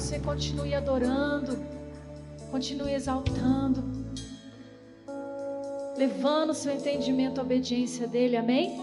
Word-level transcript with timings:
Você 0.00 0.18
continue 0.18 0.74
adorando, 0.74 1.58
continue 2.50 2.94
exaltando, 2.94 3.82
levando 5.94 6.54
seu 6.54 6.72
entendimento 6.72 7.38
à 7.38 7.42
obediência 7.42 8.08
dEle, 8.08 8.34
amém? 8.34 8.80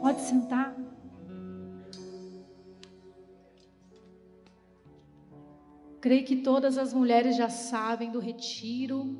Pode 0.00 0.22
sentar. 0.22 0.74
Creio 6.00 6.24
que 6.24 6.36
todas 6.36 6.78
as 6.78 6.94
mulheres 6.94 7.36
já 7.36 7.50
sabem 7.50 8.10
do 8.10 8.18
retiro. 8.18 9.14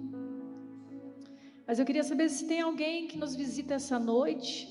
Mas 1.66 1.78
eu 1.78 1.84
queria 1.84 2.02
saber 2.02 2.30
se 2.30 2.48
tem 2.48 2.62
alguém 2.62 3.06
que 3.06 3.18
nos 3.18 3.36
visita 3.36 3.74
essa 3.74 3.98
noite. 3.98 4.66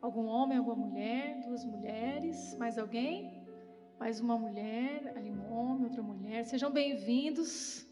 Algum 0.00 0.26
homem, 0.26 0.58
alguma 0.58 0.76
mulher, 0.76 1.40
duas 1.44 1.64
mulheres, 1.64 2.56
mais 2.56 2.78
alguém? 2.78 3.45
Mais 3.98 4.20
uma 4.20 4.36
mulher, 4.36 5.14
ali 5.16 5.30
um 5.30 5.50
homem, 5.50 5.84
outra 5.84 6.02
mulher. 6.02 6.44
Sejam 6.44 6.70
bem-vindos. 6.70 7.86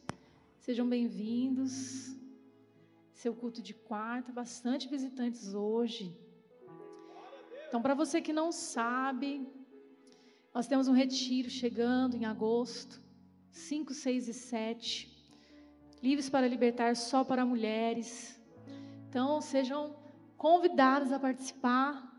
Sejam 0.59 0.87
bem-vindos. 0.87 2.15
Seu 3.15 3.35
culto 3.35 3.63
de 3.63 3.73
quarta, 3.73 4.31
bastante 4.31 4.87
visitantes 4.87 5.55
hoje. 5.55 6.15
Então, 7.67 7.81
para 7.81 7.95
você 7.95 8.21
que 8.21 8.35
não 8.35 8.53
sabe, 8.53 9.49
nós 10.53 10.67
temos 10.67 10.89
um 10.89 10.93
retiro 10.93 11.49
chegando 11.49 12.17
em 12.17 12.27
agosto. 12.27 13.01
5, 13.51 13.95
6 13.95 14.29
e 14.29 14.35
7. 14.35 15.33
Livres 16.03 16.29
para 16.29 16.47
libertar 16.47 16.95
só 16.97 17.25
para 17.25 17.47
mulheres. 17.47 18.39
Então, 19.09 19.41
sejam 19.41 19.97
convidados 20.37 21.13
a 21.13 21.19
participar. 21.19 22.14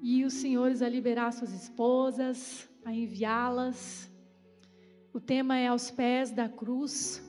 E 0.00 0.24
os 0.24 0.34
senhores 0.34 0.82
a 0.82 0.88
liberar 0.88 1.32
suas 1.32 1.52
esposas, 1.52 2.68
a 2.84 2.92
enviá-las. 2.92 4.10
O 5.12 5.20
tema 5.20 5.56
é 5.56 5.68
aos 5.68 5.90
pés 5.90 6.30
da 6.30 6.48
cruz. 6.48 7.22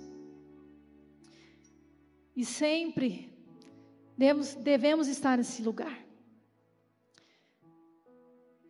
E 2.36 2.46
sempre 2.46 3.34
devemos, 4.18 4.54
devemos 4.54 5.08
estar 5.08 5.38
nesse 5.38 5.62
lugar. 5.62 6.06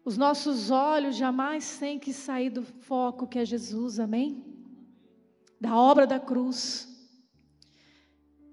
Os 0.06 0.16
nossos 0.16 0.72
olhos 0.72 1.18
jamais 1.18 1.78
têm 1.78 2.00
que 2.00 2.14
sair 2.14 2.50
do 2.50 2.64
foco 2.64 3.28
que 3.28 3.40
é 3.40 3.44
Jesus, 3.44 4.00
amém? 4.00 4.45
Da 5.59 5.75
obra 5.75 6.08
da 6.08 6.18
cruz. 6.18 6.88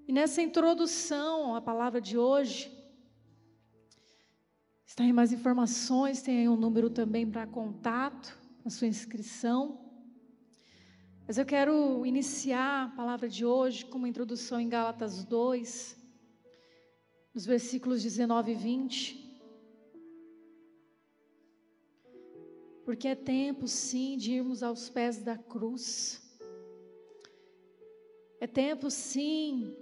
E 0.05 0.11
nessa 0.11 0.41
introdução 0.41 1.55
à 1.55 1.61
palavra 1.61 2.01
de 2.01 2.17
hoje, 2.17 2.74
está 4.95 5.03
em 5.03 5.11
mais 5.11 5.33
informações, 5.33 6.21
tem 6.21 6.39
aí 6.39 6.47
um 6.47 6.55
número 6.55 6.89
também 6.89 7.29
para 7.29 7.45
contato, 7.45 8.39
a 8.63 8.69
sua 8.69 8.87
inscrição. 8.87 9.77
Mas 11.27 11.37
eu 11.37 11.45
quero 11.45 12.05
iniciar 12.05 12.85
a 12.85 12.95
palavra 12.95 13.27
de 13.27 13.45
hoje 13.45 13.83
com 13.83 13.97
uma 13.97 14.07
introdução 14.07 14.57
em 14.57 14.69
Gálatas 14.69 15.25
2, 15.25 15.97
nos 17.33 17.45
versículos 17.45 18.01
19 18.03 18.53
e 18.53 18.55
20. 18.55 19.41
Porque 22.85 23.09
é 23.09 23.15
tempo, 23.15 23.67
sim, 23.67 24.15
de 24.15 24.31
irmos 24.31 24.63
aos 24.63 24.89
pés 24.89 25.21
da 25.21 25.37
cruz. 25.37 26.21
É 28.39 28.47
tempo, 28.47 28.89
sim, 28.89 29.75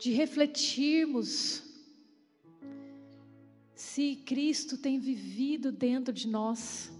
de 0.00 0.10
refletirmos 0.10 1.63
se 3.84 4.16
Cristo 4.16 4.78
tem 4.78 4.98
vivido 4.98 5.70
dentro 5.70 6.12
de 6.12 6.26
nós. 6.26 6.90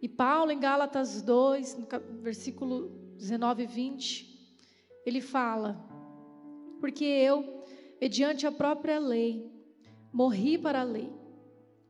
E 0.00 0.08
Paulo, 0.08 0.50
em 0.50 0.58
Gálatas 0.58 1.22
2, 1.22 1.78
no 1.78 1.86
versículo 2.20 2.88
19 3.16 3.62
e 3.62 3.66
20, 3.66 4.56
ele 5.06 5.20
fala: 5.20 5.80
Porque 6.80 7.04
eu, 7.04 7.64
mediante 8.00 8.46
a 8.46 8.52
própria 8.52 8.98
lei, 8.98 9.48
morri 10.12 10.58
para 10.58 10.80
a 10.80 10.84
lei 10.84 11.10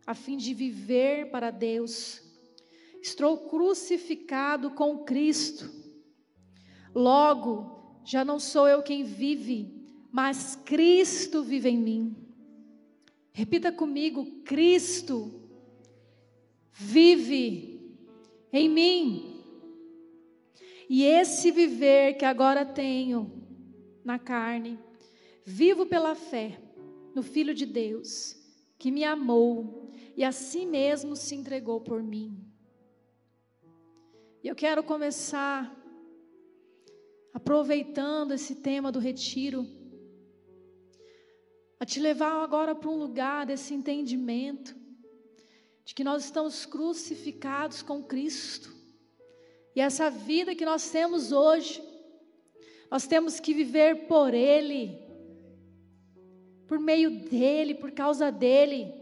a 0.07 0.15
fim 0.15 0.37
de 0.37 0.53
viver 0.53 1.31
para 1.31 1.51
Deus. 1.51 2.23
Estou 3.01 3.49
crucificado 3.49 4.73
com 4.73 5.05
Cristo. 5.05 5.71
Logo, 6.95 8.03
já 8.05 8.25
não 8.25 8.39
sou 8.39 8.69
eu 8.69 8.83
quem 8.83 9.03
vive, 9.05 9.89
mas 10.13 10.55
Cristo 10.55 11.43
vive 11.43 11.71
em 11.71 11.79
mim. 11.79 12.23
Repita 13.33 13.73
comigo: 13.73 14.43
Cristo 14.45 15.43
vive 16.71 17.97
em 18.53 18.69
mim. 18.69 19.33
E 20.89 21.05
esse 21.05 21.51
viver 21.51 22.15
que 22.15 22.25
agora 22.25 22.67
tenho 22.67 23.43
na 24.05 24.19
carne, 24.19 24.79
vivo 25.45 25.87
pela 25.87 26.15
fé 26.15 26.61
no 27.15 27.23
Filho 27.23 27.55
de 27.55 27.65
Deus, 27.65 28.37
que 28.79 28.91
me 28.91 29.05
amou 29.05 29.91
e 30.17 30.23
a 30.23 30.33
si 30.33 30.67
mesmo 30.67 31.17
se 31.17 31.35
entregou 31.35 31.81
por 31.81 32.03
mim. 32.03 32.39
E 34.43 34.49
eu 34.49 34.55
quero 34.55 34.83
começar 34.83 35.75
aproveitando 37.33 38.33
esse 38.33 38.57
tema 38.57 38.93
do 38.93 38.99
retiro, 38.99 39.67
a 41.83 41.85
te 41.85 41.99
levar 41.99 42.45
agora 42.45 42.77
para 42.77 42.89
um 42.89 42.97
lugar 42.97 43.45
desse 43.45 43.75
entendimento 43.75 44.73
de 45.85 45.93
que 45.93 46.05
nós 46.05 46.25
estamos 46.25 46.65
crucificados 46.65 47.83
com 47.83 48.05
Cristo. 48.05 48.73
E 49.75 49.81
essa 49.81 50.09
vida 50.09 50.55
que 50.55 50.65
nós 50.65 50.89
temos 50.91 51.33
hoje, 51.33 51.83
nós 52.89 53.09
temos 53.09 53.41
que 53.41 53.53
viver 53.53 54.07
por 54.07 54.33
Ele, 54.33 54.97
por 56.69 56.79
meio 56.79 57.29
dEle, 57.29 57.75
por 57.75 57.91
causa 57.91 58.31
dEle. 58.31 58.95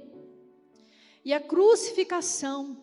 E 1.22 1.34
a 1.34 1.38
crucificação, 1.38 2.82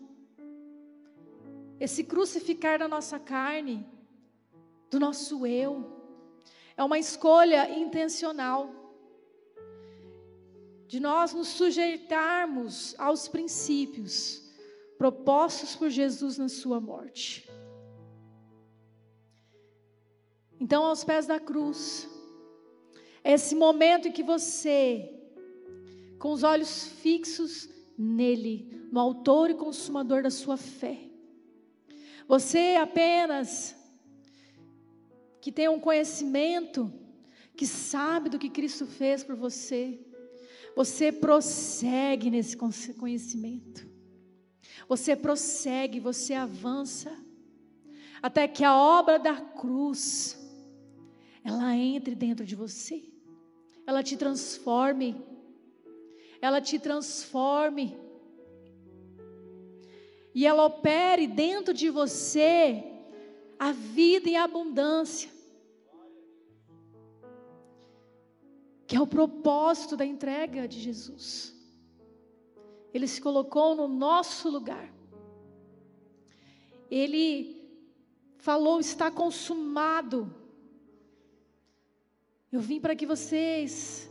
esse 1.79 2.03
crucificar 2.03 2.77
da 2.77 2.87
nossa 2.87 3.17
carne, 3.17 3.83
do 4.91 4.99
nosso 4.99 5.43
eu, 5.47 5.91
é 6.77 6.83
uma 6.83 6.99
escolha 6.99 7.67
intencional 7.75 8.86
de 10.87 10.99
nós 10.99 11.33
nos 11.33 11.49
sujeitarmos 11.49 12.95
aos 12.97 13.27
princípios 13.27 14.41
propostos 14.97 15.75
por 15.75 15.89
Jesus 15.89 16.37
na 16.37 16.47
sua 16.47 16.79
morte. 16.79 17.47
Então, 20.59 20.85
aos 20.85 21.03
pés 21.03 21.27
da 21.27 21.39
cruz, 21.39 22.09
é 23.23 23.33
esse 23.33 23.53
momento 23.53 24.07
em 24.07 24.11
que 24.11 24.23
você, 24.23 25.13
com 26.17 26.31
os 26.31 26.41
olhos 26.41 26.87
fixos 26.87 27.69
nele, 27.97 28.87
no 28.91 28.99
autor 28.99 29.51
e 29.51 29.55
consumador 29.55 30.23
da 30.23 30.31
sua 30.31 30.57
fé. 30.57 30.97
Você 32.27 32.75
apenas 32.75 33.75
que 35.41 35.51
tem 35.51 35.69
um 35.69 35.79
conhecimento, 35.79 36.91
que 37.55 37.67
sabe 37.67 38.29
do 38.29 38.39
que 38.39 38.49
Cristo 38.49 38.85
fez 38.85 39.23
por 39.23 39.35
você, 39.35 39.99
você 40.77 41.11
prossegue 41.11 42.29
nesse 42.29 42.55
conhecimento. 42.55 43.85
Você 44.87 45.13
prossegue, 45.13 45.99
você 45.99 46.33
avança, 46.33 47.11
até 48.21 48.47
que 48.47 48.63
a 48.63 48.73
obra 48.73 49.19
da 49.19 49.35
cruz 49.35 50.37
ela 51.43 51.75
entre 51.75 52.15
dentro 52.15 52.45
de 52.45 52.55
você, 52.55 53.03
ela 53.85 54.01
te 54.01 54.15
transforme 54.15 55.15
ela 56.41 56.61
te 56.61 56.79
transforme 56.79 57.97
e 60.33 60.45
ela 60.45 60.65
opere 60.65 61.27
dentro 61.27 61.73
de 61.73 61.89
você 61.89 62.83
a 63.57 63.71
vida 63.71 64.29
em 64.29 64.37
abundância. 64.37 65.31
Que 68.87 68.95
é 68.95 69.01
o 69.01 69.05
propósito 69.05 69.97
da 69.97 70.05
entrega 70.05 70.65
de 70.65 70.79
Jesus. 70.79 71.53
Ele 72.93 73.05
se 73.05 73.19
colocou 73.19 73.75
no 73.75 73.87
nosso 73.87 74.49
lugar. 74.49 74.91
Ele 76.89 77.69
falou: 78.37 78.79
está 78.79 79.11
consumado. 79.11 80.33
Eu 82.49 82.61
vim 82.61 82.79
para 82.79 82.95
que 82.95 83.05
vocês 83.05 84.09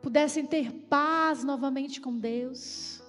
pudessem 0.00 0.46
ter 0.46 0.72
paz 0.88 1.42
novamente 1.42 2.00
com 2.00 2.16
Deus. 2.16 3.02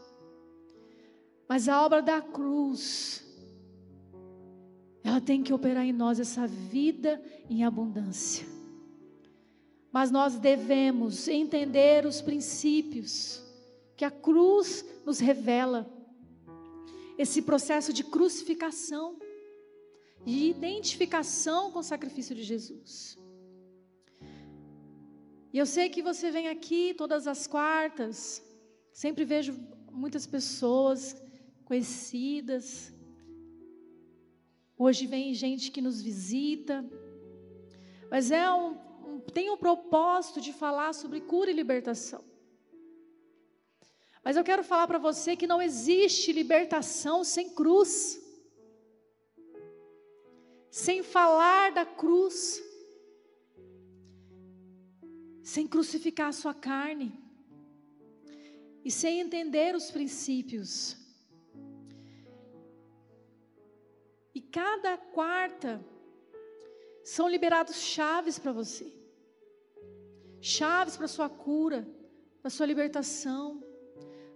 Mas 1.48 1.70
a 1.70 1.86
obra 1.86 2.02
da 2.02 2.22
cruz, 2.22 3.24
ela 5.04 5.22
tem 5.22 5.44
que 5.44 5.54
operar 5.54 5.86
em 5.86 5.94
nós 5.94 6.20
essa 6.20 6.48
vida 6.48 7.22
em 7.48 7.64
abundância. 7.64 8.61
Mas 9.92 10.10
nós 10.10 10.38
devemos 10.38 11.28
entender 11.28 12.06
os 12.06 12.22
princípios 12.22 13.44
que 13.98 14.06
a 14.06 14.12
cruz 14.12 14.86
nos 15.06 15.20
revela. 15.20 15.92
Esse 17.18 17.42
processo 17.42 17.92
de 17.92 18.04
crucificação, 18.04 19.20
de 20.26 20.50
identificação 20.50 21.72
com 21.72 21.80
o 21.80 21.84
sacrifício 21.84 22.34
de 22.34 22.44
Jesus. 22.44 23.18
E 25.54 25.58
eu 25.58 25.66
sei 25.66 25.90
que 25.90 26.02
você 26.02 26.32
vem 26.32 26.48
aqui 26.48 26.94
todas 26.94 27.28
as 27.28 27.46
quartas, 27.46 28.42
sempre 28.94 29.26
vejo 29.26 29.54
muitas 29.92 30.26
pessoas 30.26 31.22
conhecidas. 31.66 32.94
Hoje 34.78 35.06
vem 35.06 35.34
gente 35.34 35.70
que 35.70 35.82
nos 35.82 36.02
visita, 36.02 36.84
mas 38.10 38.32
é 38.32 38.50
um, 38.52 38.78
tem 39.20 39.50
um 39.50 39.58
propósito 39.58 40.40
de 40.40 40.54
falar 40.54 40.94
sobre 40.94 41.22
cura 41.22 41.52
e 41.52 41.54
libertação. 41.54 42.24
Mas 44.24 44.38
eu 44.38 44.44
quero 44.44 44.64
falar 44.64 44.88
para 44.88 45.00
você 45.00 45.36
que 45.36 45.48
não 45.48 45.62
existe 45.62 46.32
libertação 46.32 47.24
sem 47.24 47.50
cruz, 47.50 48.22
sem 50.70 51.02
falar 51.04 51.72
da 51.72 51.86
cruz 51.86 52.62
sem 55.44 55.68
crucificar 55.68 56.30
a 56.30 56.32
sua 56.32 56.54
carne 56.54 57.12
e 58.86 58.92
sem 58.92 59.20
entender 59.20 59.76
os 59.76 59.92
princípios. 59.92 60.96
E 64.34 64.42
cada 64.42 64.98
quarta 64.98 65.84
são 67.04 67.28
liberados 67.28 67.78
chaves 67.82 68.40
para 68.40 68.54
você. 68.54 69.01
Chaves 70.42 70.98
para 70.98 71.08
sua 71.08 71.30
cura, 71.30 71.88
para 72.42 72.50
sua 72.50 72.66
libertação. 72.66 73.64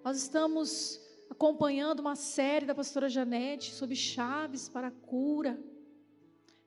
Nós 0.04 0.18
estamos 0.18 1.02
acompanhando 1.32 2.00
uma 2.00 2.16
série 2.16 2.68
da 2.68 2.76
pastora 2.76 3.10
Janete 3.10 3.74
sobre 3.74 3.96
chaves 3.96 4.70
para 4.70 4.90
a 4.90 4.92
cura. 4.92 5.60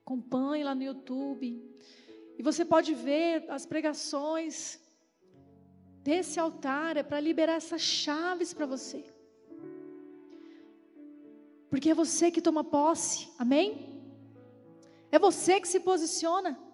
Acompanhe 0.01 0.65
lá 0.65 0.75
no 0.75 0.83
YouTube. 0.83 1.63
E 2.37 2.43
você 2.43 2.65
pode 2.65 2.93
ver 2.93 3.45
as 3.49 3.65
pregações 3.65 4.79
desse 6.03 6.37
altar 6.37 6.97
é 6.97 7.03
para 7.03 7.19
liberar 7.21 7.53
essas 7.53 7.81
chaves 7.81 8.53
para 8.53 8.65
você. 8.65 9.05
Porque 11.69 11.91
é 11.91 11.93
você 11.93 12.29
que 12.29 12.41
toma 12.41 12.63
posse, 12.63 13.29
amém? 13.37 14.01
É 15.09 15.17
você 15.17 15.61
que 15.61 15.67
se 15.67 15.79
posiciona. 15.79 16.68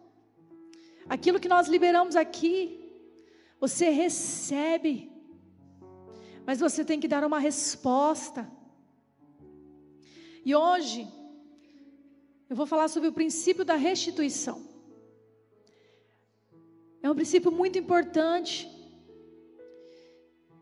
Aquilo 1.07 1.39
que 1.39 1.47
nós 1.47 1.67
liberamos 1.67 2.15
aqui, 2.15 2.55
você 3.59 3.89
recebe, 3.89 5.11
mas 6.45 6.59
você 6.59 6.83
tem 6.83 6.99
que 6.99 7.07
dar 7.07 7.23
uma 7.23 7.39
resposta. 7.39 8.49
E 10.43 10.53
hoje, 10.55 11.07
eu 12.49 12.55
vou 12.55 12.65
falar 12.65 12.87
sobre 12.87 13.09
o 13.09 13.13
princípio 13.13 13.65
da 13.65 13.75
restituição. 13.75 14.57
É 17.01 17.09
um 17.09 17.15
princípio 17.15 17.51
muito 17.51 17.77
importante. 17.77 18.67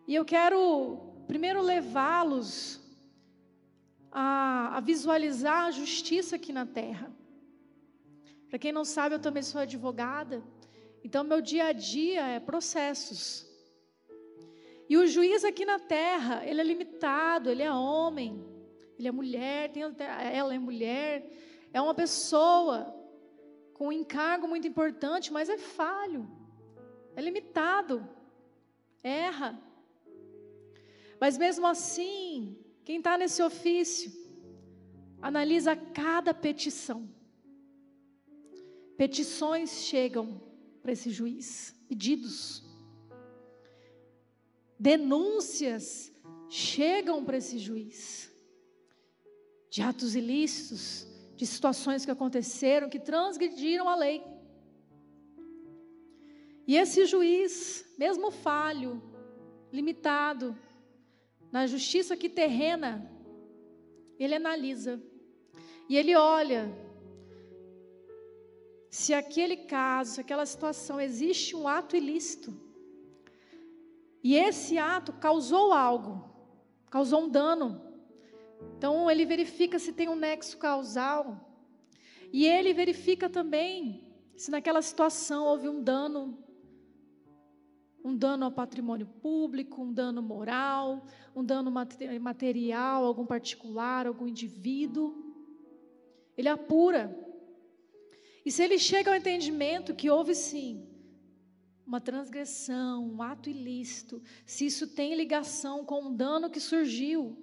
E 0.07 0.15
eu 0.15 0.25
quero 0.25 1.13
primeiro 1.27 1.61
levá-los 1.61 2.81
a, 4.11 4.77
a, 4.77 4.79
visualizar 4.79 5.65
a 5.65 5.71
justiça 5.71 6.35
aqui 6.35 6.51
na 6.51 6.65
terra. 6.65 7.11
Para 8.53 8.59
quem 8.59 8.71
não 8.71 8.85
sabe, 8.85 9.15
eu 9.15 9.19
também 9.19 9.41
sou 9.41 9.59
advogada. 9.59 10.43
Então, 11.03 11.23
meu 11.23 11.41
dia 11.41 11.65
a 11.65 11.71
dia 11.71 12.23
é 12.27 12.39
processos. 12.39 13.47
E 14.87 14.95
o 14.95 15.07
juiz 15.07 15.43
aqui 15.43 15.65
na 15.65 15.79
terra, 15.79 16.45
ele 16.45 16.61
é 16.61 16.63
limitado, 16.63 17.49
ele 17.49 17.63
é 17.63 17.73
homem, 17.73 18.45
ele 18.99 19.07
é 19.07 19.11
mulher, 19.11 19.71
tem, 19.71 19.81
ela 19.81 20.53
é 20.53 20.59
mulher, 20.59 21.27
é 21.73 21.81
uma 21.81 21.95
pessoa 21.95 22.95
com 23.73 23.87
um 23.87 23.91
encargo 23.91 24.47
muito 24.47 24.67
importante, 24.67 25.33
mas 25.33 25.49
é 25.49 25.57
falho, 25.57 26.29
é 27.15 27.21
limitado, 27.23 28.07
erra. 29.01 29.59
Mas 31.19 31.39
mesmo 31.39 31.65
assim, 31.65 32.55
quem 32.85 32.97
está 32.99 33.17
nesse 33.17 33.41
ofício, 33.41 34.11
analisa 35.19 35.75
cada 35.75 36.35
petição. 36.35 37.09
Petições 38.97 39.83
chegam 39.83 40.41
para 40.81 40.91
esse 40.91 41.09
juiz, 41.09 41.75
pedidos. 41.87 42.63
Denúncias 44.79 46.11
chegam 46.49 47.23
para 47.23 47.37
esse 47.37 47.57
juiz 47.57 48.31
de 49.69 49.81
atos 49.81 50.15
ilícitos, 50.15 51.07
de 51.35 51.47
situações 51.47 52.05
que 52.05 52.11
aconteceram, 52.11 52.89
que 52.89 52.99
transgrediram 52.99 53.89
a 53.89 53.95
lei. 53.95 54.23
E 56.67 56.77
esse 56.77 57.05
juiz, 57.05 57.83
mesmo 57.97 58.29
falho, 58.29 59.01
limitado, 59.71 60.55
na 61.51 61.65
justiça 61.65 62.15
que 62.15 62.29
terrena, 62.29 63.11
ele 64.19 64.35
analisa 64.35 65.01
e 65.89 65.97
ele 65.97 66.15
olha 66.15 66.71
se 68.97 69.11
aquele 69.13 69.57
caso, 69.75 70.21
aquela 70.21 70.45
situação 70.45 70.95
existe 71.07 71.55
um 71.55 71.67
ato 71.67 71.95
ilícito. 72.01 72.49
E 74.23 74.35
esse 74.35 74.77
ato 74.77 75.11
causou 75.13 75.73
algo, 75.73 76.13
causou 76.89 77.23
um 77.23 77.29
dano 77.29 77.69
então 78.77 79.09
ele 79.09 79.25
verifica 79.25 79.79
se 79.79 79.93
tem 79.93 80.09
um 80.09 80.15
nexo 80.15 80.57
causal. 80.57 81.25
E 82.31 82.45
ele 82.45 82.73
verifica 82.73 83.29
também 83.29 84.03
se 84.35 84.49
naquela 84.49 84.81
situação 84.81 85.45
houve 85.45 85.69
um 85.69 85.81
dano 85.81 86.37
um 88.05 88.13
dano 88.13 88.43
ao 88.43 88.51
patrimônio 88.51 89.07
público, 89.07 89.81
um 89.81 89.93
dano 89.93 90.21
moral, 90.21 91.05
um 91.33 91.41
dano 91.41 91.71
material, 92.19 93.05
algum 93.05 93.25
particular, 93.25 94.05
algum 94.05 94.27
indivíduo. 94.27 95.15
Ele 96.37 96.49
apura. 96.49 97.17
E 98.45 98.51
se 98.51 98.63
ele 98.63 98.77
chega 98.77 99.11
ao 99.11 99.17
entendimento 99.17 99.95
que 99.95 100.09
houve 100.09 100.35
sim 100.35 100.87
uma 101.85 101.99
transgressão, 101.99 103.05
um 103.05 103.21
ato 103.21 103.49
ilícito, 103.49 104.21
se 104.45 104.65
isso 104.65 104.87
tem 104.87 105.15
ligação 105.15 105.83
com 105.83 106.05
um 106.05 106.15
dano 106.15 106.49
que 106.49 106.59
surgiu, 106.59 107.37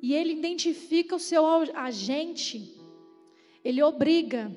e 0.00 0.12
ele 0.12 0.32
identifica 0.32 1.14
o 1.14 1.20
seu 1.20 1.46
agente, 1.74 2.76
ele 3.64 3.80
obriga, 3.82 4.50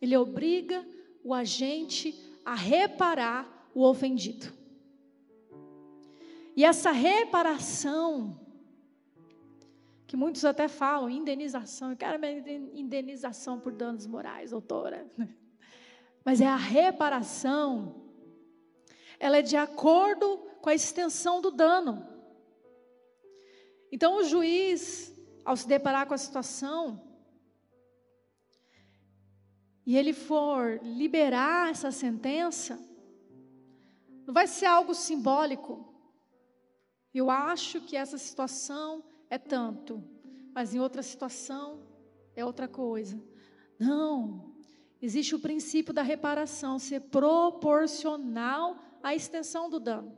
ele 0.00 0.16
obriga 0.16 0.84
o 1.22 1.32
agente 1.32 2.20
a 2.44 2.54
reparar 2.54 3.70
o 3.72 3.84
ofendido. 3.84 4.52
E 6.56 6.64
essa 6.64 6.90
reparação, 6.90 8.39
que 10.10 10.16
muitos 10.16 10.44
até 10.44 10.66
falam, 10.66 11.08
indenização, 11.08 11.92
eu 11.92 11.96
quero 11.96 12.18
minha 12.18 12.40
indenização 12.74 13.60
por 13.60 13.70
danos 13.72 14.08
morais, 14.08 14.50
doutora. 14.50 15.08
Mas 16.24 16.40
é 16.40 16.48
a 16.48 16.56
reparação, 16.56 17.94
ela 19.20 19.36
é 19.36 19.42
de 19.42 19.56
acordo 19.56 20.38
com 20.60 20.68
a 20.68 20.74
extensão 20.74 21.40
do 21.40 21.52
dano. 21.52 22.04
Então 23.92 24.16
o 24.16 24.24
juiz, 24.24 25.16
ao 25.44 25.56
se 25.56 25.68
deparar 25.68 26.08
com 26.08 26.14
a 26.14 26.18
situação, 26.18 27.00
e 29.86 29.96
ele 29.96 30.12
for 30.12 30.80
liberar 30.82 31.70
essa 31.70 31.92
sentença, 31.92 32.76
não 34.26 34.34
vai 34.34 34.48
ser 34.48 34.66
algo 34.66 34.92
simbólico. 34.92 35.94
Eu 37.14 37.30
acho 37.30 37.80
que 37.82 37.96
essa 37.96 38.18
situação 38.18 39.04
é 39.30 39.38
tanto, 39.38 40.02
mas 40.52 40.74
em 40.74 40.80
outra 40.80 41.02
situação 41.02 41.80
é 42.34 42.44
outra 42.44 42.66
coisa. 42.66 43.18
Não. 43.78 44.50
existe 45.00 45.34
o 45.34 45.40
princípio 45.40 45.94
da 45.94 46.02
reparação 46.02 46.78
ser 46.78 47.00
proporcional 47.02 48.76
à 49.02 49.14
extensão 49.14 49.70
do 49.70 49.80
dano. 49.80 50.14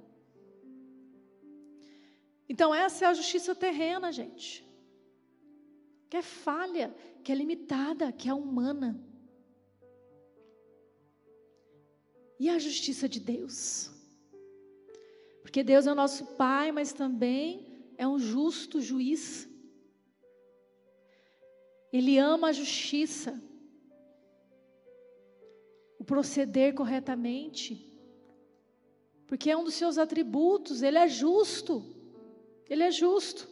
Então, 2.48 2.74
essa 2.74 3.04
é 3.04 3.08
a 3.08 3.14
justiça 3.14 3.54
terrena, 3.54 4.10
gente. 4.10 4.66
Que 6.10 6.16
é 6.16 6.22
falha, 6.22 6.92
que 7.22 7.30
é 7.30 7.34
limitada, 7.34 8.10
que 8.10 8.28
é 8.28 8.34
humana. 8.34 9.00
E 12.40 12.48
a 12.50 12.58
justiça 12.58 13.08
de 13.08 13.20
Deus? 13.20 13.90
Porque 15.42 15.62
Deus 15.62 15.86
é 15.86 15.92
o 15.92 15.94
nosso 15.94 16.26
Pai, 16.34 16.72
mas 16.72 16.92
também 16.92 17.71
é 18.02 18.06
um 18.06 18.18
justo 18.18 18.80
juiz. 18.80 19.48
Ele 21.92 22.18
ama 22.18 22.48
a 22.48 22.52
justiça, 22.52 23.40
o 25.98 26.04
proceder 26.04 26.74
corretamente, 26.74 27.70
porque 29.26 29.50
é 29.50 29.56
um 29.56 29.62
dos 29.62 29.74
seus 29.74 29.98
atributos, 29.98 30.82
ele 30.82 30.98
é 30.98 31.06
justo, 31.06 31.74
ele 32.68 32.82
é 32.82 32.90
justo, 32.90 33.48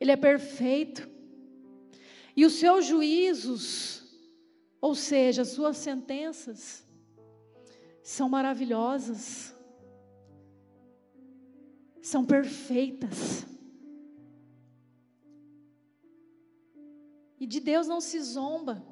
ele 0.00 0.10
é 0.10 0.16
perfeito, 0.16 1.08
e 2.34 2.44
os 2.44 2.54
seus 2.54 2.86
juízos, 2.86 4.02
ou 4.80 4.94
seja, 4.94 5.42
as 5.42 5.48
suas 5.48 5.76
sentenças, 5.76 6.84
são 8.02 8.28
maravilhosas, 8.28 9.54
são 12.02 12.24
perfeitas. 12.24 13.46
E 17.38 17.46
de 17.46 17.60
Deus 17.60 17.86
não 17.86 18.00
se 18.00 18.20
zomba. 18.20 18.84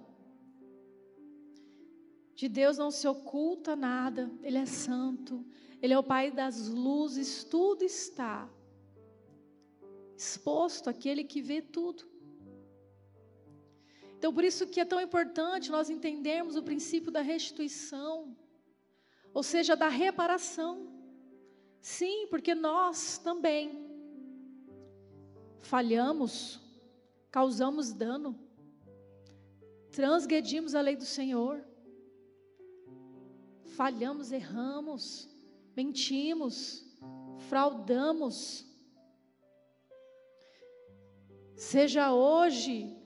De 2.34 2.48
Deus 2.48 2.78
não 2.78 2.90
se 2.90 3.06
oculta 3.06 3.74
nada. 3.74 4.30
Ele 4.42 4.58
é 4.58 4.66
santo. 4.66 5.44
Ele 5.82 5.92
é 5.92 5.98
o 5.98 6.02
Pai 6.02 6.30
das 6.30 6.68
luzes. 6.68 7.44
Tudo 7.44 7.82
está 7.82 8.48
exposto 10.16 10.88
àquele 10.88 11.24
que 11.24 11.42
vê 11.42 11.60
tudo. 11.60 12.08
Então, 14.16 14.32
por 14.34 14.44
isso 14.44 14.66
que 14.66 14.80
é 14.80 14.84
tão 14.84 15.00
importante 15.00 15.70
nós 15.70 15.88
entendermos 15.88 16.54
o 16.54 16.62
princípio 16.62 17.10
da 17.10 17.22
restituição, 17.22 18.36
ou 19.32 19.42
seja, 19.42 19.74
da 19.74 19.88
reparação. 19.88 20.99
Sim, 21.80 22.26
porque 22.28 22.54
nós 22.54 23.18
também 23.18 23.88
falhamos, 25.60 26.60
causamos 27.30 27.92
dano, 27.92 28.38
transgredimos 29.90 30.74
a 30.74 30.80
lei 30.80 30.94
do 30.94 31.06
Senhor, 31.06 31.64
falhamos, 33.64 34.30
erramos, 34.30 35.28
mentimos, 35.74 36.84
fraudamos. 37.48 38.66
Seja 41.56 42.12
hoje 42.12 42.96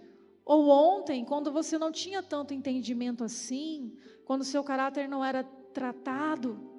ou 0.44 0.68
ontem, 0.68 1.24
quando 1.24 1.52
você 1.52 1.78
não 1.78 1.92
tinha 1.92 2.22
tanto 2.22 2.52
entendimento 2.52 3.22
assim, 3.24 3.96
quando 4.24 4.44
seu 4.44 4.62
caráter 4.64 5.08
não 5.08 5.24
era 5.24 5.44
tratado, 5.72 6.73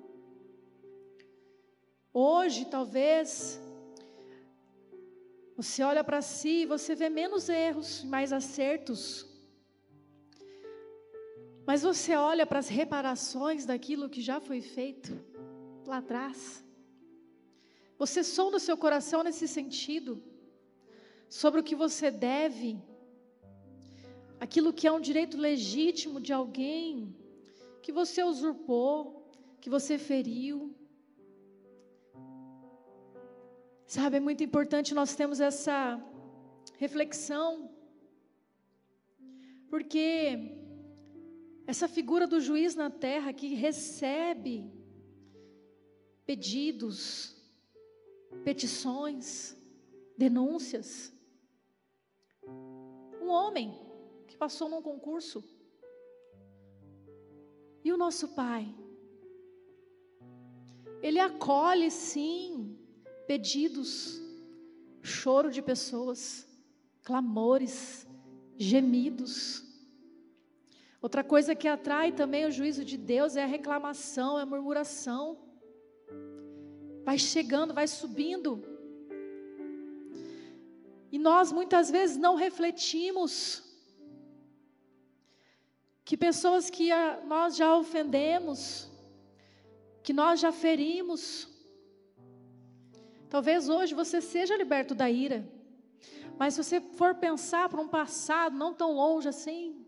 Hoje, 2.17 2.63
talvez, 2.63 3.59
você 5.57 5.83
olha 5.83 6.01
para 6.01 6.21
si 6.21 6.61
e 6.61 6.65
você 6.65 6.95
vê 6.95 7.09
menos 7.09 7.49
erros, 7.49 8.05
mais 8.05 8.31
acertos. 8.31 9.27
Mas 11.67 11.81
você 11.81 12.15
olha 12.15 12.45
para 12.45 12.59
as 12.59 12.69
reparações 12.69 13.65
daquilo 13.65 14.09
que 14.09 14.21
já 14.21 14.39
foi 14.39 14.61
feito 14.61 15.11
lá 15.85 15.97
atrás. 15.97 16.63
Você 17.97 18.23
sonda 18.23 18.55
o 18.55 18.61
seu 18.61 18.77
coração 18.77 19.21
nesse 19.21 19.45
sentido, 19.45 20.23
sobre 21.27 21.59
o 21.59 21.63
que 21.65 21.75
você 21.75 22.09
deve, 22.09 22.81
aquilo 24.39 24.71
que 24.71 24.87
é 24.87 24.91
um 24.93 25.01
direito 25.01 25.35
legítimo 25.35 26.21
de 26.21 26.31
alguém, 26.31 27.13
que 27.81 27.91
você 27.91 28.23
usurpou, 28.23 29.29
que 29.59 29.69
você 29.69 29.97
feriu. 29.97 30.73
Sabe, 33.87 34.17
é 34.17 34.19
muito 34.19 34.43
importante 34.43 34.95
nós 34.95 35.15
termos 35.15 35.39
essa 35.39 36.03
reflexão, 36.77 37.69
porque 39.69 40.57
essa 41.67 41.87
figura 41.87 42.25
do 42.25 42.39
juiz 42.39 42.73
na 42.75 42.89
terra 42.89 43.31
que 43.31 43.53
recebe 43.53 44.73
pedidos, 46.25 47.35
petições, 48.43 49.55
denúncias. 50.17 51.13
Um 53.21 53.27
homem 53.27 53.79
que 54.27 54.35
passou 54.35 54.67
num 54.67 54.81
concurso. 54.81 55.43
E 57.83 57.91
o 57.93 57.97
nosso 57.97 58.29
Pai? 58.29 58.67
Ele 61.03 61.19
acolhe 61.19 61.91
sim 61.91 62.74
pedidos, 63.27 64.21
choro 65.01 65.51
de 65.51 65.61
pessoas, 65.61 66.47
clamores, 67.03 68.07
gemidos. 68.57 69.63
Outra 71.01 71.23
coisa 71.23 71.53
que 71.53 71.67
atrai 71.67 72.11
também 72.11 72.45
o 72.45 72.51
juízo 72.51 72.83
de 72.83 72.97
Deus 72.97 73.35
é 73.35 73.43
a 73.43 73.47
reclamação, 73.47 74.39
é 74.39 74.41
a 74.41 74.45
murmuração. 74.45 75.37
Vai 77.03 77.17
chegando, 77.19 77.73
vai 77.73 77.87
subindo. 77.87 78.63
E 81.11 81.19
nós 81.19 81.51
muitas 81.51 81.91
vezes 81.91 82.17
não 82.17 82.35
refletimos 82.35 83.63
que 86.03 86.17
pessoas 86.17 86.69
que 86.69 86.89
nós 87.25 87.55
já 87.55 87.75
ofendemos, 87.75 88.89
que 90.03 90.13
nós 90.13 90.39
já 90.39 90.51
ferimos, 90.51 91.54
Talvez 93.29 93.69
hoje 93.69 93.93
você 93.93 94.21
seja 94.21 94.55
liberto 94.55 94.93
da 94.93 95.09
ira. 95.09 95.47
Mas 96.37 96.53
se 96.53 96.63
você 96.63 96.81
for 96.81 97.15
pensar 97.15 97.69
para 97.69 97.81
um 97.81 97.87
passado 97.87 98.57
não 98.57 98.73
tão 98.73 98.93
longe 98.93 99.27
assim, 99.27 99.85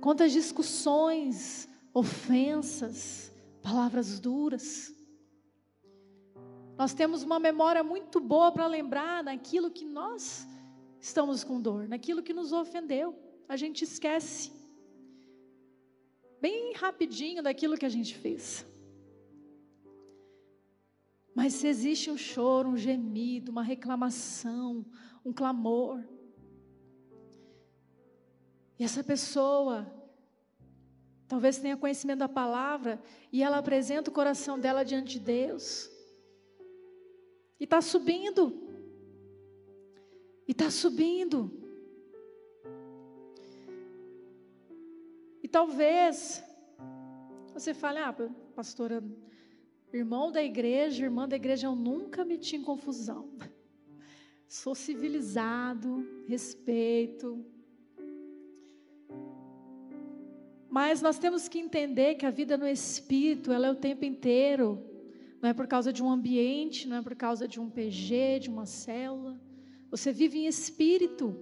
quantas 0.00 0.32
discussões, 0.32 1.68
ofensas, 1.92 3.30
palavras 3.62 4.18
duras. 4.18 4.94
Nós 6.78 6.94
temos 6.94 7.22
uma 7.22 7.38
memória 7.38 7.82
muito 7.82 8.18
boa 8.20 8.50
para 8.50 8.66
lembrar 8.66 9.22
naquilo 9.22 9.70
que 9.70 9.84
nós 9.84 10.46
estamos 10.98 11.44
com 11.44 11.60
dor, 11.60 11.86
naquilo 11.86 12.22
que 12.22 12.32
nos 12.32 12.52
ofendeu. 12.52 13.14
A 13.48 13.56
gente 13.56 13.84
esquece 13.84 14.50
bem 16.40 16.72
rapidinho 16.72 17.42
daquilo 17.42 17.76
que 17.76 17.84
a 17.84 17.90
gente 17.90 18.14
fez. 18.16 18.64
Mas 21.34 21.54
se 21.54 21.66
existe 21.66 22.10
um 22.10 22.16
choro, 22.16 22.70
um 22.70 22.76
gemido, 22.76 23.50
uma 23.52 23.62
reclamação, 23.62 24.84
um 25.24 25.32
clamor, 25.32 26.02
e 28.78 28.84
essa 28.84 29.04
pessoa 29.04 29.86
talvez 31.28 31.58
tenha 31.58 31.76
conhecimento 31.76 32.20
da 32.20 32.28
palavra 32.28 33.00
e 33.30 33.42
ela 33.42 33.58
apresenta 33.58 34.10
o 34.10 34.14
coração 34.14 34.58
dela 34.58 34.82
diante 34.82 35.18
de 35.18 35.20
Deus, 35.20 35.90
e 37.60 37.64
está 37.64 37.80
subindo, 37.80 38.58
e 40.48 40.52
está 40.52 40.70
subindo, 40.70 41.52
e 45.42 45.46
talvez 45.46 46.42
você 47.52 47.74
fale, 47.74 47.98
ah, 47.98 48.14
pastora, 48.54 49.04
Irmão 49.92 50.30
da 50.30 50.42
igreja, 50.42 51.04
irmã 51.04 51.28
da 51.28 51.34
igreja, 51.34 51.66
eu 51.66 51.74
nunca 51.74 52.24
meti 52.24 52.56
em 52.56 52.62
confusão. 52.62 53.28
Sou 54.46 54.74
civilizado, 54.74 56.06
respeito. 56.28 57.44
Mas 60.68 61.02
nós 61.02 61.18
temos 61.18 61.48
que 61.48 61.58
entender 61.58 62.14
que 62.14 62.24
a 62.24 62.30
vida 62.30 62.56
no 62.56 62.68
espírito, 62.68 63.50
ela 63.50 63.66
é 63.66 63.70
o 63.70 63.74
tempo 63.74 64.04
inteiro. 64.04 64.80
Não 65.42 65.48
é 65.48 65.54
por 65.54 65.66
causa 65.66 65.92
de 65.92 66.02
um 66.02 66.10
ambiente, 66.10 66.86
não 66.86 66.96
é 66.96 67.02
por 67.02 67.16
causa 67.16 67.48
de 67.48 67.58
um 67.58 67.68
PG, 67.68 68.40
de 68.40 68.48
uma 68.48 68.66
célula. 68.66 69.40
Você 69.90 70.12
vive 70.12 70.38
em 70.38 70.46
espírito. 70.46 71.36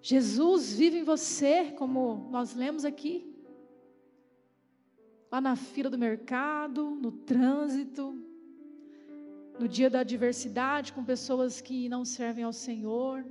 Jesus 0.00 0.74
vive 0.74 0.98
em 0.98 1.02
você, 1.02 1.72
como 1.72 2.28
nós 2.30 2.54
lemos 2.54 2.84
aqui 2.84 3.35
lá 5.30 5.40
na 5.40 5.56
fila 5.56 5.90
do 5.90 5.98
mercado, 5.98 6.90
no 6.90 7.10
trânsito, 7.10 8.14
no 9.58 9.66
dia 9.68 9.88
da 9.88 10.00
adversidade, 10.00 10.92
com 10.92 11.04
pessoas 11.04 11.60
que 11.60 11.88
não 11.88 12.04
servem 12.04 12.44
ao 12.44 12.52
Senhor, 12.52 13.24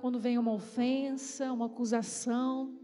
quando 0.00 0.18
vem 0.18 0.38
uma 0.38 0.52
ofensa, 0.52 1.52
uma 1.52 1.66
acusação. 1.66 2.78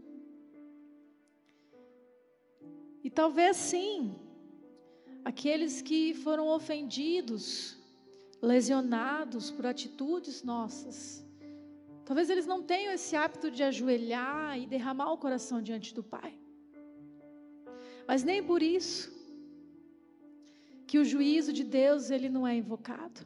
E 3.03 3.09
talvez 3.09 3.57
sim, 3.57 4.15
aqueles 5.23 5.81
que 5.81 6.13
foram 6.13 6.47
ofendidos, 6.47 7.77
lesionados 8.41 9.49
por 9.51 9.65
atitudes 9.65 10.43
nossas, 10.43 11.25
talvez 12.05 12.29
eles 12.29 12.45
não 12.45 12.61
tenham 12.61 12.93
esse 12.93 13.15
hábito 13.15 13.49
de 13.49 13.63
ajoelhar 13.63 14.57
e 14.59 14.67
derramar 14.67 15.11
o 15.11 15.17
coração 15.17 15.61
diante 15.61 15.93
do 15.93 16.03
Pai. 16.03 16.37
Mas 18.09 18.23
nem 18.23 18.41
por 18.41 18.63
isso 18.63 19.11
que 20.87 20.97
o 20.97 21.05
juízo 21.05 21.53
de 21.53 21.63
Deus 21.63 22.09
ele 22.09 22.27
não 22.27 22.47
é 22.47 22.55
invocado. 22.55 23.21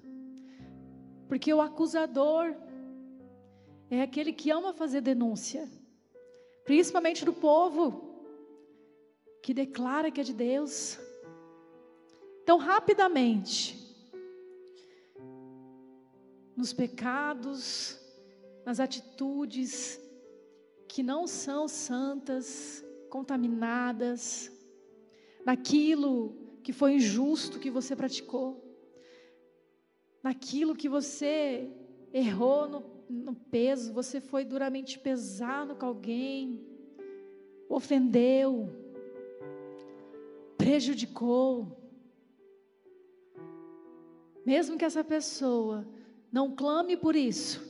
Porque 1.29 1.53
o 1.53 1.61
acusador 1.61 2.53
é 3.89 4.01
aquele 4.01 4.33
que 4.33 4.51
ama 4.51 4.73
fazer 4.73 4.99
denúncia, 4.99 5.69
principalmente 6.65 7.23
do 7.23 7.31
povo 7.31 7.85
que 9.41 9.53
declara 9.53 10.11
que 10.11 10.19
é 10.19 10.23
de 10.25 10.33
Deus. 10.33 10.99
Então, 12.41 12.57
rapidamente, 12.57 13.79
nos 16.57 16.73
pecados, 16.73 17.97
nas 18.65 18.81
atitudes 18.81 19.97
que 20.89 21.01
não 21.01 21.25
são 21.25 21.69
santas, 21.69 22.83
contaminadas, 23.09 24.52
naquilo 25.45 26.35
que 26.63 26.71
foi 26.71 26.95
injusto 26.95 27.59
que 27.59 27.69
você 27.69 27.95
praticou, 27.95 28.63
naquilo 30.21 30.75
que 30.75 30.87
você 30.87 31.69
errou 32.13 32.69
no, 32.69 32.83
no 33.09 33.35
peso, 33.35 33.93
você 33.93 34.21
foi 34.21 34.45
duramente 34.45 34.97
pesado 34.99 35.75
com 35.75 35.85
alguém, 35.85 36.65
ofendeu, 37.67 38.69
prejudicou. 40.57 41.77
Mesmo 44.45 44.77
que 44.77 44.85
essa 44.85 45.03
pessoa 45.03 45.87
não 46.31 46.55
clame 46.55 46.95
por 46.95 47.15
isso, 47.15 47.61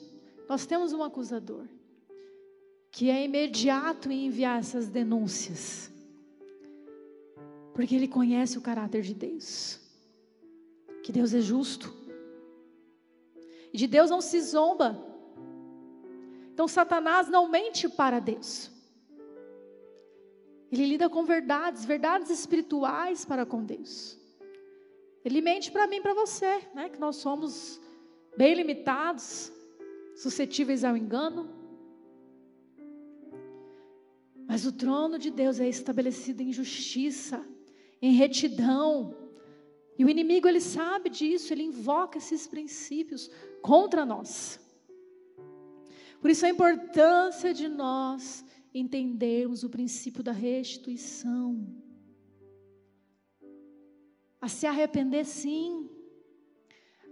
nós 0.47 0.65
temos 0.65 0.93
um 0.93 1.03
acusador 1.03 1.65
que 2.91 3.09
é 3.09 3.25
imediato 3.25 4.11
em 4.11 4.27
enviar 4.27 4.59
essas 4.59 4.87
denúncias, 4.87 5.91
porque 7.73 7.95
ele 7.95 8.07
conhece 8.07 8.57
o 8.57 8.61
caráter 8.61 9.01
de 9.01 9.13
Deus, 9.13 9.79
que 11.03 11.11
Deus 11.11 11.33
é 11.33 11.41
justo, 11.41 11.93
e 13.73 13.77
de 13.77 13.87
Deus 13.87 14.09
não 14.09 14.21
se 14.21 14.39
zomba. 14.41 15.03
Então 16.53 16.67
Satanás 16.67 17.27
não 17.27 17.49
mente 17.49 17.89
para 17.89 18.19
Deus. 18.19 18.69
Ele 20.71 20.85
lida 20.85 21.09
com 21.09 21.23
verdades, 21.23 21.83
verdades 21.83 22.29
espirituais 22.29 23.25
para 23.25 23.45
com 23.45 23.63
Deus. 23.63 24.17
Ele 25.25 25.41
mente 25.41 25.71
para 25.71 25.87
mim 25.87 26.01
para 26.01 26.13
você, 26.13 26.61
né? 26.73 26.89
Que 26.89 26.99
nós 26.99 27.15
somos 27.15 27.79
bem 28.37 28.53
limitados, 28.53 29.51
suscetíveis 30.15 30.83
ao 30.83 30.97
engano. 30.97 31.49
Mas 34.47 34.65
o 34.65 34.71
trono 34.71 35.17
de 35.17 35.31
Deus 35.31 35.59
é 35.59 35.67
estabelecido 35.67 36.41
em 36.41 36.51
justiça, 36.51 37.43
em 38.03 38.11
retidão. 38.11 39.15
E 39.97 40.03
o 40.03 40.09
inimigo 40.09 40.45
ele 40.45 40.59
sabe 40.59 41.09
disso, 41.09 41.53
ele 41.53 41.63
invoca 41.63 42.17
esses 42.17 42.45
princípios 42.45 43.31
contra 43.61 44.05
nós. 44.05 44.59
Por 46.19 46.29
isso 46.29 46.45
a 46.45 46.49
importância 46.49 47.53
de 47.53 47.69
nós 47.69 48.43
entendermos 48.73 49.63
o 49.63 49.69
princípio 49.69 50.21
da 50.21 50.33
restituição. 50.33 51.65
A 54.41 54.49
se 54.49 54.67
arrepender 54.67 55.23
sim, 55.23 55.89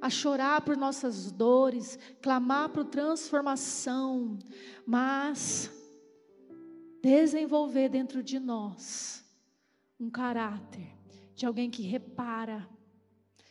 a 0.01 0.09
chorar 0.09 0.59
por 0.59 0.75
nossas 0.75 1.31
dores, 1.31 1.97
clamar 2.21 2.67
por 2.67 2.83
transformação, 2.83 4.37
mas 4.85 5.71
desenvolver 7.01 7.87
dentro 7.87 8.21
de 8.21 8.39
nós 8.39 9.20
um 10.01 10.09
caráter 10.09 10.87
de 11.35 11.45
alguém 11.45 11.69
que 11.69 11.83
repara, 11.83 12.67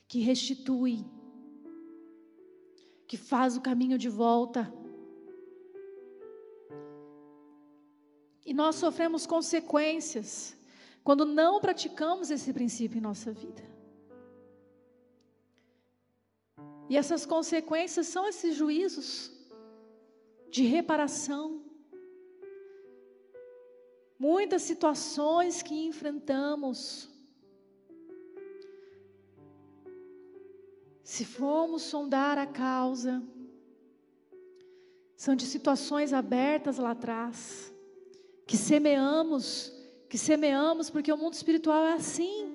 que 0.08 0.18
restitui, 0.18 1.06
que 3.06 3.16
faz 3.16 3.56
o 3.56 3.60
caminho 3.60 3.96
de 3.96 4.08
volta. 4.08 4.72
E 8.44 8.52
nós 8.52 8.74
sofremos 8.76 9.26
consequências 9.26 10.56
quando 11.04 11.24
não 11.24 11.60
praticamos 11.60 12.30
esse 12.30 12.52
princípio 12.52 12.98
em 12.98 13.00
nossa 13.00 13.32
vida. 13.32 13.62
E 16.88 16.96
essas 16.96 17.24
consequências 17.24 18.08
são 18.08 18.26
esses 18.26 18.56
juízos 18.56 19.30
de 20.50 20.64
reparação. 20.64 21.59
Muitas 24.20 24.60
situações 24.60 25.62
que 25.62 25.74
enfrentamos. 25.86 27.08
Se 31.02 31.24
formos 31.24 31.80
sondar 31.80 32.36
a 32.36 32.46
causa, 32.46 33.22
são 35.16 35.34
de 35.34 35.46
situações 35.46 36.12
abertas 36.12 36.76
lá 36.76 36.90
atrás 36.90 37.72
que 38.46 38.58
semeamos, 38.58 39.72
que 40.06 40.18
semeamos, 40.18 40.90
porque 40.90 41.10
o 41.10 41.16
mundo 41.16 41.32
espiritual 41.32 41.86
é 41.86 41.94
assim. 41.94 42.46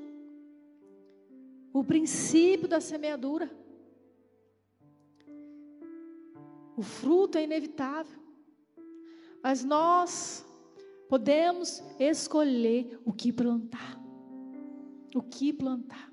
O 1.73 1.83
princípio 1.83 2.67
da 2.67 2.79
semeadura. 2.79 3.49
O 6.77 6.83
fruto 6.83 7.39
é 7.39 7.43
inevitável. 7.43 8.21
Mas 9.41 9.63
nós 9.63 10.45
podemos 11.09 11.83
escolher 11.99 12.99
o 13.05 13.13
que 13.13 13.31
plantar. 13.31 13.99
O 15.13 15.21
que 15.21 15.53
plantar. 15.53 16.11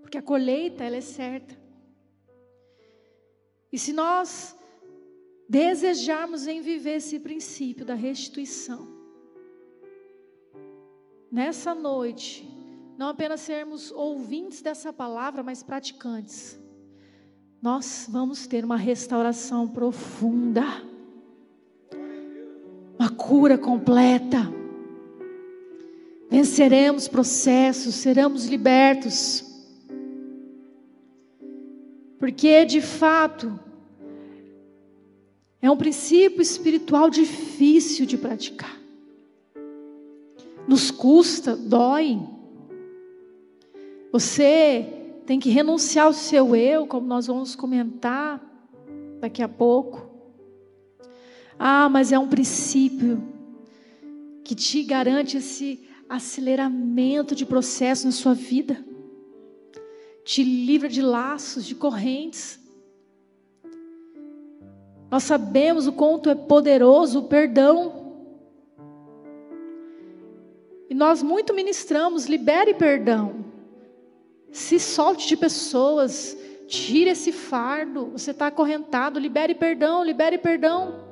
Porque 0.00 0.18
a 0.18 0.22
colheita 0.22 0.84
ela 0.84 0.96
é 0.96 1.00
certa. 1.00 1.60
E 3.72 3.78
se 3.78 3.92
nós 3.92 4.56
desejarmos 5.52 6.46
em 6.46 6.62
viver 6.62 6.96
esse 6.96 7.18
princípio 7.20 7.84
da 7.84 7.94
restituição. 7.94 8.88
Nessa 11.30 11.74
noite, 11.74 12.48
não 12.96 13.08
apenas 13.08 13.40
sermos 13.40 13.90
ouvintes 13.92 14.62
dessa 14.62 14.92
palavra, 14.92 15.42
mas 15.42 15.62
praticantes. 15.62 16.58
Nós 17.60 18.06
vamos 18.10 18.46
ter 18.46 18.64
uma 18.64 18.76
restauração 18.76 19.68
profunda, 19.68 20.64
cura 23.22 23.56
completa. 23.56 24.52
Venceremos 26.28 27.08
processos, 27.08 27.94
seremos 27.94 28.46
libertos. 28.46 29.44
Porque 32.18 32.64
de 32.64 32.80
fato, 32.80 33.58
é 35.60 35.70
um 35.70 35.76
princípio 35.76 36.42
espiritual 36.42 37.10
difícil 37.10 38.06
de 38.06 38.16
praticar. 38.16 38.80
Nos 40.66 40.90
custa, 40.90 41.56
dói. 41.56 42.20
Você 44.12 44.86
tem 45.26 45.38
que 45.38 45.50
renunciar 45.50 46.06
ao 46.06 46.12
seu 46.12 46.54
eu, 46.54 46.86
como 46.86 47.06
nós 47.06 47.26
vamos 47.26 47.54
comentar 47.54 48.40
daqui 49.20 49.42
a 49.42 49.48
pouco. 49.48 50.11
Ah, 51.64 51.88
mas 51.88 52.10
é 52.10 52.18
um 52.18 52.26
princípio 52.26 53.22
que 54.42 54.52
te 54.52 54.82
garante 54.82 55.36
esse 55.36 55.88
aceleramento 56.08 57.36
de 57.36 57.46
processo 57.46 58.04
na 58.04 58.10
sua 58.10 58.34
vida, 58.34 58.84
te 60.24 60.42
livra 60.42 60.88
de 60.88 61.00
laços, 61.00 61.64
de 61.64 61.76
correntes. 61.76 62.58
Nós 65.08 65.22
sabemos 65.22 65.86
o 65.86 65.92
quanto 65.92 66.28
é 66.28 66.34
poderoso 66.34 67.20
o 67.20 67.28
perdão. 67.28 68.12
E 70.90 70.94
nós 70.94 71.22
muito 71.22 71.54
ministramos, 71.54 72.26
libere 72.26 72.74
perdão. 72.74 73.44
Se 74.50 74.80
solte 74.80 75.28
de 75.28 75.36
pessoas, 75.36 76.36
tire 76.66 77.10
esse 77.10 77.30
fardo. 77.30 78.06
Você 78.06 78.32
está 78.32 78.48
acorrentado, 78.48 79.20
libere 79.20 79.54
perdão, 79.54 80.02
libere 80.02 80.38
perdão. 80.38 81.11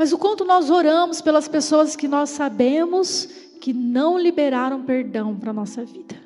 Mas 0.00 0.14
o 0.14 0.18
quanto 0.18 0.46
nós 0.46 0.70
oramos 0.70 1.20
pelas 1.20 1.46
pessoas 1.46 1.94
que 1.94 2.08
nós 2.08 2.30
sabemos 2.30 3.26
que 3.60 3.70
não 3.74 4.18
liberaram 4.18 4.82
perdão 4.82 5.36
para 5.36 5.50
a 5.50 5.52
nossa 5.52 5.84
vida. 5.84 6.16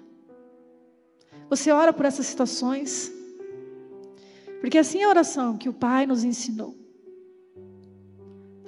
Você 1.51 1.73
ora 1.73 1.93
por 1.93 2.07
essas 2.07 2.25
situações? 2.25 3.13
Porque 4.61 4.79
assim 4.79 5.01
é 5.01 5.05
a 5.07 5.09
oração 5.09 5.59
que 5.59 5.69
o 5.69 5.73
Pai 5.73 6.07
nos 6.07 6.23
ensinou. 6.23 6.77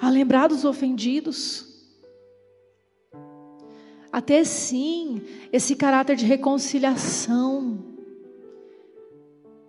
A 0.01 0.11
lembrar 0.11 0.49
dos 0.49 0.65
ofendidos. 0.65 1.87
A 4.11 4.21
ter 4.21 4.45
sim 4.45 5.23
esse 5.53 5.77
caráter 5.77 6.17
de 6.17 6.27
reconciliação. 6.27 7.96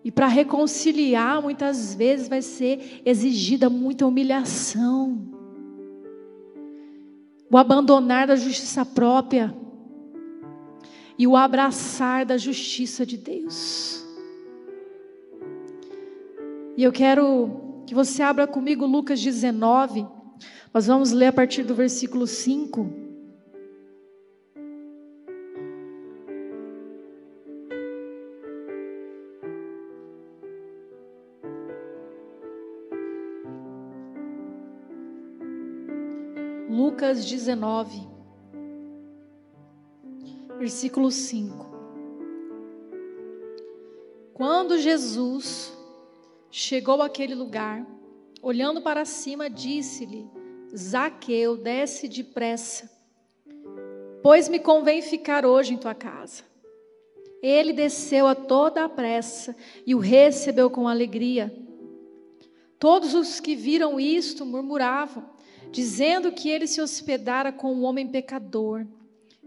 E 0.07 0.11
para 0.11 0.27
reconciliar, 0.27 1.41
muitas 1.41 1.93
vezes 1.93 2.29
vai 2.29 2.41
ser 2.41 3.01
exigida 3.03 3.69
muita 3.69 4.07
humilhação. 4.07 5.21
O 7.51 7.57
abandonar 7.57 8.25
da 8.25 8.37
justiça 8.37 8.85
própria 8.85 9.53
e 11.19 11.27
o 11.27 11.35
abraçar 11.35 12.25
da 12.25 12.37
justiça 12.37 13.05
de 13.05 13.17
Deus. 13.17 14.01
E 16.77 16.83
eu 16.85 16.93
quero 16.93 17.81
que 17.85 17.93
você 17.93 18.23
abra 18.23 18.47
comigo 18.47 18.85
Lucas 18.85 19.21
19. 19.21 20.07
Nós 20.73 20.87
vamos 20.87 21.11
ler 21.11 21.27
a 21.27 21.33
partir 21.33 21.63
do 21.63 21.75
versículo 21.75 22.25
5. 22.25 23.06
Lucas 36.97 37.23
19, 37.25 38.07
versículo 40.57 41.11
5. 41.11 41.67
Quando 44.33 44.79
Jesus 44.79 45.77
Chegou 46.49 47.03
àquele 47.03 47.35
lugar, 47.35 47.85
olhando 48.41 48.81
para 48.81 49.05
cima, 49.05 49.47
disse-lhe: 49.47 50.27
Zaqueu, 50.75 51.55
desce 51.55 52.07
depressa, 52.07 52.89
pois 54.23 54.49
me 54.49 54.57
convém 54.57 55.03
ficar 55.03 55.45
hoje 55.45 55.75
em 55.75 55.77
tua 55.77 55.93
casa. 55.93 56.43
Ele 57.43 57.73
desceu 57.73 58.25
a 58.25 58.33
toda 58.33 58.85
a 58.85 58.89
pressa 58.89 59.55
e 59.85 59.93
o 59.93 59.99
recebeu 59.99 60.67
com 60.67 60.87
alegria. 60.87 61.55
Todos 62.79 63.13
os 63.13 63.39
que 63.39 63.55
viram 63.55 63.99
isto 63.99 64.43
murmuravam, 64.43 65.36
dizendo 65.71 66.31
que 66.31 66.49
ele 66.49 66.67
se 66.67 66.81
hospedara 66.81 67.51
com 67.51 67.73
um 67.73 67.83
homem 67.83 68.07
pecador. 68.07 68.85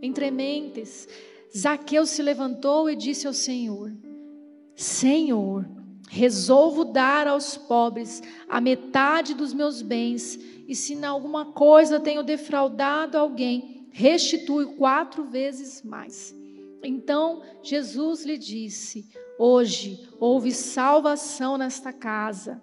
Entre 0.00 0.30
mentes, 0.30 1.08
Zaqueu 1.56 2.06
se 2.06 2.22
levantou 2.22 2.88
e 2.88 2.96
disse 2.96 3.26
ao 3.26 3.32
Senhor: 3.32 3.92
Senhor, 4.74 5.66
Resolvo 6.12 6.84
dar 6.84 7.28
aos 7.28 7.56
pobres 7.56 8.20
a 8.48 8.60
metade 8.60 9.32
dos 9.32 9.54
meus 9.54 9.80
bens, 9.80 10.36
e 10.66 10.74
se 10.74 10.94
em 10.94 11.04
alguma 11.04 11.52
coisa 11.52 12.00
tenho 12.00 12.24
defraudado 12.24 13.16
alguém, 13.16 13.86
restitui 13.92 14.74
quatro 14.74 15.22
vezes 15.22 15.84
mais. 15.84 16.34
Então 16.82 17.42
Jesus 17.62 18.24
lhe 18.24 18.36
disse: 18.36 19.08
Hoje 19.38 20.08
houve 20.18 20.50
salvação 20.50 21.56
nesta 21.56 21.92
casa, 21.92 22.60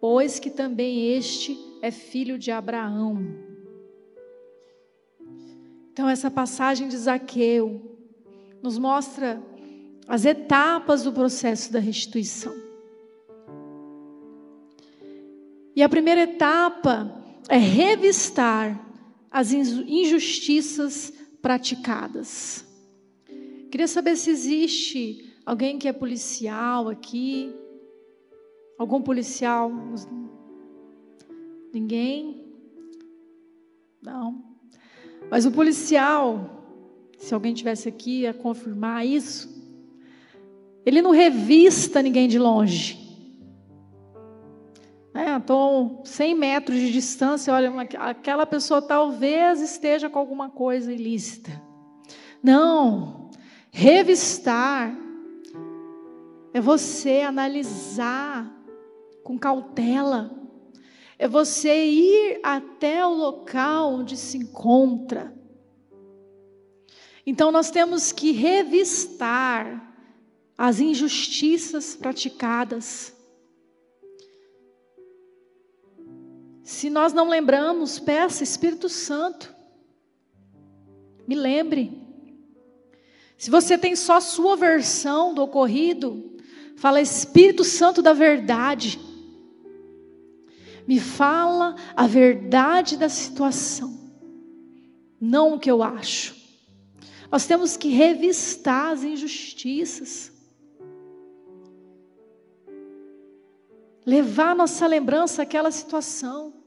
pois 0.00 0.38
que 0.38 0.48
também 0.48 1.14
este 1.14 1.58
é 1.80 1.90
filho 1.90 2.38
de 2.38 2.50
Abraão. 2.50 3.18
Então, 5.92 6.08
essa 6.08 6.30
passagem 6.30 6.88
de 6.88 6.96
Zaqueu 6.96 7.98
nos 8.62 8.78
mostra 8.78 9.42
as 10.06 10.24
etapas 10.24 11.02
do 11.02 11.12
processo 11.12 11.72
da 11.72 11.78
restituição. 11.78 12.54
E 15.74 15.82
a 15.82 15.88
primeira 15.88 16.22
etapa 16.22 17.14
é 17.48 17.56
revistar 17.56 18.84
as 19.30 19.52
injustiças 19.52 21.12
praticadas. 21.40 22.64
Queria 23.70 23.86
saber 23.86 24.16
se 24.16 24.30
existe 24.30 25.34
alguém 25.44 25.78
que 25.78 25.86
é 25.86 25.92
policial 25.92 26.88
aqui. 26.88 27.54
Algum 28.78 29.02
policial? 29.02 29.70
Ninguém? 31.72 32.44
Não. 34.02 34.44
Mas 35.30 35.44
o 35.44 35.50
policial, 35.50 36.64
se 37.18 37.34
alguém 37.34 37.52
tivesse 37.52 37.88
aqui 37.88 38.26
a 38.26 38.32
confirmar 38.32 39.06
isso, 39.06 39.56
ele 40.84 41.02
não 41.02 41.10
revista 41.10 42.00
ninguém 42.00 42.28
de 42.28 42.38
longe. 42.38 43.08
Estou 45.36 46.02
é, 46.04 46.06
100 46.06 46.34
metros 46.34 46.78
de 46.78 46.92
distância, 46.92 47.52
olha, 47.52 47.72
aquela 47.98 48.46
pessoa 48.46 48.80
talvez 48.80 49.60
esteja 49.60 50.08
com 50.08 50.18
alguma 50.18 50.48
coisa 50.48 50.92
ilícita. 50.92 51.50
Não, 52.42 53.30
revistar 53.70 54.96
é 56.54 56.60
você 56.60 57.20
analisar 57.20 58.50
com 59.24 59.36
cautela, 59.36 60.30
é 61.18 61.26
você 61.26 61.84
ir 61.86 62.40
até 62.42 63.04
o 63.04 63.12
local 63.12 63.94
onde 63.94 64.16
se 64.16 64.38
encontra. 64.38 65.34
Então 67.26 67.50
nós 67.50 67.70
temos 67.70 68.12
que 68.12 68.30
revistar 68.30 69.92
as 70.56 70.78
injustiças 70.80 71.96
praticadas. 71.96 73.14
Se 76.62 76.88
nós 76.88 77.12
não 77.12 77.28
lembramos, 77.28 77.98
peça 77.98 78.44
Espírito 78.44 78.88
Santo. 78.88 79.54
Me 81.26 81.34
lembre. 81.34 82.00
Se 83.36 83.50
você 83.50 83.76
tem 83.76 83.96
só 83.96 84.20
sua 84.20 84.56
versão 84.56 85.34
do 85.34 85.42
ocorrido, 85.42 86.36
fala 86.76 87.00
Espírito 87.00 87.64
Santo 87.64 88.00
da 88.00 88.12
verdade. 88.12 89.07
Me 90.88 90.98
fala 90.98 91.76
a 91.94 92.06
verdade 92.06 92.96
da 92.96 93.08
situação, 93.08 93.96
não 95.20 95.54
o 95.54 95.60
que 95.60 95.70
eu 95.70 95.82
acho. 95.82 96.34
Nós 97.30 97.46
temos 97.46 97.76
que 97.76 97.90
revistar 97.90 98.92
as 98.92 99.04
injustiças. 99.04 100.32
Levar 104.04 104.56
nossa 104.56 104.86
lembrança 104.86 105.42
àquela 105.42 105.70
situação 105.70 106.58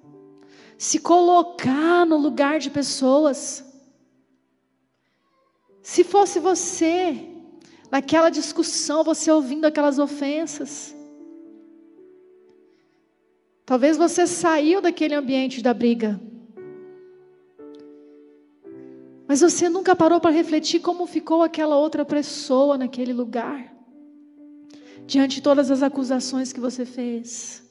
se 0.81 0.97
colocar 0.97 2.07
no 2.07 2.17
lugar 2.17 2.57
de 2.57 2.71
pessoas. 2.71 3.63
Se 5.83 6.03
fosse 6.03 6.39
você, 6.39 7.29
naquela 7.91 8.31
discussão, 8.31 9.03
você 9.03 9.31
ouvindo 9.31 9.65
aquelas 9.65 9.99
ofensas, 9.99 10.95
talvez 13.65 13.97
você 13.97 14.27
saiu 14.27 14.81
daquele 14.81 15.15
ambiente 15.15 15.61
da 15.61 15.73
briga, 15.73 16.19
mas 19.27 19.39
você 19.39 19.69
nunca 19.69 19.95
parou 19.95 20.19
para 20.19 20.29
refletir 20.29 20.81
como 20.81 21.07
ficou 21.07 21.41
aquela 21.41 21.77
outra 21.77 22.03
pessoa 22.03 22.77
naquele 22.77 23.13
lugar, 23.13 23.73
diante 25.07 25.35
de 25.35 25.41
todas 25.41 25.71
as 25.71 25.81
acusações 25.81 26.51
que 26.51 26.59
você 26.59 26.85
fez. 26.85 27.63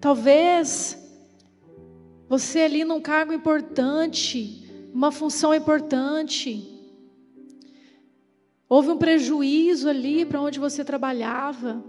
Talvez 0.00 0.98
você 2.28 2.60
ali 2.60 2.84
num 2.84 3.00
cargo 3.00 3.32
importante, 3.32 4.66
uma 4.92 5.12
função 5.12 5.54
importante, 5.54 6.66
houve 8.68 8.88
um 8.88 8.96
prejuízo 8.96 9.88
ali 9.88 10.24
para 10.24 10.40
onde 10.40 10.58
você 10.58 10.84
trabalhava, 10.84 11.84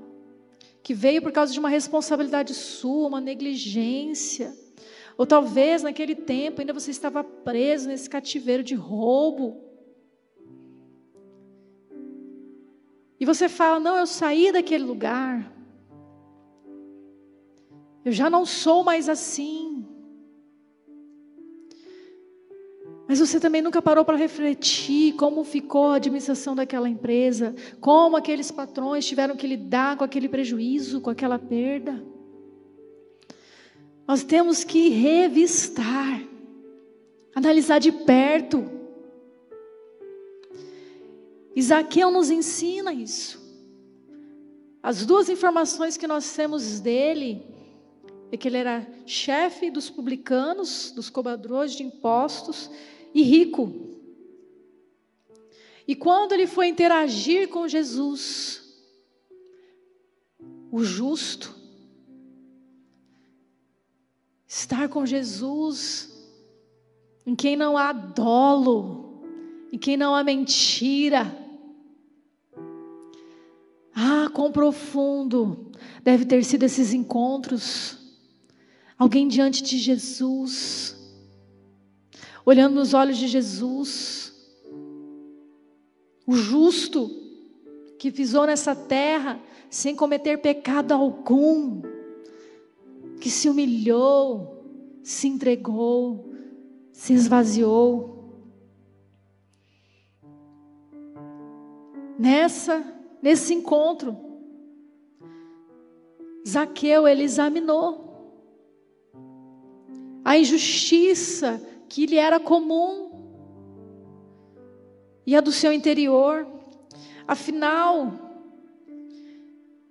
que 0.84 0.94
veio 0.94 1.22
por 1.22 1.32
causa 1.32 1.54
de 1.54 1.60
uma 1.60 1.70
responsabilidade 1.70 2.54
sua, 2.54 3.08
uma 3.08 3.22
negligência. 3.22 4.56
Ou 5.18 5.26
talvez 5.26 5.82
naquele 5.82 6.16
tempo 6.16 6.62
ainda 6.62 6.74
você 6.74 6.92
estava 6.92 7.24
preso 7.24 7.88
nesse 7.88 8.10
cativeiro 8.10 8.64
de 8.64 8.76
roubo. 8.76 9.64
E 13.20 13.26
você 13.26 13.50
fala: 13.50 13.80
Não, 13.80 13.96
eu 13.96 14.06
saí 14.06 14.52
daquele 14.52 14.84
lugar. 14.84 15.52
Eu 18.06 18.12
já 18.12 18.30
não 18.30 18.46
sou 18.46 18.84
mais 18.84 19.10
assim. 19.10 19.87
Mas 23.08 23.20
você 23.20 23.40
também 23.40 23.62
nunca 23.62 23.82
parou 23.82 24.04
para 24.04 24.18
refletir 24.18 25.14
como 25.14 25.44
ficou 25.46 25.88
a 25.88 25.96
administração 25.96 26.54
daquela 26.54 26.90
empresa, 26.90 27.56
como 27.80 28.18
aqueles 28.18 28.52
patrões 28.52 29.06
tiveram 29.06 29.38
que 29.38 29.48
lidar 29.48 29.96
com 29.96 30.04
aquele 30.04 30.28
prejuízo, 30.28 31.00
com 31.00 31.10
aquela 31.10 31.40
perda. 31.40 32.04
Nós 34.06 34.24
temos 34.24 34.66
que 34.66 34.90
revistar, 34.90 36.22
analisar 37.34 37.80
de 37.80 37.94
perto. 37.94 38.70
Isaqueu 41.56 42.12
nos 42.12 42.30
ensina 42.30 42.92
isso. 42.92 43.42
As 44.84 45.06
duas 45.06 45.30
informações 45.30 45.96
que 45.96 46.08
nós 46.08 46.34
temos 46.36 46.82
dele 46.82 47.42
é 48.34 48.38
que 48.38 48.50
ele 48.50 48.58
era 48.58 48.86
chefe 49.06 49.72
dos 49.72 49.90
publicanos, 49.90 50.92
dos 50.92 51.10
cobradores 51.10 51.72
de 51.72 51.84
impostos 51.84 52.70
e 53.18 53.24
rico. 53.24 53.74
E 55.88 55.96
quando 55.96 56.34
ele 56.34 56.46
foi 56.46 56.68
interagir 56.68 57.50
com 57.50 57.68
Jesus, 57.68 58.64
o 60.72 60.84
justo, 60.84 61.56
estar 64.48 64.88
com 64.88 65.04
Jesus, 65.04 66.14
em 67.26 67.36
quem 67.36 67.56
não 67.56 67.76
há 67.76 67.92
dolo, 67.92 69.24
em 69.72 69.80
quem 69.80 69.98
não 69.98 70.14
há 70.14 70.24
mentira. 70.24 71.36
Ah, 73.96 74.30
quão 74.32 74.52
profundo 74.52 75.72
deve 76.04 76.24
ter 76.24 76.44
sido 76.44 76.64
esses 76.64 76.94
encontros. 76.94 77.98
Alguém 78.96 79.28
diante 79.28 79.64
de 79.64 79.80
Jesus, 79.80 80.97
olhando 82.48 82.76
nos 82.76 82.94
olhos 82.94 83.18
de 83.18 83.28
Jesus, 83.28 84.34
o 86.26 86.34
justo 86.34 87.12
que 88.00 88.10
pisou 88.10 88.46
nessa 88.46 88.74
terra 88.74 89.38
sem 89.70 89.94
cometer 89.94 90.38
pecado 90.38 90.94
algum, 90.94 91.82
que 93.20 93.30
se 93.30 93.50
humilhou, 93.50 94.64
se 95.04 95.28
entregou, 95.28 96.32
se 96.94 97.12
esvaziou. 97.12 98.32
Nessa, 102.18 102.82
nesse 103.22 103.54
encontro, 103.54 104.18
Zaqueu 106.48 107.06
ele 107.06 107.24
examinou 107.24 108.08
a 110.24 110.38
injustiça 110.38 111.62
que 111.90 112.06
lhe 112.06 112.18
era 112.18 112.40
comum 112.40 113.08
e 115.26 115.36
a 115.36 115.42
do 115.42 115.52
seu 115.52 115.74
interior. 115.74 116.48
Afinal, 117.28 118.14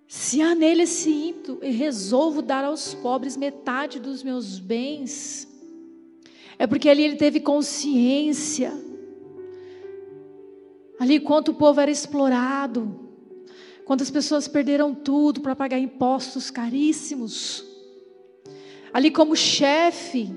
se 0.07 0.41
há 0.41 0.55
nele 0.55 0.83
esse 0.83 1.11
ímpeto 1.11 1.59
e 1.63 1.71
resolvo 1.71 2.41
dar 2.41 2.65
aos 2.65 2.95
pobres 2.95 3.37
metade 3.37 4.01
dos 4.01 4.23
meus 4.23 4.59
bens, 4.59 5.47
é 6.59 6.67
porque 6.67 6.89
ali 6.89 7.03
ele 7.03 7.17
teve 7.17 7.41
consciência. 7.41 8.73
Ali, 10.99 11.21
quanto 11.21 11.51
o 11.51 11.55
povo 11.55 11.81
era 11.81 11.91
explorado, 11.91 13.11
quantas 13.85 14.11
pessoas 14.11 14.49
perderam 14.49 14.95
tudo 14.95 15.43
para 15.43 15.55
pagar 15.55 15.79
impostos 15.79 16.51
caríssimos. 16.51 17.63
Ali, 18.93 19.11
como 19.11 19.37
chefe, 19.37 20.35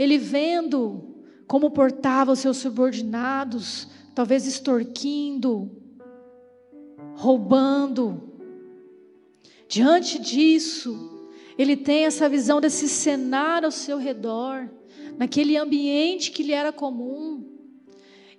ele 0.00 0.18
vendo 0.18 1.14
como 1.46 1.70
portava 1.70 2.32
os 2.32 2.40
seus 2.40 2.56
subordinados, 2.56 3.86
talvez 4.14 4.46
extorquindo, 4.46 5.70
roubando, 7.14 8.30
Diante 9.70 10.18
disso, 10.18 11.28
ele 11.56 11.76
tem 11.76 12.04
essa 12.04 12.28
visão 12.28 12.60
desse 12.60 12.88
cenário 12.88 13.66
ao 13.66 13.70
seu 13.70 13.98
redor, 13.98 14.68
naquele 15.16 15.56
ambiente 15.56 16.32
que 16.32 16.42
lhe 16.42 16.50
era 16.50 16.72
comum. 16.72 17.48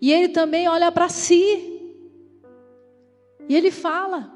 E 0.02 0.12
ele 0.12 0.28
também 0.28 0.68
olha 0.68 0.92
para 0.92 1.08
si. 1.08 1.96
E 3.48 3.56
ele 3.56 3.72
fala: 3.72 4.30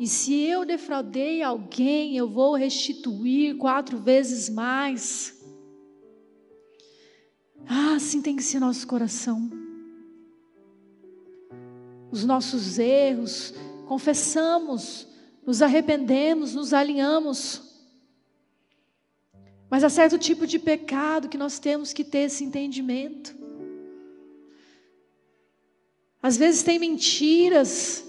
E 0.00 0.06
se 0.06 0.40
eu 0.40 0.64
defraudei 0.64 1.42
alguém, 1.42 2.16
eu 2.16 2.30
vou 2.30 2.54
restituir 2.54 3.58
quatro 3.58 3.98
vezes 3.98 4.48
mais. 4.48 5.33
Ah, 7.66 7.94
assim 7.94 8.20
tem 8.20 8.36
que 8.36 8.42
ser 8.42 8.60
nosso 8.60 8.86
coração. 8.86 9.50
Os 12.10 12.24
nossos 12.24 12.78
erros, 12.78 13.54
confessamos, 13.86 15.08
nos 15.44 15.62
arrependemos, 15.62 16.54
nos 16.54 16.72
alinhamos. 16.72 17.62
Mas 19.68 19.82
há 19.82 19.88
certo 19.88 20.18
tipo 20.18 20.46
de 20.46 20.58
pecado 20.58 21.28
que 21.28 21.38
nós 21.38 21.58
temos 21.58 21.92
que 21.92 22.04
ter 22.04 22.26
esse 22.26 22.44
entendimento. 22.44 23.34
Às 26.22 26.36
vezes 26.36 26.62
tem 26.62 26.78
mentiras 26.78 28.04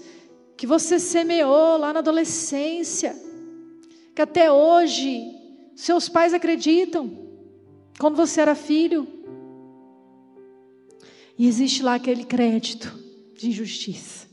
que 0.56 0.66
você 0.66 0.98
semeou 0.98 1.76
lá 1.76 1.92
na 1.92 1.98
adolescência, 1.98 3.14
que 4.14 4.22
até 4.22 4.50
hoje 4.50 5.34
seus 5.74 6.08
pais 6.08 6.32
acreditam, 6.32 7.10
quando 7.98 8.16
você 8.16 8.40
era 8.40 8.54
filho. 8.54 9.15
E 11.38 11.46
existe 11.46 11.82
lá 11.82 11.94
aquele 11.94 12.24
crédito 12.24 12.98
de 13.34 13.48
injustiça. 13.48 14.26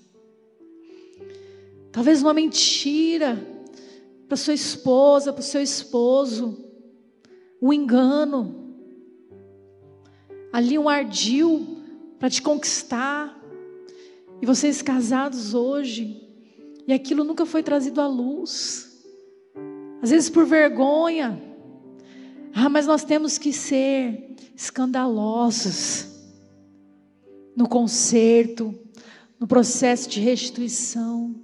Talvez 1.91 2.21
uma 2.21 2.33
mentira 2.33 3.45
para 4.27 4.37
sua 4.37 4.53
esposa, 4.53 5.33
para 5.33 5.41
o 5.41 5.43
seu 5.43 5.61
esposo, 5.61 6.57
um 7.61 7.73
engano, 7.73 8.73
ali 10.51 10.79
um 10.79 10.87
ardil 10.87 11.77
para 12.17 12.29
te 12.29 12.41
conquistar, 12.41 13.39
e 14.41 14.45
vocês 14.45 14.81
casados 14.81 15.53
hoje, 15.53 16.21
e 16.87 16.93
aquilo 16.93 17.23
nunca 17.23 17.45
foi 17.45 17.61
trazido 17.61 18.01
à 18.01 18.07
luz, 18.07 19.03
às 20.01 20.09
vezes 20.09 20.29
por 20.29 20.45
vergonha, 20.45 21.41
ah, 22.53 22.69
mas 22.69 22.87
nós 22.87 23.03
temos 23.03 23.37
que 23.37 23.53
ser 23.53 24.35
escandalosos 24.55 26.12
no 27.55 27.67
conserto, 27.67 28.73
no 29.39 29.47
processo 29.47 30.09
de 30.09 30.19
restituição. 30.19 31.35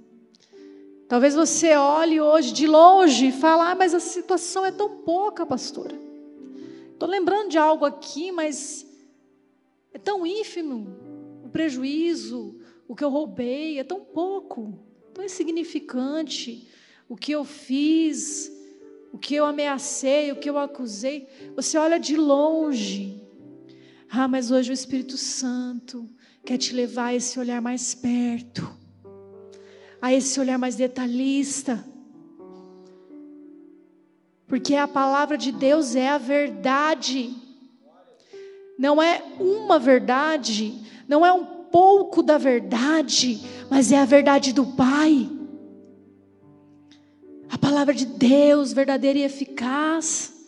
Talvez 1.08 1.34
você 1.34 1.74
olhe 1.76 2.20
hoje 2.20 2.52
de 2.52 2.66
longe 2.66 3.26
e 3.26 3.32
fale, 3.32 3.62
ah, 3.62 3.74
mas 3.74 3.94
a 3.94 4.00
situação 4.00 4.64
é 4.64 4.70
tão 4.70 4.98
pouca, 4.98 5.44
pastora. 5.44 5.98
Estou 6.92 7.08
lembrando 7.08 7.50
de 7.50 7.58
algo 7.58 7.84
aqui, 7.84 8.30
mas 8.30 8.86
é 9.92 9.98
tão 9.98 10.26
ínfimo 10.26 10.86
o 11.44 11.48
prejuízo, 11.48 12.56
o 12.86 12.94
que 12.94 13.02
eu 13.02 13.10
roubei, 13.10 13.78
é 13.78 13.84
tão 13.84 14.00
pouco, 14.00 14.78
tão 15.12 15.24
insignificante 15.24 16.68
o 17.10 17.16
que 17.16 17.32
eu 17.32 17.44
fiz, 17.44 18.52
o 19.12 19.18
que 19.18 19.34
eu 19.34 19.44
ameacei, 19.44 20.30
o 20.30 20.36
que 20.36 20.48
eu 20.48 20.56
acusei. 20.56 21.26
Você 21.56 21.76
olha 21.76 21.98
de 21.98 22.16
longe. 22.16 23.20
Ah, 24.10 24.26
mas 24.26 24.50
hoje 24.50 24.70
o 24.70 24.74
Espírito 24.74 25.16
Santo 25.16 26.08
quer 26.44 26.58
te 26.58 26.74
levar 26.74 27.06
a 27.06 27.14
esse 27.14 27.38
olhar 27.38 27.60
mais 27.60 27.94
perto 27.94 28.80
a 30.00 30.12
esse 30.12 30.40
olhar 30.40 30.58
mais 30.58 30.76
detalhista. 30.76 31.84
Porque 34.46 34.74
a 34.74 34.88
palavra 34.88 35.36
de 35.36 35.52
Deus 35.52 35.94
é 35.94 36.08
a 36.08 36.18
verdade. 36.18 37.34
Não 38.78 39.00
é 39.00 39.22
uma 39.38 39.78
verdade, 39.78 40.74
não 41.06 41.24
é 41.24 41.32
um 41.32 41.44
pouco 41.44 42.22
da 42.22 42.38
verdade, 42.38 43.40
mas 43.68 43.92
é 43.92 43.98
a 43.98 44.04
verdade 44.04 44.52
do 44.52 44.66
Pai. 44.66 45.30
A 47.50 47.58
palavra 47.58 47.92
de 47.92 48.06
Deus, 48.06 48.72
verdadeira 48.72 49.18
e 49.18 49.22
eficaz. 49.22 50.39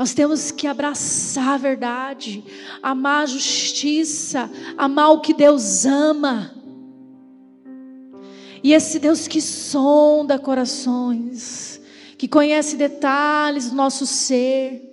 Nós 0.00 0.14
temos 0.14 0.50
que 0.50 0.66
abraçar 0.66 1.50
a 1.50 1.56
verdade, 1.58 2.42
amar 2.82 3.24
a 3.24 3.26
justiça, 3.26 4.50
amar 4.74 5.10
o 5.10 5.20
que 5.20 5.34
Deus 5.34 5.84
ama. 5.84 6.54
E 8.64 8.72
esse 8.72 8.98
Deus 8.98 9.28
que 9.28 9.42
sonda 9.42 10.38
corações, 10.38 11.82
que 12.16 12.26
conhece 12.26 12.78
detalhes 12.78 13.68
do 13.68 13.76
nosso 13.76 14.06
ser. 14.06 14.90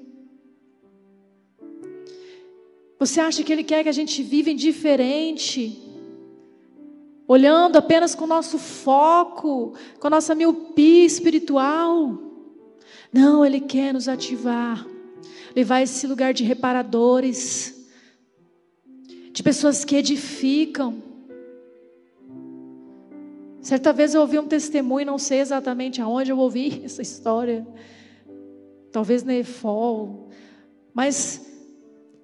Você 2.99 3.21
acha 3.21 3.43
que 3.43 3.53
Ele 3.53 3.63
quer 3.63 3.83
que 3.83 3.89
a 3.89 3.93
gente 3.93 4.21
viva 4.21 4.49
indiferente? 4.49 5.81
Olhando 7.25 7.77
apenas 7.77 8.13
com 8.13 8.25
o 8.25 8.27
nosso 8.27 8.57
foco, 8.57 9.73
com 10.01 10.07
a 10.07 10.09
nossa 10.09 10.35
miopia 10.35 11.05
espiritual? 11.05 12.21
Não, 13.09 13.45
Ele 13.45 13.61
quer 13.61 13.93
nos 13.93 14.09
ativar, 14.09 14.85
levar 15.57 15.81
esse 15.81 16.05
lugar 16.05 16.33
de 16.33 16.43
reparadores, 16.43 17.89
de 19.31 19.41
pessoas 19.41 19.83
que 19.83 19.95
edificam, 19.95 21.07
Certa 23.67 23.91
vez 23.91 24.13
eu 24.13 24.21
ouvi 24.21 24.39
um 24.39 24.47
testemunho, 24.47 25.05
não 25.05 25.17
sei 25.17 25.41
exatamente 25.41 26.01
aonde 26.01 26.31
eu 26.31 26.37
ouvi 26.37 26.83
essa 26.85 27.01
história, 27.01 27.67
talvez 28.93 29.23
na 29.23 29.35
EFOL, 29.35 30.29
mas 30.93 31.45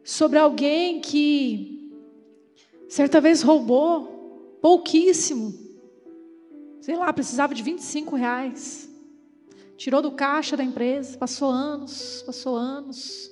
sobre 0.05 0.39
alguém 0.39 1.01
que 1.01 1.91
certa 2.87 3.19
vez 3.19 3.41
roubou 3.41 4.57
pouquíssimo. 4.61 5.53
Sei 6.79 6.95
lá, 6.95 7.11
precisava 7.11 7.53
de 7.53 7.61
25 7.61 8.15
reais. 8.15 8.82
Tirou 9.83 10.01
do 10.01 10.13
caixa 10.13 10.55
da 10.55 10.63
empresa, 10.63 11.17
passou 11.17 11.49
anos, 11.49 12.23
passou 12.25 12.55
anos. 12.55 13.29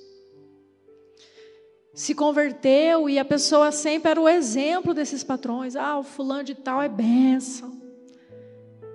Se 1.94 2.14
converteu 2.14 3.08
e 3.08 3.18
a 3.18 3.24
pessoa 3.24 3.72
sempre 3.72 4.10
era 4.10 4.20
o 4.20 4.28
exemplo 4.28 4.92
desses 4.92 5.24
patrões. 5.24 5.74
Ah, 5.76 5.98
o 5.98 6.02
fulano 6.02 6.44
de 6.44 6.54
tal 6.54 6.82
é 6.82 6.90
benção. 6.90 7.80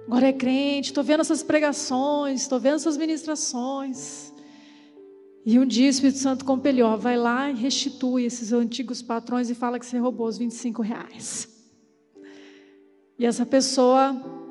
Agora 0.06 0.28
é 0.28 0.34
crente, 0.34 0.90
estou 0.90 1.04
vendo 1.04 1.22
essas 1.22 1.42
pregações, 1.42 2.42
estou 2.42 2.60
vendo 2.60 2.76
essas 2.76 2.96
ministrações. 2.96 4.32
E 5.44 5.58
um 5.58 5.66
dia 5.66 5.88
o 5.88 5.90
Espírito 5.90 6.20
Santo 6.20 6.46
compeliu, 6.46 6.96
vai 6.96 7.18
lá 7.18 7.50
e 7.50 7.56
restitui 7.56 8.26
esses 8.26 8.54
antigos 8.54 9.02
patrões 9.02 9.50
e 9.50 9.56
fala 9.56 9.80
que 9.80 9.86
você 9.88 9.98
roubou 9.98 10.28
os 10.28 10.38
25 10.38 10.84
reais. 10.84 11.50
E 13.18 13.26
essa 13.26 13.48
pessoa, 13.48 14.47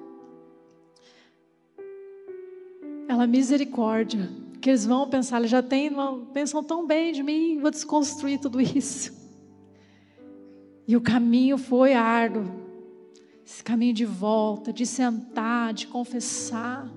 ela 3.16 3.26
misericórdia, 3.26 4.28
que 4.60 4.70
eles 4.70 4.84
vão 4.84 5.08
pensar, 5.08 5.38
eles 5.38 5.50
já 5.50 5.62
têm, 5.62 5.90
pensam 6.32 6.62
tão 6.62 6.86
bem 6.86 7.12
de 7.12 7.22
mim, 7.22 7.58
vou 7.58 7.70
desconstruir 7.70 8.38
tudo 8.38 8.60
isso. 8.60 9.14
E 10.86 10.96
o 10.96 11.00
caminho 11.00 11.58
foi 11.58 11.94
árduo, 11.94 12.44
esse 13.44 13.62
caminho 13.62 13.94
de 13.94 14.04
volta, 14.04 14.72
de 14.72 14.84
sentar, 14.84 15.72
de 15.72 15.86
confessar. 15.86 16.88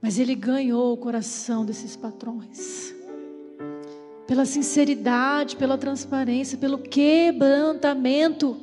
Mas 0.00 0.18
ele 0.18 0.34
ganhou 0.34 0.92
o 0.92 0.96
coração 0.96 1.64
desses 1.64 1.96
patrões. 1.96 2.94
Pela 4.26 4.44
sinceridade, 4.44 5.56
pela 5.56 5.76
transparência, 5.76 6.56
pelo 6.56 6.78
quebrantamento. 6.78 8.56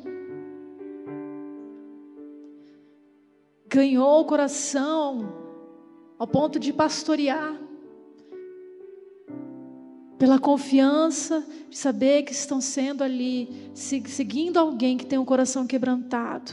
Ganhou 3.68 4.22
o 4.22 4.26
coração 4.26 5.41
ao 6.22 6.28
ponto 6.28 6.60
de 6.60 6.72
pastorear. 6.72 7.60
Pela 10.20 10.38
confiança 10.38 11.44
de 11.68 11.76
saber 11.76 12.22
que 12.22 12.32
estão 12.32 12.62
sendo 12.62 13.04
ali, 13.04 13.72
seguindo 13.74 14.58
alguém 14.58 14.98
que 14.98 15.06
tem 15.08 15.18
um 15.18 15.26
coração 15.26 15.66
quebrantado. 15.66 16.52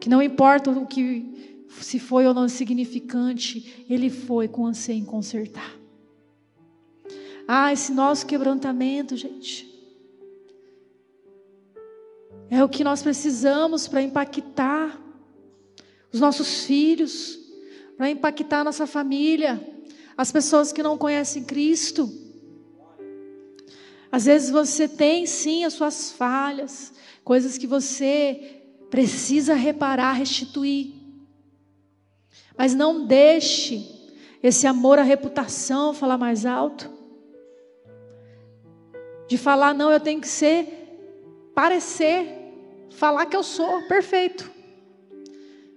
Que 0.00 0.08
não 0.08 0.22
importa 0.22 0.70
o 0.70 0.86
que 0.86 1.66
se 1.82 1.98
foi 1.98 2.26
ou 2.26 2.32
não 2.32 2.48
significante, 2.48 3.84
ele 3.86 4.08
foi 4.08 4.48
com 4.48 4.66
anseio 4.66 5.00
em 5.00 5.04
consertar. 5.04 5.78
Ah, 7.46 7.70
esse 7.70 7.92
nosso 7.92 8.24
quebrantamento, 8.24 9.14
gente, 9.14 9.70
é 12.48 12.64
o 12.64 12.68
que 12.68 12.82
nós 12.82 13.02
precisamos 13.02 13.86
para 13.86 14.00
impactar 14.00 14.98
os 16.10 16.18
nossos 16.18 16.64
filhos, 16.64 17.41
para 18.02 18.10
impactar 18.10 18.62
a 18.62 18.64
nossa 18.64 18.84
família, 18.84 19.64
as 20.16 20.32
pessoas 20.32 20.72
que 20.72 20.82
não 20.82 20.98
conhecem 20.98 21.44
Cristo. 21.44 22.12
Às 24.10 24.24
vezes 24.24 24.50
você 24.50 24.88
tem 24.88 25.24
sim 25.24 25.64
as 25.64 25.74
suas 25.74 26.10
falhas, 26.10 26.92
coisas 27.22 27.56
que 27.56 27.64
você 27.64 28.60
precisa 28.90 29.54
reparar, 29.54 30.14
restituir. 30.14 30.94
Mas 32.58 32.74
não 32.74 33.06
deixe 33.06 33.88
esse 34.42 34.66
amor 34.66 34.98
à 34.98 35.02
reputação 35.04 35.94
falar 35.94 36.18
mais 36.18 36.44
alto. 36.44 36.90
De 39.28 39.38
falar, 39.38 39.72
não, 39.74 39.92
eu 39.92 40.00
tenho 40.00 40.20
que 40.20 40.26
ser, 40.26 40.66
parecer, 41.54 42.26
falar 42.90 43.26
que 43.26 43.36
eu 43.36 43.44
sou 43.44 43.82
perfeito. 43.82 44.50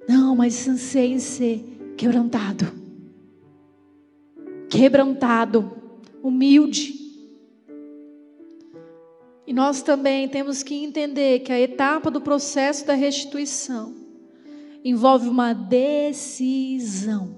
Não, 0.10 0.36
mas 0.36 0.68
anseio 0.68 1.14
em 1.14 1.20
ser 1.20 1.75
quebrantado. 1.96 2.66
Quebrantado, 4.70 5.72
humilde. 6.22 6.94
E 9.48 9.54
nós 9.54 9.82
também 9.82 10.28
temos 10.28 10.64
que 10.64 10.76
entender 10.76 11.40
que 11.40 11.52
a 11.52 11.60
etapa 11.60 12.10
do 12.10 12.20
processo 12.20 12.86
da 12.86 12.94
restituição 12.94 13.94
envolve 14.84 15.30
uma 15.30 15.54
decisão. 15.54 17.36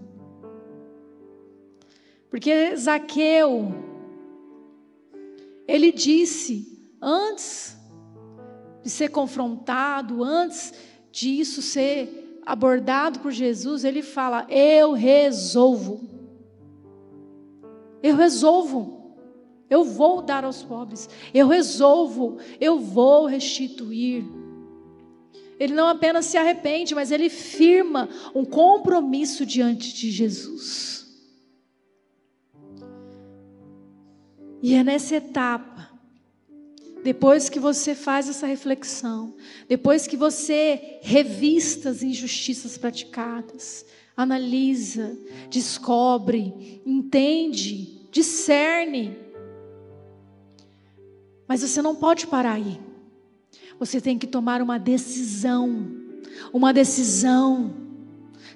Porque 2.29 2.75
Zaqueu, 2.75 3.73
ele 5.67 5.91
disse, 5.91 6.77
antes 7.01 7.77
de 8.83 8.89
ser 8.89 9.09
confrontado, 9.09 10.23
antes 10.23 10.73
disso 11.11 11.61
ser 11.61 12.26
abordado 12.47 13.19
por 13.19 13.31
Jesus, 13.31 13.83
ele 13.83 14.01
fala: 14.01 14.47
Eu 14.49 14.93
resolvo. 14.93 16.09
Eu 18.01 18.15
resolvo. 18.15 18.95
Eu 19.69 19.83
vou 19.83 20.21
dar 20.21 20.45
aos 20.45 20.63
pobres. 20.63 21.09
Eu 21.33 21.47
resolvo. 21.47 22.37
Eu 22.59 22.79
vou 22.79 23.25
restituir. 23.25 24.25
Ele 25.59 25.73
não 25.73 25.87
apenas 25.87 26.25
se 26.25 26.37
arrepende, 26.37 26.95
mas 26.95 27.11
ele 27.11 27.29
firma 27.29 28.07
um 28.33 28.45
compromisso 28.45 29.45
diante 29.45 29.93
de 29.93 30.09
Jesus. 30.09 31.05
E 34.61 34.73
é 34.73 34.83
nessa 34.83 35.15
etapa, 35.15 35.86
depois 37.07 37.47
que 37.47 37.57
você 37.57 37.95
faz 37.95 38.27
essa 38.27 38.45
reflexão, 38.45 39.33
depois 39.65 40.05
que 40.05 40.17
você 40.17 40.99
revista 41.01 41.89
as 41.89 42.03
injustiças 42.03 42.77
praticadas, 42.77 43.85
analisa, 44.17 45.17
descobre, 45.49 46.81
entende, 46.85 48.09
discerne. 48.11 49.17
Mas 51.47 51.61
você 51.61 51.81
não 51.81 51.95
pode 51.95 52.27
parar 52.27 52.55
aí. 52.55 52.77
Você 53.79 54.01
tem 54.01 54.19
que 54.19 54.27
tomar 54.27 54.61
uma 54.61 54.77
decisão. 54.77 55.89
Uma 56.51 56.73
decisão. 56.73 57.73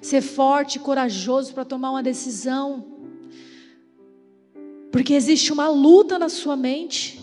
Ser 0.02 0.20
forte 0.20 0.76
e 0.76 0.80
corajoso 0.80 1.54
para 1.54 1.64
tomar 1.64 1.92
uma 1.92 2.02
decisão. 2.02 2.84
Porque 4.90 5.14
existe 5.14 5.54
uma 5.54 5.70
luta 5.70 6.18
na 6.18 6.28
sua 6.28 6.54
mente. 6.54 7.21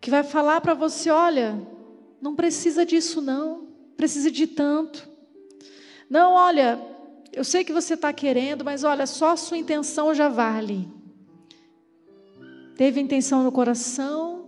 Que 0.00 0.10
vai 0.10 0.22
falar 0.22 0.60
para 0.60 0.74
você: 0.74 1.10
olha, 1.10 1.60
não 2.20 2.34
precisa 2.34 2.86
disso, 2.86 3.20
não. 3.20 3.68
Precisa 3.96 4.30
de 4.30 4.46
tanto. 4.46 5.08
Não, 6.08 6.32
olha, 6.32 6.80
eu 7.32 7.44
sei 7.44 7.62
que 7.64 7.72
você 7.72 7.94
está 7.94 8.12
querendo, 8.12 8.64
mas 8.64 8.82
olha, 8.82 9.06
só 9.06 9.30
a 9.30 9.36
sua 9.36 9.58
intenção 9.58 10.14
já 10.14 10.28
vale. 10.28 10.88
Teve 12.76 13.00
intenção 13.00 13.42
no 13.42 13.52
coração, 13.52 14.40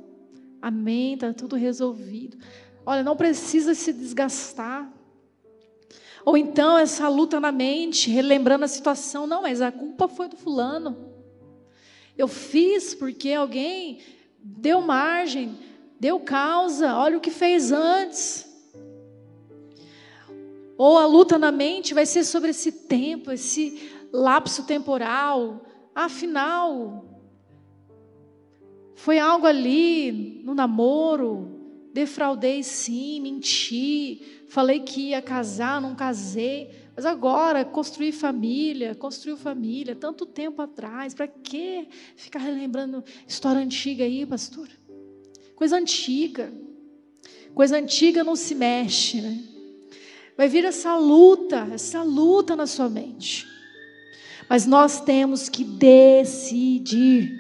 Amém, 0.63 1.15
está 1.15 1.33
tudo 1.33 1.57
resolvido. 1.57 2.39
Olha, 2.87 3.03
não 3.03 3.17
precisa 3.17 3.75
se 3.75 3.93
desgastar. 3.93 4.89
Ou 6.25 6.37
então 6.37 6.79
essa 6.79 7.09
luta 7.09 7.41
na 7.41 7.51
mente, 7.51 8.09
relembrando 8.09 8.65
a 8.65 8.69
situação, 8.69 9.27
não, 9.27 9.43
mas 9.43 9.61
a 9.61 9.73
culpa 9.73 10.07
foi 10.07 10.29
do 10.29 10.37
fulano. 10.37 11.11
Eu 12.17 12.29
fiz 12.29 12.95
porque 12.95 13.33
alguém 13.33 13.99
deu 14.43 14.81
margem, 14.81 15.59
deu 16.01 16.19
causa, 16.21 16.97
olha 16.97 17.17
o 17.17 17.21
que 17.21 17.31
fez 17.31 17.71
antes. 17.71 18.49
Ou 20.77 20.99
a 20.99 21.07
luta 21.07 21.39
na 21.39 21.53
mente 21.53 21.95
vai 21.95 22.05
ser 22.05 22.25
sobre 22.25 22.51
esse 22.51 22.73
tempo, 22.73 23.31
esse 23.31 23.91
lapso 24.13 24.65
temporal. 24.65 25.65
Afinal, 25.95 27.05
foi 28.95 29.19
algo 29.19 29.47
ali 29.47 30.43
no 30.45 30.55
namoro, 30.55 31.89
defraudei 31.93 32.63
sim, 32.63 33.21
menti, 33.21 34.45
falei 34.49 34.81
que 34.81 35.11
ia 35.11 35.23
casar, 35.23 35.81
não 35.81 35.95
casei. 35.95 36.82
Mas 36.95 37.07
agora, 37.07 37.65
construir 37.65 38.13
família, 38.13 38.95
construiu 38.95 39.37
família, 39.37 39.97
tanto 39.97 40.27
tempo 40.27 40.61
atrás, 40.61 41.15
para 41.15 41.27
que 41.27 41.89
ficar 42.17 42.41
relembrando 42.41 43.03
história 43.27 43.61
antiga 43.61 44.05
aí, 44.05 44.27
pastor? 44.27 44.69
Coisa 45.57 45.77
antiga. 45.77 46.53
Coisa 47.55 47.79
antiga 47.79 48.23
não 48.23 48.37
se 48.37 48.55
mexe, 48.55 49.21
né? 49.21 49.43
Vai 50.37 50.49
vir 50.49 50.65
essa 50.65 50.97
luta, 50.97 51.69
essa 51.73 52.03
luta 52.03 52.55
na 52.57 52.67
sua 52.67 52.89
mente. 52.89 53.47
Mas 54.49 54.67
nós 54.67 55.01
temos 55.01 55.49
que 55.49 55.65
decidir 55.65 57.39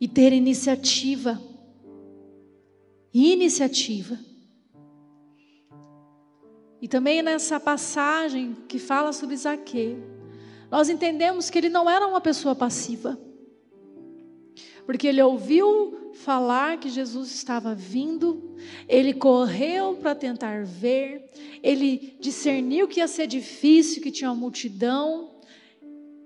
e 0.00 0.06
ter 0.06 0.32
iniciativa. 0.32 1.40
Iniciativa. 3.12 4.29
E 6.80 6.88
também 6.88 7.22
nessa 7.22 7.60
passagem 7.60 8.56
que 8.66 8.78
fala 8.78 9.12
sobre 9.12 9.36
Zaqueu, 9.36 9.98
nós 10.70 10.88
entendemos 10.88 11.50
que 11.50 11.58
ele 11.58 11.68
não 11.68 11.90
era 11.90 12.06
uma 12.06 12.20
pessoa 12.20 12.54
passiva. 12.54 13.18
porque 14.86 15.06
ele 15.06 15.22
ouviu 15.22 16.10
falar 16.14 16.78
que 16.78 16.88
Jesus 16.88 17.30
estava 17.32 17.74
vindo, 17.76 18.56
ele 18.88 19.14
correu 19.14 19.94
para 19.94 20.16
tentar 20.16 20.64
ver, 20.64 21.30
ele 21.62 22.16
discerniu 22.18 22.88
que 22.88 22.98
ia 22.98 23.06
ser 23.06 23.28
difícil, 23.28 24.02
que 24.02 24.10
tinha 24.10 24.30
uma 24.30 24.36
multidão 24.36 25.30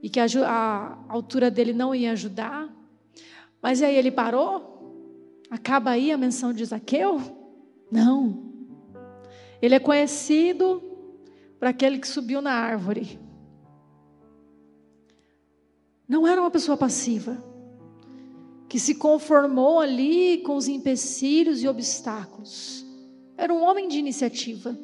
e 0.02 0.08
que 0.08 0.18
a, 0.18 0.26
a 0.46 1.12
altura 1.12 1.50
dele 1.50 1.74
não 1.74 1.94
ia 1.94 2.12
ajudar. 2.12 2.74
Mas 3.60 3.82
aí 3.82 3.94
ele 3.96 4.10
parou? 4.10 5.42
Acaba 5.50 5.90
aí 5.90 6.10
a 6.10 6.16
menção 6.16 6.52
de 6.52 6.64
Zaqueu? 6.64 7.20
Não. 7.90 8.53
Ele 9.64 9.76
é 9.76 9.78
conhecido 9.78 10.82
por 11.58 11.66
aquele 11.66 11.98
que 11.98 12.06
subiu 12.06 12.42
na 12.42 12.52
árvore. 12.52 13.18
Não 16.06 16.28
era 16.28 16.38
uma 16.38 16.50
pessoa 16.50 16.76
passiva, 16.76 17.42
que 18.68 18.78
se 18.78 18.96
conformou 18.96 19.80
ali 19.80 20.42
com 20.42 20.54
os 20.54 20.68
empecilhos 20.68 21.62
e 21.62 21.66
obstáculos. 21.66 22.84
Era 23.38 23.54
um 23.54 23.62
homem 23.62 23.88
de 23.88 23.98
iniciativa. 23.98 24.78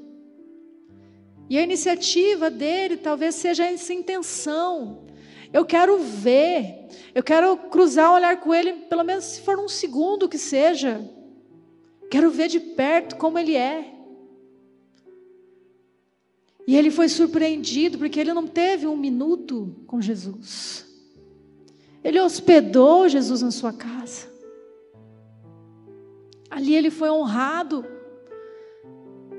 E 1.50 1.58
a 1.58 1.62
iniciativa 1.62 2.48
dele 2.48 2.96
talvez 2.96 3.34
seja 3.34 3.66
essa 3.66 3.92
intenção. 3.92 5.04
Eu 5.52 5.66
quero 5.66 5.98
ver, 5.98 6.88
eu 7.14 7.22
quero 7.22 7.54
cruzar 7.68 8.12
o 8.12 8.14
olhar 8.14 8.40
com 8.40 8.54
ele, 8.54 8.72
pelo 8.88 9.04
menos 9.04 9.24
se 9.24 9.42
for 9.42 9.58
um 9.58 9.68
segundo 9.68 10.26
que 10.26 10.38
seja. 10.38 11.06
Quero 12.10 12.30
ver 12.30 12.48
de 12.48 12.58
perto 12.58 13.16
como 13.16 13.38
ele 13.38 13.54
é. 13.54 13.99
E 16.66 16.76
ele 16.76 16.90
foi 16.90 17.08
surpreendido 17.08 17.98
porque 17.98 18.20
ele 18.20 18.32
não 18.32 18.46
teve 18.46 18.86
um 18.86 18.96
minuto 18.96 19.74
com 19.86 20.00
Jesus. 20.00 20.86
Ele 22.02 22.20
hospedou 22.20 23.08
Jesus 23.08 23.42
na 23.42 23.50
sua 23.50 23.72
casa. 23.72 24.28
Ali 26.50 26.74
ele 26.74 26.90
foi 26.90 27.10
honrado 27.10 27.84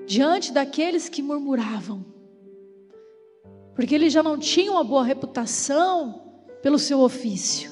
diante 0.05 0.51
daqueles 0.51 1.09
que 1.09 1.21
murmuravam. 1.21 2.05
Porque 3.75 3.95
ele 3.95 4.09
já 4.09 4.21
não 4.21 4.37
tinha 4.37 4.71
uma 4.71 4.83
boa 4.83 5.03
reputação 5.03 6.21
pelo 6.61 6.77
seu 6.77 6.99
ofício. 6.99 7.71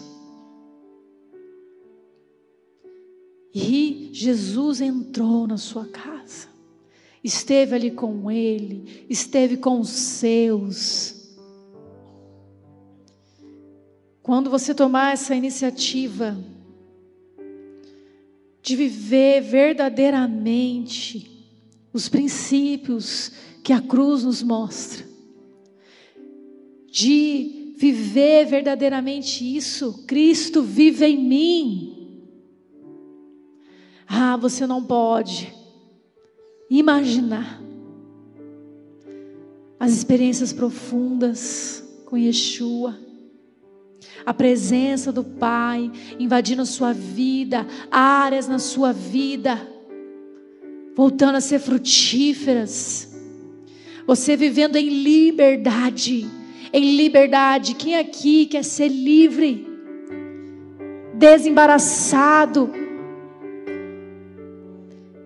E 3.53 4.09
Jesus 4.13 4.79
entrou 4.81 5.47
na 5.47 5.57
sua 5.57 5.85
casa, 5.85 6.47
esteve 7.23 7.75
ali 7.75 7.91
com 7.91 8.31
ele, 8.31 9.05
esteve 9.09 9.57
com 9.57 9.79
os 9.79 9.89
seus. 9.89 11.15
Quando 14.21 14.49
você 14.49 14.73
tomar 14.73 15.13
essa 15.13 15.35
iniciativa 15.35 16.37
de 18.61 18.75
viver 18.75 19.41
verdadeiramente 19.41 21.29
os 21.91 22.07
princípios 22.07 23.31
que 23.63 23.73
a 23.73 23.81
cruz 23.81 24.23
nos 24.23 24.43
mostra, 24.43 25.05
de 26.91 27.73
viver 27.77 28.45
verdadeiramente 28.45 29.55
isso, 29.55 30.05
Cristo 30.05 30.61
vive 30.61 31.05
em 31.05 31.17
mim. 31.17 31.95
Ah, 34.07 34.35
você 34.37 34.67
não 34.67 34.83
pode 34.83 35.58
imaginar 36.69 37.61
as 39.79 39.93
experiências 39.93 40.53
profundas 40.53 41.83
com 42.05 42.17
Yeshua 42.17 43.09
a 44.25 44.33
presença 44.33 45.11
do 45.11 45.23
Pai 45.23 45.91
invadindo 46.19 46.61
a 46.61 46.65
sua 46.65 46.93
vida, 46.93 47.65
áreas 47.89 48.47
na 48.47 48.59
sua 48.59 48.91
vida, 48.91 49.59
voltando 50.95 51.35
a 51.35 51.41
ser 51.41 51.59
frutíferas. 51.59 53.07
Você 54.05 54.35
vivendo 54.35 54.75
em 54.75 54.89
liberdade, 54.89 56.27
em 56.73 56.95
liberdade. 56.95 57.75
Quem 57.75 57.97
aqui 57.97 58.45
quer 58.45 58.63
ser 58.63 58.87
livre, 58.87 59.67
desembaraçado, 61.13 62.71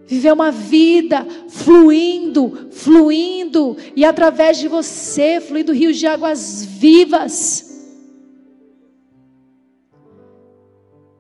viver 0.06 0.34
uma 0.34 0.52
vida 0.52 1.26
fluindo, 1.50 2.70
fluindo, 2.72 3.78
e 3.96 4.04
através 4.04 4.58
de 4.58 4.68
você, 4.68 5.40
fluindo 5.40 5.72
rios 5.72 5.98
de 5.98 6.08
águas 6.08 6.66
vivas. 6.66 7.70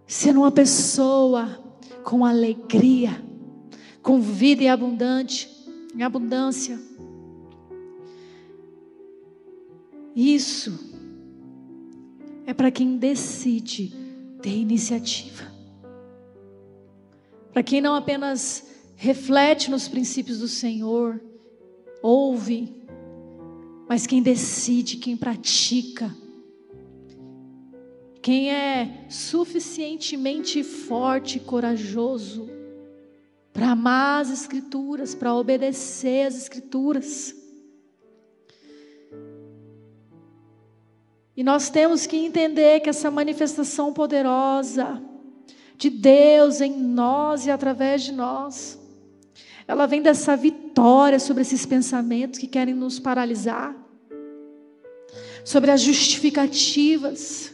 Ser 0.05 0.37
uma 0.37 0.51
pessoa 0.51 1.59
com 2.03 2.25
alegria, 2.25 3.23
com 4.01 4.19
vida 4.21 4.63
em 4.63 4.69
abundante, 4.69 5.49
em 5.95 6.03
abundância. 6.03 6.79
Isso 10.15 10.91
é 12.45 12.53
para 12.53 12.69
quem 12.69 12.97
decide 12.97 13.93
ter 14.41 14.55
iniciativa. 14.55 15.51
Para 17.51 17.63
quem 17.63 17.81
não 17.81 17.95
apenas 17.95 18.72
reflete 18.95 19.69
nos 19.69 19.87
princípios 19.87 20.39
do 20.39 20.47
Senhor, 20.47 21.21
ouve, 22.01 22.73
mas 23.87 24.07
quem 24.07 24.21
decide, 24.21 24.97
quem 24.97 25.17
pratica 25.17 26.15
quem 28.23 28.49
é 28.49 29.05
suficientemente 29.09 30.63
forte 30.63 31.35
e 31.35 31.41
corajoso 31.41 32.49
para 33.51 33.71
amar 33.71 34.21
as 34.21 34.31
Escrituras, 34.31 35.13
para 35.13 35.35
obedecer 35.35 36.27
as 36.27 36.37
Escrituras. 36.37 37.35
E 41.35 41.43
nós 41.43 41.69
temos 41.69 42.07
que 42.07 42.15
entender 42.15 42.79
que 42.79 42.89
essa 42.89 43.11
manifestação 43.11 43.91
poderosa 43.91 45.03
de 45.77 45.89
Deus 45.89 46.61
em 46.61 46.71
nós 46.71 47.45
e 47.45 47.51
através 47.51 48.03
de 48.03 48.13
nós, 48.13 48.79
ela 49.67 49.85
vem 49.85 50.01
dessa 50.01 50.35
vitória 50.35 51.19
sobre 51.19 51.41
esses 51.41 51.65
pensamentos 51.65 52.39
que 52.39 52.47
querem 52.47 52.73
nos 52.73 52.99
paralisar, 52.99 53.75
sobre 55.43 55.71
as 55.71 55.81
justificativas 55.81 57.53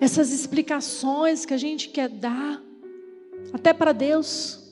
essas 0.00 0.30
explicações 0.30 1.46
que 1.46 1.54
a 1.54 1.56
gente 1.56 1.88
quer 1.88 2.08
dar, 2.08 2.62
até 3.52 3.72
para 3.72 3.92
Deus, 3.92 4.62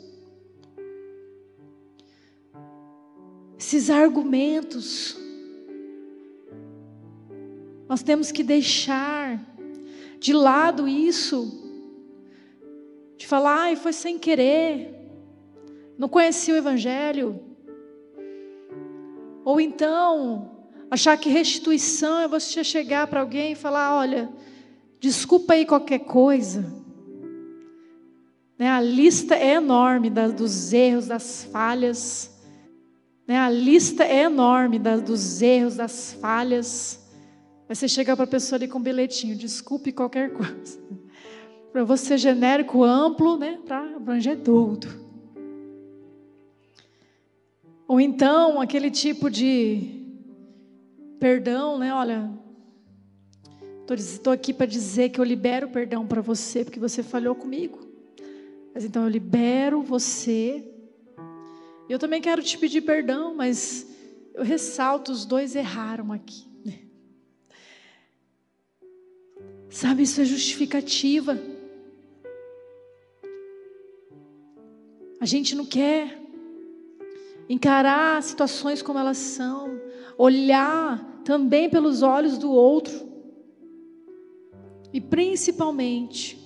esses 3.59 3.89
argumentos, 3.89 5.17
nós 7.89 8.03
temos 8.03 8.31
que 8.31 8.43
deixar 8.43 9.41
de 10.19 10.33
lado 10.33 10.87
isso, 10.87 11.63
de 13.17 13.27
falar, 13.27 13.63
ai, 13.63 13.77
foi 13.77 13.93
sem 13.93 14.19
querer, 14.19 15.04
não 15.99 16.09
conheci 16.09 16.53
o 16.53 16.57
Evangelho, 16.57 17.41
ou 19.45 19.61
então 19.61 20.51
achar 20.91 21.17
que 21.17 21.29
restituição 21.29 22.21
é 22.21 22.29
você 22.29 22.63
chegar 22.65 23.07
para 23.07 23.21
alguém 23.21 23.53
e 23.53 23.57
falar, 23.57 23.97
olha, 23.97 24.31
Desculpa 25.05 25.53
aí 25.53 25.67
qualquer 25.67 25.99
coisa. 25.99 26.65
Né, 28.59 28.71
a 28.71 28.81
lista 28.81 29.35
é 29.35 29.53
enorme 29.53 30.09
da, 30.09 30.29
dos 30.29 30.73
erros, 30.73 31.09
das 31.09 31.45
falhas. 31.45 32.35
Né, 33.29 33.37
a 33.37 33.51
lista 33.51 34.03
é 34.03 34.23
enorme 34.23 34.79
da, 34.79 34.97
dos 34.97 35.43
erros, 35.43 35.77
das 35.77 36.15
falhas. 36.15 37.07
Aí 37.69 37.77
você 37.77 37.87
chega 37.87 38.17
para 38.17 38.25
a 38.25 38.27
pessoa 38.27 38.57
ali 38.57 38.67
com 38.67 38.79
um 38.79 38.83
bilhetinho, 38.83 39.37
desculpe 39.37 39.93
qualquer 39.93 40.33
coisa. 40.33 40.79
Para 41.71 41.85
você 41.85 42.17
genérico, 42.17 42.83
amplo, 42.83 43.37
né, 43.37 43.59
para 43.67 43.97
abranger 43.97 44.41
tudo. 44.41 45.04
Ou 47.87 48.01
então 48.01 48.61
aquele 48.61 48.91
tipo 48.91 49.31
de 49.31 50.03
perdão, 51.19 51.79
né? 51.79 51.93
Olha, 51.93 52.31
Estou 53.93 54.33
aqui 54.33 54.55
para 54.55 54.65
dizer 54.65 55.11
que 55.11 55.21
eu 55.21 55.25
libero 55.25 55.69
perdão 55.69 56.07
para 56.07 56.23
você, 56.23 56.65
porque 56.65 56.81
você 56.81 57.03
falhou 57.03 57.35
comigo. 57.35 57.87
Mas 58.73 58.83
então 58.83 59.03
eu 59.03 59.09
libero 59.09 59.83
você. 59.83 60.65
Eu 61.87 61.99
também 61.99 62.23
quero 62.23 62.43
te 62.43 62.57
pedir 62.57 62.81
perdão, 62.81 63.35
mas 63.35 63.87
eu 64.33 64.43
ressalto: 64.43 65.13
os 65.13 65.27
dois 65.27 65.55
erraram 65.55 66.13
aqui. 66.13 66.47
Sabe, 69.69 70.05
isso 70.05 70.21
é 70.21 70.25
justificativa. 70.25 71.39
A 75.21 75.27
gente 75.27 75.55
não 75.55 75.67
quer 75.67 76.24
encarar 77.49 78.23
situações 78.23 78.83
como 78.83 78.99
elas 78.99 79.19
são, 79.19 79.81
olhar 80.17 81.23
também 81.25 81.69
pelos 81.69 82.03
olhos 82.03 82.39
do 82.39 82.51
outro. 82.51 83.09
E 84.93 85.01
principalmente, 85.01 86.39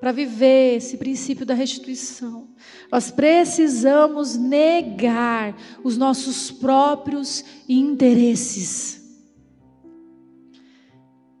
para 0.00 0.12
viver 0.12 0.76
esse 0.76 0.96
princípio 0.96 1.44
da 1.44 1.54
restituição, 1.54 2.48
nós 2.90 3.10
precisamos 3.10 4.36
negar 4.36 5.56
os 5.84 5.96
nossos 5.96 6.50
próprios 6.50 7.44
interesses. 7.68 9.02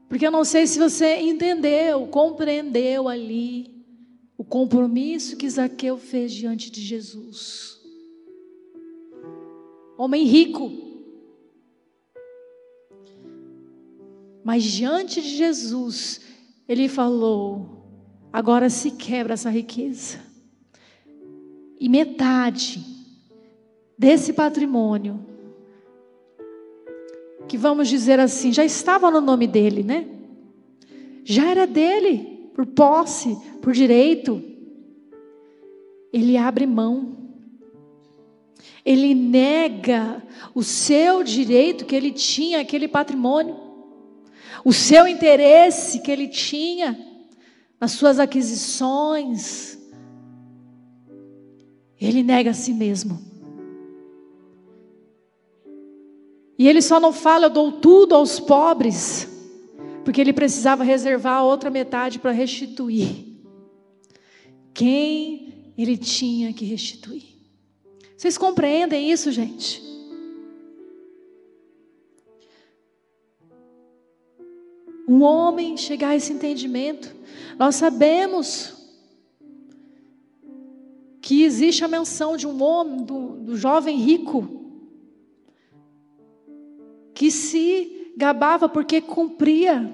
Porque 0.08 0.26
eu 0.26 0.30
não 0.30 0.44
sei 0.44 0.66
se 0.66 0.78
você 0.78 1.16
entendeu, 1.22 2.06
compreendeu 2.08 3.08
ali 3.08 3.82
o 4.36 4.44
compromisso 4.44 5.36
que 5.38 5.48
Zaqueu 5.48 5.96
fez 5.96 6.32
diante 6.32 6.70
de 6.70 6.82
Jesus. 6.82 7.71
Homem 10.02 10.24
rico. 10.24 10.68
Mas 14.42 14.64
diante 14.64 15.22
de 15.22 15.28
Jesus, 15.28 16.20
ele 16.68 16.88
falou: 16.88 17.86
agora 18.32 18.68
se 18.68 18.90
quebra 18.90 19.34
essa 19.34 19.48
riqueza. 19.48 20.18
E 21.78 21.88
metade 21.88 22.84
desse 23.96 24.32
patrimônio 24.32 25.24
que 27.46 27.56
vamos 27.56 27.86
dizer 27.86 28.18
assim, 28.18 28.52
já 28.52 28.64
estava 28.64 29.08
no 29.08 29.20
nome 29.20 29.46
dele, 29.46 29.84
né? 29.84 30.08
Já 31.22 31.48
era 31.48 31.64
dele, 31.64 32.50
por 32.52 32.66
posse, 32.66 33.38
por 33.60 33.72
direito. 33.72 34.42
Ele 36.12 36.36
abre 36.36 36.66
mão. 36.66 37.21
Ele 38.84 39.14
nega 39.14 40.22
o 40.54 40.62
seu 40.62 41.22
direito 41.22 41.84
que 41.84 41.94
ele 41.94 42.10
tinha, 42.10 42.60
aquele 42.60 42.88
patrimônio, 42.88 43.56
o 44.64 44.72
seu 44.72 45.06
interesse 45.06 46.00
que 46.00 46.10
ele 46.10 46.28
tinha 46.28 46.98
nas 47.80 47.92
suas 47.92 48.18
aquisições. 48.18 49.78
Ele 52.00 52.22
nega 52.22 52.50
a 52.50 52.54
si 52.54 52.72
mesmo. 52.72 53.32
E 56.58 56.68
ele 56.68 56.82
só 56.82 57.00
não 57.00 57.12
fala, 57.12 57.46
eu 57.46 57.50
dou 57.50 57.72
tudo 57.72 58.14
aos 58.14 58.38
pobres, 58.38 59.28
porque 60.04 60.20
ele 60.20 60.32
precisava 60.32 60.84
reservar 60.84 61.38
a 61.38 61.42
outra 61.42 61.70
metade 61.70 62.18
para 62.18 62.30
restituir. 62.30 63.26
Quem 64.74 65.72
ele 65.76 65.96
tinha 65.96 66.52
que 66.52 66.64
restituir. 66.64 67.31
Vocês 68.16 68.38
compreendem 68.38 69.10
isso, 69.10 69.30
gente? 69.32 69.82
Um 75.08 75.22
homem 75.22 75.76
chegar 75.76 76.10
a 76.10 76.16
esse 76.16 76.32
entendimento, 76.32 77.14
nós 77.58 77.74
sabemos 77.74 78.74
que 81.20 81.44
existe 81.44 81.84
a 81.84 81.88
menção 81.88 82.36
de 82.36 82.46
um 82.46 82.62
homem, 82.62 83.04
do, 83.04 83.36
do 83.36 83.56
jovem 83.56 83.96
rico, 83.98 84.60
que 87.14 87.30
se 87.30 88.12
gabava 88.16 88.68
porque 88.68 89.00
cumpria, 89.00 89.90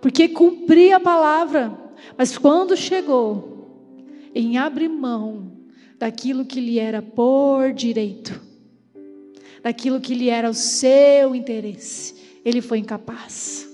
porque 0.00 0.28
cumpria 0.28 0.96
a 0.96 1.00
palavra, 1.00 1.76
mas 2.16 2.36
quando 2.36 2.76
chegou 2.76 4.00
em 4.34 4.58
abrir 4.58 4.88
mão 4.88 5.55
daquilo 5.98 6.44
que 6.44 6.60
lhe 6.60 6.78
era 6.78 7.00
por 7.00 7.72
direito, 7.72 8.40
daquilo 9.62 10.00
que 10.00 10.14
lhe 10.14 10.28
era 10.28 10.48
o 10.48 10.54
seu 10.54 11.34
interesse, 11.34 12.14
ele 12.44 12.60
foi 12.60 12.78
incapaz. 12.78 13.68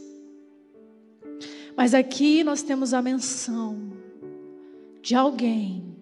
Mas 1.76 1.94
aqui 1.94 2.44
nós 2.44 2.62
temos 2.62 2.94
a 2.94 3.02
menção 3.02 3.92
de 5.00 5.14
alguém 5.14 5.92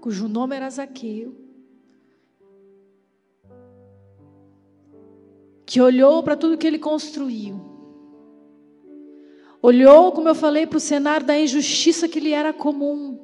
cujo 0.00 0.28
nome 0.28 0.54
era 0.54 0.68
Zaqueu, 0.68 1.34
que 5.64 5.80
olhou 5.80 6.22
para 6.22 6.36
tudo 6.36 6.58
que 6.58 6.66
ele 6.66 6.78
construiu, 6.78 7.58
olhou, 9.62 10.12
como 10.12 10.28
eu 10.28 10.34
falei, 10.34 10.66
para 10.66 10.76
o 10.76 10.80
cenário 10.80 11.26
da 11.26 11.38
injustiça 11.38 12.06
que 12.06 12.20
lhe 12.20 12.32
era 12.32 12.52
comum, 12.52 13.23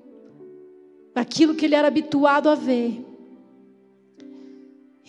daquilo 1.15 1.55
que 1.55 1.65
ele 1.65 1.75
era 1.75 1.89
habituado 1.89 2.49
a 2.49 2.55
ver. 2.55 3.05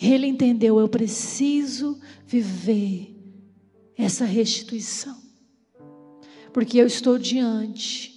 Ele 0.00 0.26
entendeu: 0.26 0.78
eu 0.78 0.88
preciso 0.88 2.00
viver 2.26 3.16
essa 3.96 4.24
restituição, 4.24 5.16
porque 6.52 6.78
eu 6.78 6.86
estou 6.86 7.18
diante 7.18 8.10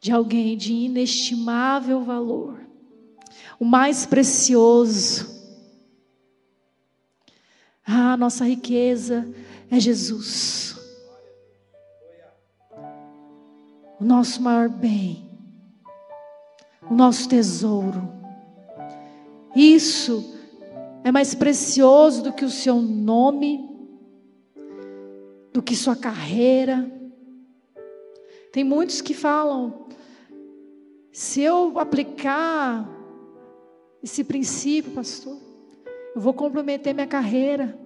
de 0.00 0.12
alguém 0.12 0.56
de 0.56 0.72
inestimável 0.72 2.02
valor, 2.02 2.60
o 3.58 3.64
mais 3.64 4.04
precioso 4.04 5.34
ah, 7.86 8.16
nossa 8.16 8.46
riqueza 8.46 9.28
é 9.70 9.78
Jesus. 9.78 10.76
O 14.00 14.04
nosso 14.04 14.42
maior 14.42 14.68
bem, 14.68 15.33
o 16.90 16.94
nosso 16.94 17.28
tesouro. 17.28 18.08
Isso 19.54 20.34
é 21.04 21.12
mais 21.12 21.34
precioso 21.34 22.22
do 22.22 22.32
que 22.32 22.44
o 22.44 22.50
seu 22.50 22.80
nome, 22.80 23.68
do 25.52 25.62
que 25.62 25.76
sua 25.76 25.94
carreira. 25.94 26.90
Tem 28.52 28.64
muitos 28.64 29.00
que 29.00 29.14
falam: 29.14 29.86
se 31.12 31.40
eu 31.40 31.78
aplicar 31.78 32.88
esse 34.02 34.24
princípio, 34.24 34.92
pastor, 34.92 35.38
eu 36.14 36.20
vou 36.20 36.34
comprometer 36.34 36.92
minha 36.94 37.06
carreira. 37.06 37.78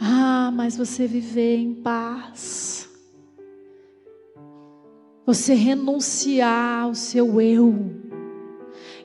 Ah, 0.00 0.50
mas 0.52 0.76
você 0.76 1.06
viver 1.06 1.56
em 1.56 1.74
paz. 1.74 2.87
Você 5.28 5.52
renunciar 5.52 6.84
ao 6.84 6.94
seu 6.94 7.38
eu. 7.38 7.74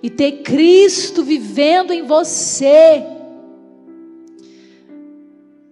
E 0.01 0.09
ter 0.09 0.41
Cristo 0.41 1.21
vivendo 1.21 1.91
em 1.91 2.01
você. 2.01 3.03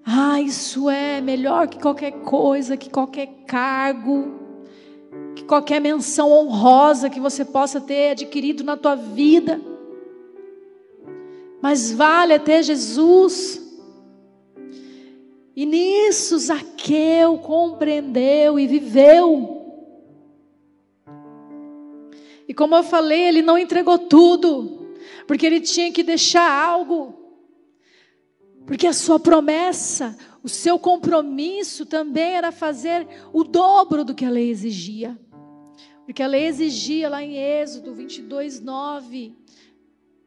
Ah, 0.06 0.42
isso 0.42 0.90
é 0.90 1.22
melhor 1.22 1.70
que 1.70 1.80
qualquer 1.80 2.12
coisa, 2.24 2.76
que 2.76 2.90
qualquer 2.90 3.28
cargo, 3.48 4.28
que 5.38 5.46
qualquer 5.46 5.80
menção 5.80 6.30
honrosa 6.30 7.10
que 7.10 7.22
você 7.22 7.46
possa 7.46 7.80
ter 7.80 8.10
adquirido 8.10 8.62
na 8.62 8.76
tua 8.76 8.96
vida. 8.96 9.62
Mas 11.62 11.94
vale 11.94 12.38
ter 12.40 12.62
Jesus. 12.62 13.58
E 15.56 15.66
nisso 15.66 16.38
Zaqueu 16.38 17.38
compreendeu 17.38 18.60
e 18.60 18.68
viveu. 18.68 19.61
E 22.52 22.54
como 22.54 22.76
eu 22.76 22.84
falei, 22.84 23.30
ele 23.30 23.42
não 23.42 23.58
entregou 23.58 23.98
tudo, 23.98 24.94
porque 25.26 25.46
ele 25.46 25.62
tinha 25.62 25.90
que 25.90 26.04
deixar 26.04 26.52
algo. 26.52 27.16
Porque 28.68 28.86
a 28.86 28.92
sua 28.92 29.18
promessa, 29.18 30.18
o 30.44 30.50
seu 30.50 30.78
compromisso 30.78 31.86
também 31.86 32.36
era 32.36 32.52
fazer 32.52 33.08
o 33.32 33.46
dobro 33.46 34.04
do 34.04 34.14
que 34.14 34.26
a 34.26 34.30
lei 34.30 34.50
exigia. 34.50 35.18
Porque 36.04 36.22
a 36.22 36.28
lei 36.28 36.44
exigia 36.44 37.08
lá 37.08 37.24
em 37.24 37.38
Êxodo 37.38 37.94
22, 37.94 38.60
9, 38.60 39.34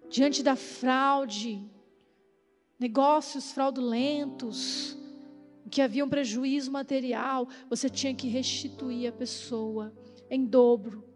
diante 0.08 0.42
da 0.42 0.56
fraude, 0.56 1.62
negócios 2.78 3.52
fraudulentos, 3.52 4.96
que 5.70 5.82
havia 5.82 6.02
um 6.02 6.08
prejuízo 6.08 6.72
material, 6.72 7.46
você 7.68 7.90
tinha 7.90 8.14
que 8.14 8.28
restituir 8.28 9.10
a 9.10 9.12
pessoa 9.12 9.92
em 10.30 10.46
dobro. 10.46 11.12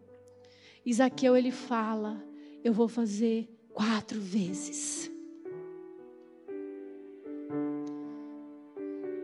Isaqueu 0.89 1.37
ele 1.37 1.51
fala: 1.51 2.19
Eu 2.63 2.73
vou 2.73 2.87
fazer 2.87 3.47
quatro 3.71 4.19
vezes. 4.19 5.11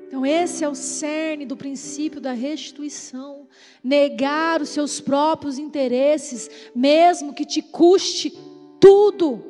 Então, 0.08 0.24
esse 0.24 0.64
é 0.64 0.70
o 0.70 0.76
cerne 0.76 1.44
do 1.44 1.58
princípio 1.58 2.22
da 2.22 2.34
restituição. 2.34 3.48
Negar 3.84 4.62
os 4.62 4.70
seus 4.70 5.02
próprios 5.02 5.58
interesses, 5.58 6.50
mesmo 6.76 7.34
que 7.34 7.44
te 7.44 7.64
custe 7.64 8.32
tudo 8.80 9.44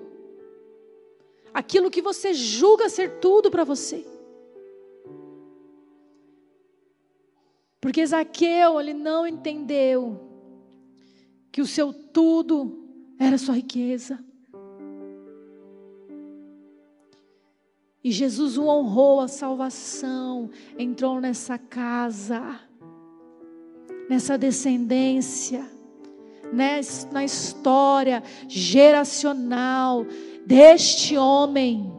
aquilo 1.53 1.91
que 1.91 2.01
você 2.01 2.33
julga 2.33 2.87
ser 2.87 3.19
tudo 3.19 3.51
para 3.51 3.65
você. 3.65 4.05
Porque 7.81 8.05
Zaqueu, 8.05 8.79
ele 8.79 8.93
não 8.93 9.27
entendeu 9.27 10.24
que 11.55 11.61
o 11.61 11.65
seu 11.65 11.93
tudo 11.93 12.85
era 13.17 13.37
sua 13.37 13.55
riqueza. 13.55 14.19
E 18.03 18.11
Jesus 18.11 18.57
o 18.57 18.65
honrou 18.65 19.21
a 19.21 19.29
salvação, 19.29 20.49
entrou 20.77 21.21
nessa 21.21 21.57
casa, 21.57 22.59
nessa 24.09 24.37
descendência, 24.37 25.65
na 26.51 27.23
história 27.23 28.21
geracional 28.49 30.05
deste 30.45 31.15
homem. 31.15 31.89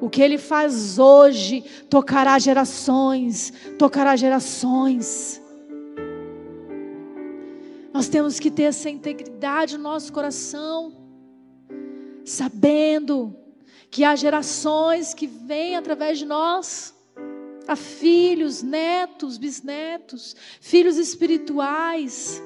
O 0.00 0.08
que 0.08 0.22
ele 0.22 0.38
faz 0.38 0.98
hoje 0.98 1.62
tocará 1.90 2.38
gerações, 2.38 3.52
tocará 3.78 4.16
gerações. 4.16 5.42
Nós 7.96 8.08
temos 8.08 8.38
que 8.38 8.50
ter 8.50 8.64
essa 8.64 8.90
integridade 8.90 9.78
no 9.78 9.84
nosso 9.84 10.12
coração, 10.12 10.92
sabendo 12.26 13.34
que 13.90 14.04
há 14.04 14.14
gerações 14.14 15.14
que 15.14 15.26
vêm 15.26 15.76
através 15.76 16.18
de 16.18 16.26
nós, 16.26 16.94
há 17.66 17.74
filhos, 17.74 18.62
netos, 18.62 19.38
bisnetos, 19.38 20.36
filhos 20.60 20.98
espirituais. 20.98 22.42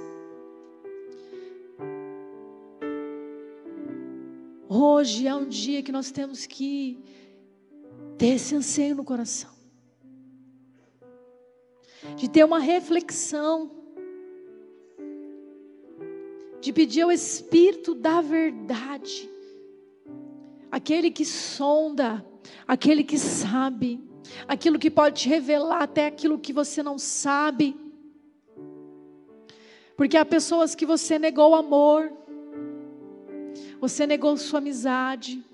Hoje 4.69 5.27
é 5.27 5.35
um 5.35 5.49
dia 5.49 5.83
que 5.83 5.91
nós 5.91 6.13
temos 6.13 6.47
que 6.47 7.03
ter 8.17 8.37
esse 8.37 8.55
anseio 8.55 8.95
no 8.95 9.03
coração, 9.03 9.51
de 12.15 12.31
ter 12.31 12.45
uma 12.45 12.61
reflexão 12.61 13.80
de 16.61 16.73
pedir 16.73 17.03
ao 17.03 17.13
Espírito 17.13 17.95
da 17.95 18.21
verdade, 18.21 19.29
aquele 20.71 21.11
que 21.11 21.25
sonda, 21.25 22.25
aquele 22.67 23.03
que 23.03 23.19
sabe, 23.19 24.01
aquilo 24.47 24.79
que 24.79 24.91
pode 24.91 25.23
te 25.23 25.29
revelar 25.29 25.83
até 25.83 26.07
aquilo 26.07 26.39
que 26.39 26.53
você 26.53 26.83
não 26.83 26.99
sabe. 26.99 27.77
Porque 29.97 30.17
há 30.17 30.25
pessoas 30.25 30.75
que 30.75 30.87
você 30.87 31.19
negou 31.19 31.51
o 31.51 31.55
amor, 31.55 32.13
você 33.81 34.07
negou 34.07 34.37
sua 34.37 34.59
amizade, 34.59 35.45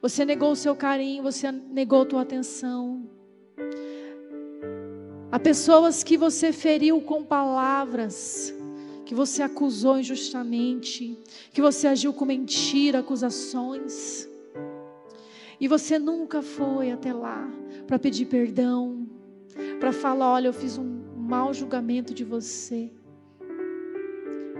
você 0.00 0.24
negou 0.24 0.52
o 0.52 0.56
seu 0.56 0.74
carinho, 0.74 1.22
você 1.22 1.52
negou 1.52 2.02
a 2.02 2.06
tua 2.06 2.22
atenção. 2.22 3.08
Há 5.30 5.38
pessoas 5.38 6.02
que 6.02 6.16
você 6.16 6.52
feriu 6.52 7.00
com 7.00 7.22
palavras, 7.22 8.52
que 9.10 9.14
você 9.16 9.42
acusou 9.42 9.98
injustamente, 9.98 11.18
que 11.52 11.60
você 11.60 11.88
agiu 11.88 12.12
com 12.12 12.24
mentira, 12.24 13.00
acusações. 13.00 14.28
E 15.58 15.66
você 15.66 15.98
nunca 15.98 16.42
foi 16.42 16.92
até 16.92 17.12
lá 17.12 17.50
para 17.88 17.98
pedir 17.98 18.26
perdão, 18.26 19.08
para 19.80 19.92
falar: 19.92 20.34
olha, 20.34 20.46
eu 20.46 20.52
fiz 20.52 20.78
um 20.78 21.02
mau 21.16 21.52
julgamento 21.52 22.14
de 22.14 22.22
você. 22.22 22.88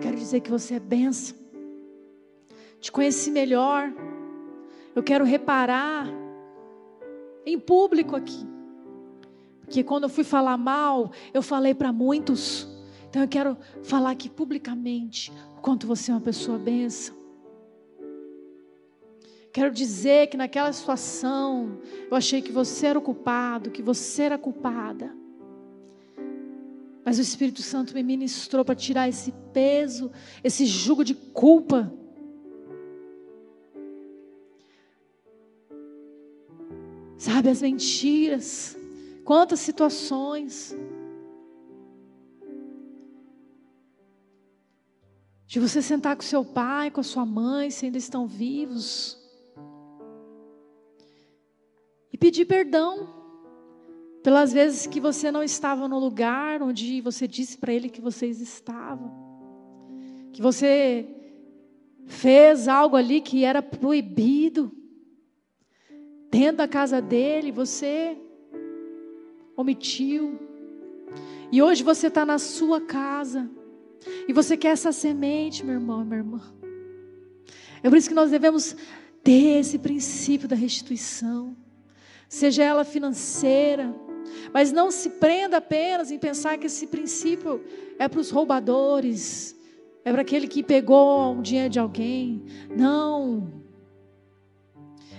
Quero 0.01 0.17
dizer 0.17 0.41
que 0.41 0.51
você 0.51 0.75
é 0.75 0.81
benção. 0.81 1.37
Te 2.81 2.91
conheci 2.91 3.31
melhor. 3.31 3.95
Eu 4.97 5.03
quero 5.05 5.25
reparar 5.25 6.09
em 7.47 7.57
público 7.57 8.17
aqui. 8.17 8.45
Porque 9.61 9.85
quando 9.85 10.03
eu 10.03 10.09
fui 10.09 10.25
falar 10.25 10.57
mal, 10.57 11.13
eu 11.33 11.41
falei 11.41 11.73
para 11.73 11.93
muitos. 11.93 12.70
Então 13.11 13.23
eu 13.23 13.29
quero 13.29 13.59
falar 13.83 14.13
aqui 14.13 14.31
publicamente 14.31 15.33
o 15.59 15.61
quanto 15.61 15.85
você 15.85 16.13
é 16.13 16.15
uma 16.15 16.21
pessoa 16.21 16.57
benção. 16.57 17.17
Quero 19.53 19.73
dizer 19.73 20.29
que 20.29 20.37
naquela 20.37 20.73
situação 20.73 21.81
eu 22.09 22.17
achei 22.17 22.41
que 22.41 22.53
você 22.53 22.87
era 22.87 22.99
o 23.01 23.03
culpado, 23.03 23.73
que 23.73 23.83
você 23.83 24.23
era 24.23 24.39
culpada. 24.39 25.13
Mas 27.05 27.19
o 27.19 27.21
Espírito 27.21 27.63
Santo 27.63 27.93
me 27.95 28.03
ministrou 28.05 28.65
para 28.65 28.77
tirar 28.77 29.09
esse 29.09 29.33
peso, 29.53 30.13
esse 30.45 30.65
jugo 30.65 31.03
de 31.03 31.17
culpa. 31.17 31.93
Sabe, 37.19 37.49
as 37.49 37.61
mentiras, 37.61 38.77
quantas 39.25 39.59
situações. 39.59 40.77
De 45.51 45.59
você 45.59 45.83
sentar 45.83 46.15
com 46.15 46.23
seu 46.23 46.45
pai, 46.45 46.93
com 46.93 47.01
a 47.01 47.03
sua 47.03 47.27
mãe, 47.27 47.71
se 47.71 47.85
ainda 47.85 47.99
estão 47.99 48.25
vivos, 48.25 49.19
e 52.13 52.17
pedir 52.17 52.45
perdão 52.45 53.13
pelas 54.23 54.53
vezes 54.53 54.87
que 54.87 55.01
você 55.01 55.33
não 55.33 55.43
estava 55.43 55.89
no 55.89 55.99
lugar 55.99 56.63
onde 56.63 57.01
você 57.01 57.27
disse 57.27 57.59
para 57.59 57.73
ele 57.73 57.89
que 57.89 58.01
vocês 58.01 58.41
estavam, 58.41 59.11
que 60.33 60.41
você 60.41 61.09
fez 62.07 62.69
algo 62.69 62.95
ali 62.95 63.21
que 63.21 63.45
era 63.45 63.61
proibido, 63.61 64.71
dentro 66.31 66.59
da 66.59 66.69
casa 66.69 67.03
dele, 67.03 67.51
você 67.51 68.17
omitiu, 69.57 70.39
e 71.51 71.61
hoje 71.61 71.83
você 71.83 72.07
está 72.07 72.25
na 72.25 72.39
sua 72.39 72.81
casa, 72.81 73.51
e 74.29 74.33
você 74.33 74.57
quer 74.57 74.71
essa 74.71 74.93
semente, 74.93 75.65
meu 75.65 75.75
irmão, 75.75 76.05
minha 76.05 76.19
irmã. 76.19 76.41
É 77.83 77.89
por 77.89 77.97
isso 77.97 78.09
que 78.09 78.15
nós 78.15 78.31
devemos 78.31 78.77
ter 79.23 79.61
esse 79.61 79.79
princípio 79.79 80.49
da 80.49 80.57
restituição, 80.57 81.57
seja 82.29 82.63
ela 82.63 82.85
financeira, 82.85 83.95
mas 84.53 84.73
não 84.73 84.91
se 84.91 85.11
prenda 85.11 85.59
apenas 85.59 86.11
em 86.11 86.19
pensar 86.19 86.59
que 86.59 86.67
esse 86.67 86.87
princípio 86.87 87.63
é 87.99 88.09
para 88.09 88.21
os 88.21 88.31
roubadores, 88.31 89.57
é 90.05 90.13
para 90.13 90.23
aquele 90.23 90.49
que 90.49 90.63
pegou 90.63 91.33
um 91.33 91.43
dinheiro 91.43 91.71
de 91.71 91.79
alguém. 91.79 92.43
Não. 92.75 93.53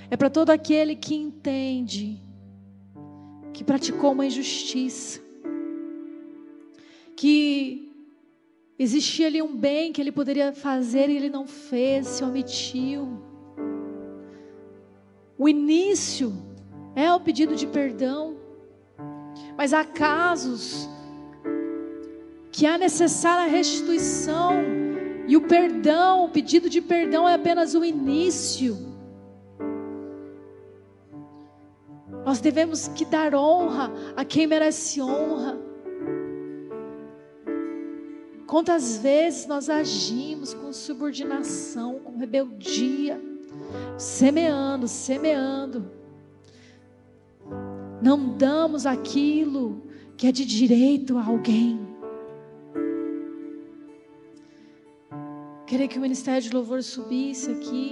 É 0.10 0.18
para 0.18 0.30
todo 0.30 0.50
aquele 0.50 0.96
que 0.96 1.16
entende 1.16 2.20
que 3.54 3.64
praticou 3.64 4.12
uma 4.12 4.26
injustiça, 4.26 5.22
que 7.16 7.91
Existia 8.84 9.28
ali 9.28 9.40
um 9.44 9.56
bem 9.56 9.94
que 9.94 10.02
ele 10.02 10.12
poderia 10.12 10.52
fazer 10.52 11.08
e 11.08 11.16
ele 11.16 11.30
não 11.30 11.46
fez, 11.46 12.08
se 12.08 12.24
omitiu. 12.24 13.08
O 15.38 15.48
início 15.48 16.34
é 16.96 17.14
o 17.14 17.20
pedido 17.20 17.56
de 17.56 17.68
perdão, 17.68 18.38
mas 19.56 19.72
há 19.72 19.86
casos 19.86 20.90
que 22.52 22.66
há 22.66 22.76
necessária 22.76 23.52
restituição, 23.52 24.54
e 25.28 25.38
o 25.38 25.42
perdão, 25.42 26.26
o 26.26 26.30
pedido 26.30 26.68
de 26.68 26.82
perdão 26.82 27.30
é 27.30 27.36
apenas 27.36 27.76
o 27.76 27.86
início. 27.86 28.76
Nós 32.26 32.42
devemos 32.42 32.88
que 32.88 33.06
dar 33.06 33.36
honra 33.36 33.92
a 34.16 34.26
quem 34.26 34.48
merece 34.48 35.00
honra. 35.00 35.71
Quantas 38.52 38.98
vezes 38.98 39.48
nós 39.48 39.70
agimos 39.70 40.54
com 40.54 40.74
subordinação, 40.74 42.00
com 42.00 42.18
rebeldia, 42.18 43.18
semeando, 43.98 44.90
semeando. 44.90 45.90
Não 48.02 48.36
damos 48.36 48.86
aquilo 48.86 49.82
que 50.18 50.28
é 50.28 50.34
de 50.34 50.44
direito 50.44 51.18
a 51.18 51.24
alguém. 51.24 51.80
Queria 55.66 55.88
que 55.88 55.98
o 55.98 56.02
Ministério 56.02 56.42
de 56.42 56.54
Louvor 56.54 56.84
subisse 56.84 57.52
aqui. 57.52 57.92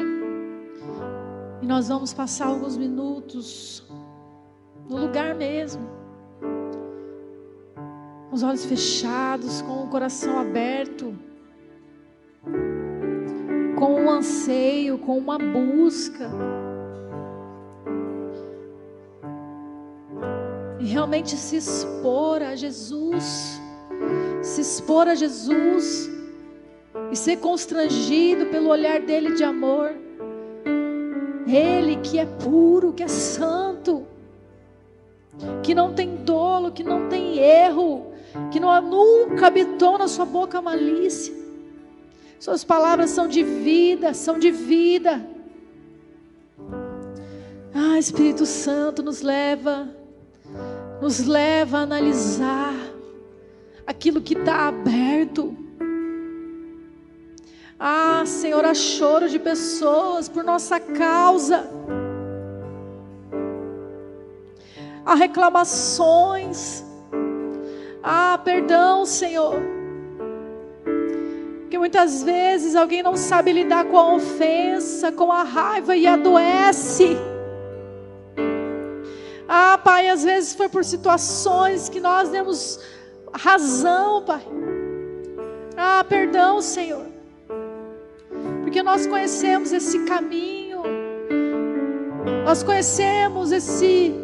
E 1.62 1.66
nós 1.66 1.88
vamos 1.88 2.14
passar 2.14 2.48
alguns 2.48 2.76
minutos 2.76 3.82
no 4.90 4.98
lugar 4.98 5.34
mesmo 5.36 5.99
com 8.30 8.36
os 8.36 8.44
olhos 8.44 8.64
fechados, 8.64 9.62
com 9.64 9.84
o 9.84 9.88
coração 9.88 10.38
aberto, 10.38 11.18
com 13.76 14.02
um 14.02 14.10
anseio, 14.10 15.00
com 15.00 15.18
uma 15.18 15.40
busca. 15.40 16.30
E 20.80 20.86
realmente 20.86 21.36
se 21.36 21.58
expor 21.58 22.44
a 22.44 22.56
Jesus, 22.56 23.60
se 24.44 24.62
expor 24.62 25.08
a 25.08 25.16
Jesus 25.16 26.08
e 27.12 27.16
ser 27.16 27.38
constrangido 27.38 28.46
pelo 28.46 28.70
olhar 28.70 29.02
dele 29.02 29.34
de 29.34 29.44
amor. 29.44 29.92
Ele 31.48 31.96
que 31.98 32.20
é 32.20 32.26
puro, 32.26 32.94
que 32.94 33.02
é 33.02 33.08
santo, 33.08 34.06
que 35.64 35.74
não 35.74 35.94
tem 35.94 36.18
dolo, 36.18 36.72
que 36.72 36.84
não 36.84 37.10
tem 37.10 37.40
erro, 37.40 38.09
que 38.52 38.60
não, 38.60 38.82
nunca 38.82 39.48
habitou 39.48 39.98
na 39.98 40.08
sua 40.08 40.26
boca 40.26 40.62
malícia. 40.62 41.34
Suas 42.40 42.64
palavras 42.64 43.10
são 43.10 43.28
de 43.28 43.44
vida, 43.44 44.14
são 44.14 44.40
de 44.40 44.50
vida. 44.50 45.26
Ah, 47.74 48.00
Espírito 48.00 48.46
Santo, 48.46 49.04
nos 49.04 49.22
leva, 49.22 49.90
nos 51.02 51.26
leva 51.26 51.80
a 51.80 51.82
analisar 51.82 52.74
aquilo 53.86 54.22
que 54.22 54.34
está 54.34 54.68
aberto. 54.68 55.56
Ah, 57.80 58.24
Senhor, 58.26 58.64
há 58.66 58.74
choro 58.74 59.30
de 59.30 59.40
pessoas 59.40 60.28
por 60.30 60.44
nossa 60.44 60.80
causa. 60.80 61.70
Há 65.06 65.16
reclamações. 65.16 66.89
Ah, 68.12 68.40
perdão, 68.44 69.06
Senhor. 69.06 69.62
Porque 71.62 71.78
muitas 71.78 72.24
vezes 72.24 72.76
alguém 72.76 73.04
não 73.04 73.16
sabe 73.16 73.54
lidar 73.54 73.86
com 73.86 74.00
a 74.00 74.16
ofensa, 74.16 75.12
com 75.12 75.32
a 75.32 75.44
raiva 75.44 75.96
e 75.96 76.08
adoece. 76.08 77.16
Ah, 79.48 79.78
Pai, 79.78 80.10
às 80.10 80.24
vezes 80.24 80.56
foi 80.56 80.68
por 80.68 80.84
situações 80.84 81.88
que 81.88 82.00
nós 82.00 82.30
demos 82.30 82.80
razão, 83.32 84.24
Pai. 84.26 84.42
Ah, 85.78 86.04
perdão, 86.04 86.64
Senhor. 86.64 87.06
Porque 88.64 88.82
nós 88.82 89.06
conhecemos 89.06 89.72
esse 89.72 90.00
caminho. 90.06 90.82
Nós 92.44 92.64
conhecemos 92.64 93.52
esse 93.52 94.16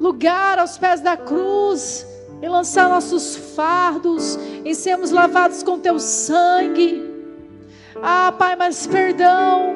lugar 0.00 0.58
aos 0.58 0.76
pés 0.76 1.00
da 1.00 1.16
cruz 1.16 2.04
em 2.40 2.48
lançar 2.48 2.88
nossos 2.88 3.36
fardos, 3.36 4.38
em 4.64 4.74
sermos 4.74 5.10
lavados 5.10 5.62
com 5.62 5.78
teu 5.78 5.98
sangue. 5.98 7.04
Ah, 8.02 8.32
Pai, 8.36 8.54
mas 8.54 8.86
perdão 8.86 9.74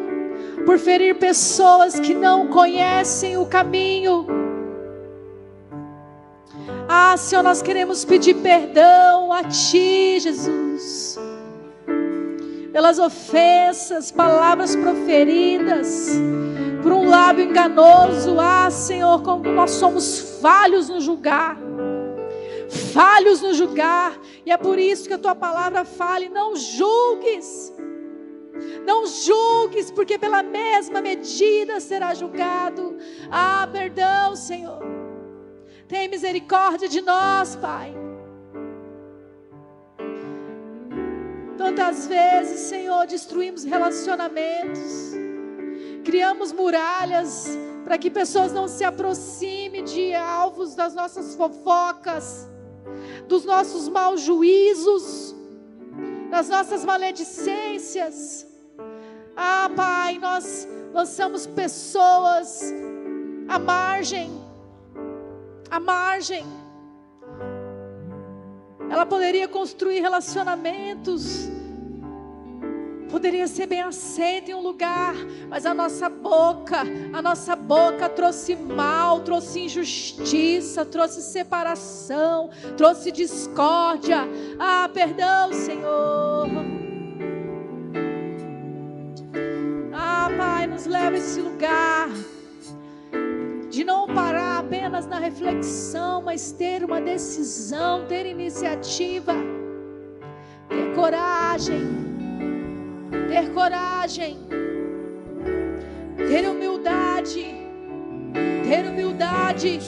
por 0.65 0.79
ferir 0.79 1.17
pessoas 1.17 1.99
que 1.99 2.15
não 2.15 2.49
conhecem 2.49 3.37
o 3.37 3.47
caminho. 3.47 4.27
Ah, 6.89 7.17
Senhor, 7.17 7.43
nós 7.43 7.63
queremos 7.63 8.05
pedir 8.05 8.35
perdão 8.35 9.33
a 9.33 9.43
Ti, 9.45 10.21
Jesus, 10.21 11.19
pelas 12.73 12.99
ofensas, 12.99 14.13
palavras 14.13 14.77
proferidas, 14.77 16.11
por 16.83 16.93
um 16.93 17.09
lábio 17.09 17.45
enganoso. 17.45 18.39
Ah, 18.39 18.71
Senhor, 18.71 19.23
como 19.23 19.51
nós 19.51 19.73
somos 19.73 20.39
falhos 20.41 20.89
no 20.89 21.01
julgar 21.01 21.57
falhos 22.73 23.43
no 23.43 23.53
julgar, 23.53 24.18
e 24.47 24.51
é 24.51 24.57
por 24.57 24.79
isso 24.79 25.07
que 25.07 25.14
a 25.14 25.18
tua 25.18 25.35
palavra 25.35 25.85
fale: 25.85 26.29
não 26.29 26.57
julgues, 26.57 27.73
não 28.87 29.07
julgues, 29.07 29.91
porque 29.91 30.18
pela 30.18 30.43
mesma 30.43 31.01
medida 31.01 31.81
será 31.81 32.14
julgado. 32.14 32.97
Ah, 33.31 33.68
perdão, 33.70 34.35
Senhor, 34.35 34.81
tem 35.87 36.09
misericórdia 36.09 36.89
de 36.89 37.03
nós, 37.03 37.57
Pai. 37.57 37.95
Tantas 41.59 42.07
vezes, 42.07 42.61
Senhor, 42.61 43.07
destruímos 43.07 43.62
relacionamentos, 43.62 45.12
criamos 46.03 46.53
muralhas 46.53 47.47
para 47.85 47.99
que 47.99 48.11
pessoas 48.11 48.53
não 48.53 48.66
se 48.66 48.83
aproximem 48.83 49.85
de 49.85 50.14
alvos 50.14 50.75
das 50.75 50.95
nossas 50.95 51.35
fofocas 51.35 52.51
dos 53.28 53.45
nossos 53.45 53.89
maus 53.89 54.20
juízos, 54.20 55.35
das 56.30 56.49
nossas 56.49 56.85
maledicências. 56.85 58.47
Ah, 59.37 59.70
Pai, 59.74 60.18
nós 60.18 60.68
lançamos 60.93 61.47
pessoas 61.47 62.72
à 63.49 63.59
margem, 63.59 64.30
à 65.70 65.80
margem. 65.80 66.45
Ela 68.91 69.07
poderia 69.07 69.49
construir 69.49 70.01
relacionamentos 70.01 71.49
poderia 73.13 73.47
ser 73.47 73.67
bem 73.67 73.83
aceita 73.83 74.51
em 74.51 74.55
um 74.55 74.63
lugar, 74.63 75.15
mas 75.47 75.67
a 75.67 75.75
nossa 75.75 76.09
boca, 76.09 76.79
a 77.13 77.21
nossa 77.21 77.55
boca 77.55 78.09
trouxe 78.09 78.57
mal, 78.57 79.21
trouxe 79.21 79.61
injustiça, 79.61 80.83
trouxe 80.87 81.21
separação, 81.21 82.49
trouxe 82.75 83.13
discórdia. 83.13 84.27
Ah, 84.59 84.89
perdão, 84.93 85.53
Senhor. 85.53 86.49
Ah, 89.93 90.31
Pai, 90.35 90.67
nos 90.67 90.87
leva 90.87 91.15
a 91.15 91.19
esse 91.19 91.39
lugar 91.39 92.09
de 93.69 93.85
não 93.85 94.07
parar 94.07 94.61
apenas 94.61 95.07
na 95.07 95.19
reflexão, 95.19 96.23
mas 96.23 96.51
ter 96.51 96.83
uma 96.83 97.01
decisão, 97.01 98.07
ter 98.07 98.25
iniciativa, 98.25 99.35
ter 100.67 100.95
coragem 100.95 102.12
ter 103.33 103.49
coragem, 103.49 104.37
ter 106.28 106.47
humildade, 106.47 107.47
ter 108.68 108.85
humildade, 108.87 109.80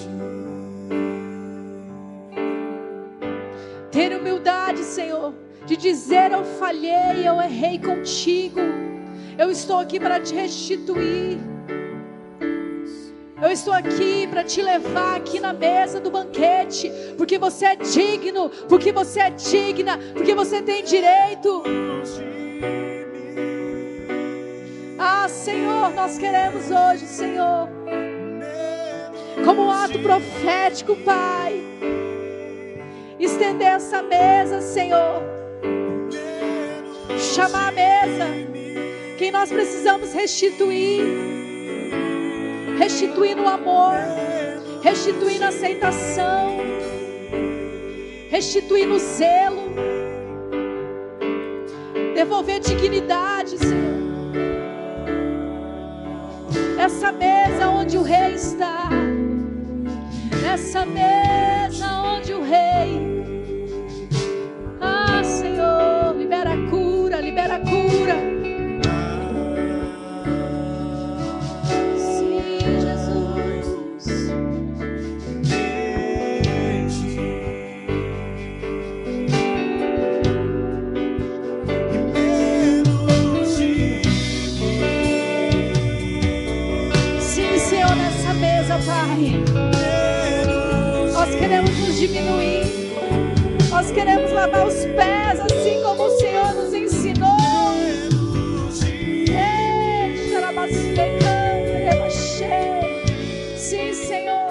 ter 3.91 4.17
humildade, 4.17 4.83
Senhor, 4.83 5.35
de 5.67 5.77
dizer: 5.77 6.33
Eu 6.33 6.43
falhei, 6.43 7.29
eu 7.29 7.39
errei 7.39 7.79
contigo, 7.79 8.61
eu 9.37 9.51
estou 9.51 9.79
aqui 9.79 10.01
para 10.01 10.19
te 10.19 10.35
restituir. 10.35 11.39
Eu 13.43 13.51
estou 13.51 13.75
aqui 13.75 14.27
para 14.27 14.43
te 14.43 14.63
levar 14.63 15.17
aqui 15.17 15.39
na 15.39 15.53
mesa 15.53 16.01
do 16.01 16.11
banquete, 16.11 16.91
porque 17.19 17.37
você 17.37 17.67
é 17.67 17.77
digno, 17.77 18.49
porque 18.71 18.91
você 18.91 19.21
é 19.21 19.29
digna, 19.29 19.99
porque 20.15 20.35
você 20.35 20.63
tem 20.63 20.83
direito. 20.83 21.63
Ah, 25.25 25.29
Senhor, 25.31 25.89
nós 25.95 26.19
queremos 26.19 26.65
hoje, 26.71 27.07
Senhor, 27.07 27.67
como 29.43 29.63
um 29.63 29.71
ato 29.71 29.99
profético, 30.01 30.95
Pai, 30.97 31.63
estender 33.19 33.69
essa 33.69 34.03
mesa, 34.03 34.61
Senhor, 34.61 35.23
chamar 37.17 37.69
a 37.69 37.73
mesa, 37.73 38.27
quem 39.17 39.31
nós 39.31 39.49
precisamos 39.49 40.13
restituir, 40.13 41.03
restituir 42.77 43.35
no 43.35 43.49
amor, 43.49 43.95
restituir 44.83 45.39
na 45.39 45.49
aceitação, 45.49 46.59
restituir 48.29 48.87
no 48.87 48.99
zelo, 48.99 49.73
devolver 52.15 52.61
dignidade, 52.61 53.57
Senhor 53.57 53.84
essa 56.85 57.11
mesa 57.13 57.69
onde 57.71 57.97
o 57.97 58.03
rei 58.03 58.35
está, 58.35 58.91
nessa 60.43 60.85
mesa 60.85 61.87
onde 62.03 62.35
o 62.35 62.43
rei, 62.43 63.25
ah 64.83 65.25
Senhor, 65.25 66.15
libera 66.15 66.53
a 66.53 66.71
cura, 66.71 67.21
libera 67.23 67.55
a 67.57 67.61
cura. 67.61 68.34
Diminuir. 92.07 92.65
Nós 93.71 93.91
queremos 93.91 94.31
lavar 94.31 94.67
os 94.67 94.75
pés 94.75 95.41
assim 95.41 95.83
como 95.83 96.05
o 96.05 96.19
Senhor 96.19 96.55
nos 96.55 96.75
ensinou. 96.75 97.35
Sim, 103.57 103.93
Senhor. 103.95 104.49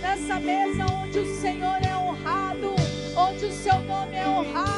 Nessa 0.00 0.40
mesa 0.40 0.86
onde 1.02 1.18
o 1.18 1.40
Senhor 1.40 1.78
é 1.82 1.96
honrado, 1.96 2.74
onde 3.16 3.46
o 3.46 3.52
seu 3.52 3.80
nome 3.80 4.16
é 4.16 4.28
honrado, 4.28 4.73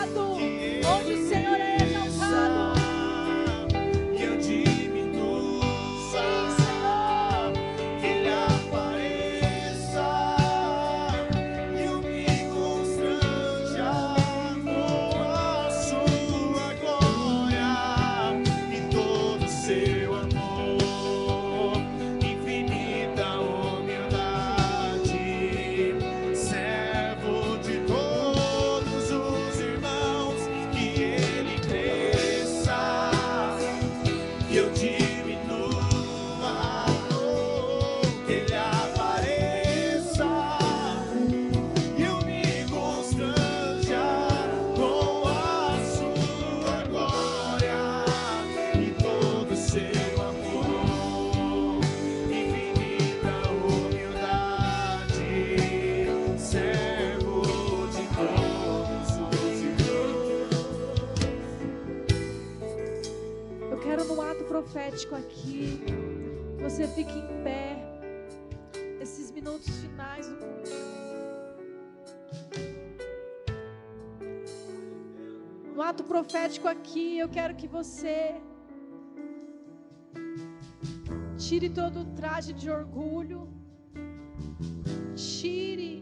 ato 75.90 76.02
profético 76.12 76.66
aqui, 76.74 77.06
eu 77.24 77.28
quero 77.36 77.54
que 77.60 77.68
você 77.76 78.16
tire 81.44 81.68
todo 81.80 81.96
o 82.00 82.06
traje 82.18 82.52
de 82.60 82.68
orgulho. 82.78 83.40
Tire, 85.14 85.92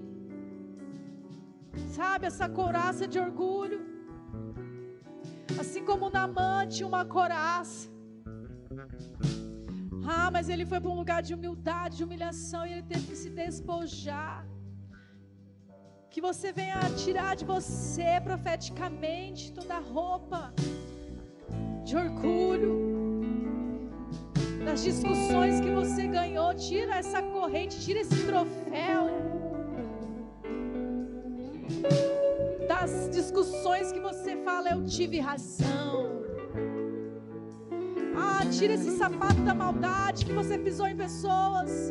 sabe, 1.97 2.27
essa 2.31 2.49
couraça 2.59 3.07
de 3.13 3.19
orgulho. 3.27 3.81
Assim 5.63 5.85
como 5.91 6.15
Namã 6.19 6.67
tinha 6.75 6.89
uma 6.93 7.05
coraça. 7.17 7.89
Ah, 10.17 10.31
mas 10.35 10.49
ele 10.49 10.65
foi 10.71 10.81
para 10.81 10.93
um 10.95 10.99
lugar 11.03 11.21
de 11.29 11.35
humildade, 11.37 11.99
de 11.99 12.05
humilhação, 12.07 12.63
e 12.67 12.73
ele 12.73 12.87
teve 12.91 13.07
que 13.11 13.17
se 13.23 13.31
despojar. 13.43 14.37
Que 16.15 16.21
você 16.21 16.53
venha 16.53 16.79
tirar 16.97 17.35
de 17.35 17.45
você 17.45 18.21
profeticamente 18.23 19.53
toda 19.53 19.75
a 19.75 19.81
roupa 19.81 20.55
de 21.85 21.97
orgulho, 21.97 23.91
das 24.65 24.85
discussões 24.85 25.59
que 25.61 25.69
você 25.73 26.07
ganhou, 26.07 26.55
tira 26.55 26.99
essa 26.99 27.21
corrente, 27.21 27.81
tira 27.81 27.99
esse 27.99 28.27
troféu. 28.27 29.11
Das 32.69 33.11
discussões 33.11 33.91
que 33.91 33.99
você 33.99 34.37
fala, 34.45 34.71
eu 34.71 34.85
tive 34.85 35.19
razão. 35.19 36.23
Ah, 38.17 38.47
tira 38.57 38.75
esse 38.75 38.97
sapato 38.97 39.43
da 39.43 39.53
maldade 39.53 40.25
que 40.25 40.33
você 40.33 40.57
pisou 40.57 40.87
em 40.87 40.97
pessoas. 40.97 41.91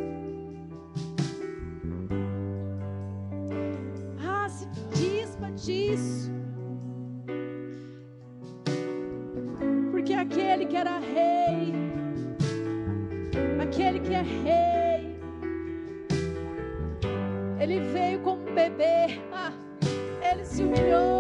Disso. 5.66 6.32
Porque 9.91 10.14
aquele 10.14 10.66
que 10.66 10.76
era 10.76 10.99
rei, 10.99 11.74
aquele 13.61 13.99
que 13.99 14.14
é 14.14 14.22
rei, 14.22 15.18
ele 17.59 17.80
veio 17.93 18.20
como 18.20 18.43
bebê. 18.53 19.22
Ah, 19.32 19.53
ele 20.22 20.43
se 20.45 20.64
humilhou. 20.64 21.12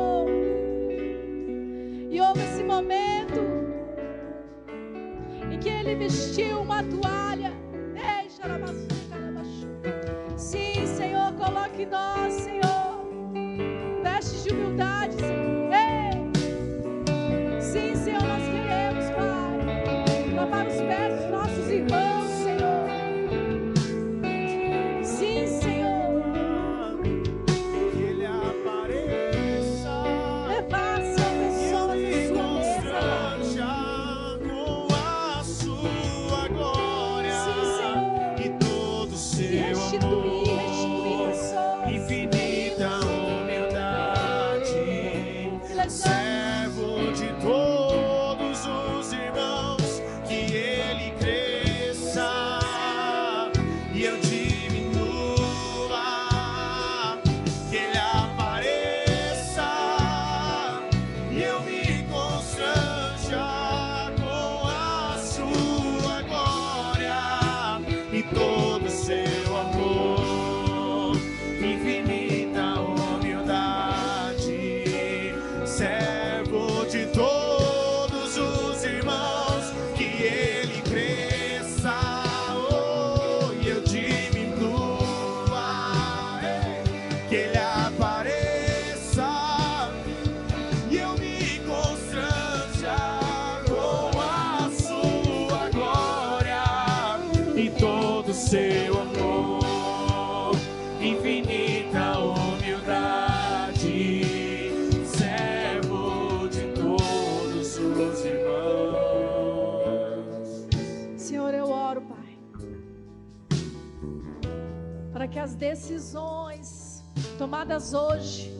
Decisões 115.63 117.01
tomadas 117.37 117.93
hoje, 117.93 118.51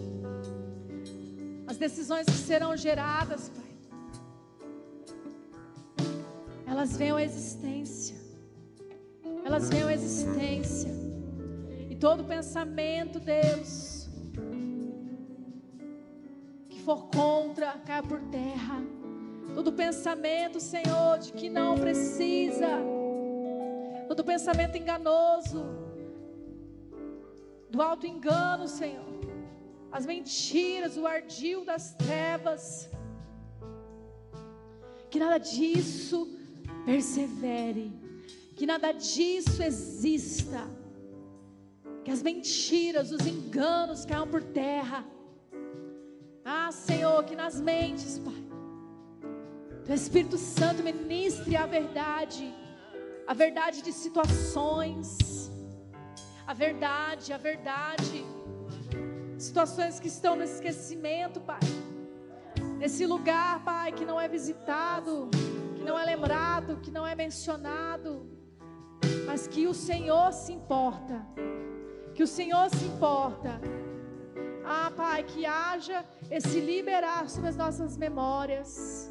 as 1.68 1.76
decisões 1.76 2.26
que 2.26 2.32
serão 2.49 2.78
geradas, 2.78 3.51
Pai, 3.56 3.72
elas 6.66 6.95
venham 6.95 7.18
à 7.18 7.24
existência, 7.24 8.16
elas 9.43 9.70
venham 9.70 9.89
à 9.89 9.93
existência, 9.93 10.89
e 11.89 11.95
todo 11.95 12.24
pensamento, 12.24 13.20
Deus, 13.20 14.08
que 16.70 16.80
for 16.84 17.08
contra, 17.08 17.74
caia 17.80 18.01
por 18.01 18.22
terra. 18.32 18.82
Todo 19.54 19.74
pensamento, 19.74 20.60
Senhor, 20.60 21.20
de 21.20 21.34
que 21.34 21.49
não 21.49 21.78
precisa, 21.78 22.70
todo 24.08 24.24
pensamento 24.24 24.78
enganoso, 24.78 25.84
do 27.74 27.82
alto 27.82 28.05
engano, 28.05 28.67
Senhor, 28.67 29.19
as 29.91 30.05
mentiras, 30.05 30.95
o 30.95 31.07
ardil 31.07 31.65
das 31.65 31.95
trevas. 31.95 32.88
Que 35.09 35.17
nada 35.17 35.39
disso 35.39 36.19
persevere, 36.86 37.91
que 38.55 38.67
nada 38.67 38.91
disso 38.91 39.63
exista, 39.63 40.61
que 42.03 42.11
as 42.11 42.21
mentiras, 42.21 43.11
os 43.11 43.26
enganos 43.26 44.05
caiam 44.05 44.28
por 44.28 44.43
terra. 44.43 45.03
Ah, 46.45 46.71
Senhor, 46.71 47.24
que 47.24 47.36
nas 47.36 47.59
mentes, 47.59 48.19
Pai, 48.19 48.43
o 49.89 49.93
Espírito 49.93 50.38
Santo 50.38 50.84
ministre 50.84 51.55
a 51.55 51.65
verdade, 51.65 52.53
a 53.26 53.34
verdade 53.34 53.82
de 53.82 53.91
situações 53.91 55.43
a 56.46 56.54
verdade, 56.54 57.32
a 57.34 57.38
verdade. 57.38 58.26
Situações 59.38 60.00
que 60.00 60.08
estão 60.08 60.36
no 60.36 60.44
esquecimento, 60.44 61.39
Pai. 61.41 61.60
Nesse 62.78 63.06
lugar, 63.06 63.64
Pai, 63.64 63.91
que 63.91 64.06
não 64.06 64.20
é 64.20 64.28
visitado, 64.28 65.30
que 65.76 65.84
não 65.84 65.98
é 65.98 66.06
lembrado, 66.06 66.80
que 66.82 66.91
não 66.91 67.06
é 67.08 67.16
mencionado, 67.16 68.28
mas 69.26 69.48
que 69.48 69.68
o 69.68 69.74
Senhor 69.74 70.32
se 70.34 70.52
importa. 70.52 71.26
Que 72.14 72.24
o 72.24 72.28
Senhor 72.28 72.70
se 72.70 72.86
importa. 72.86 73.60
Ah, 74.66 74.91
Pai, 74.96 75.24
que 75.24 75.46
haja 75.46 76.06
esse 76.30 76.60
liberar 76.60 77.30
sobre 77.30 77.50
as 77.50 77.56
nossas 77.56 77.98
memórias. 77.98 79.10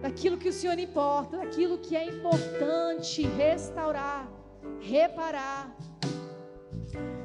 Daquilo 0.00 0.36
que 0.36 0.48
o 0.48 0.52
Senhor 0.52 0.78
importa, 0.78 1.38
daquilo 1.38 1.78
que 1.78 1.96
é 1.96 2.04
importante 2.04 3.22
restaurar, 3.22 4.28
reparar. 4.82 5.74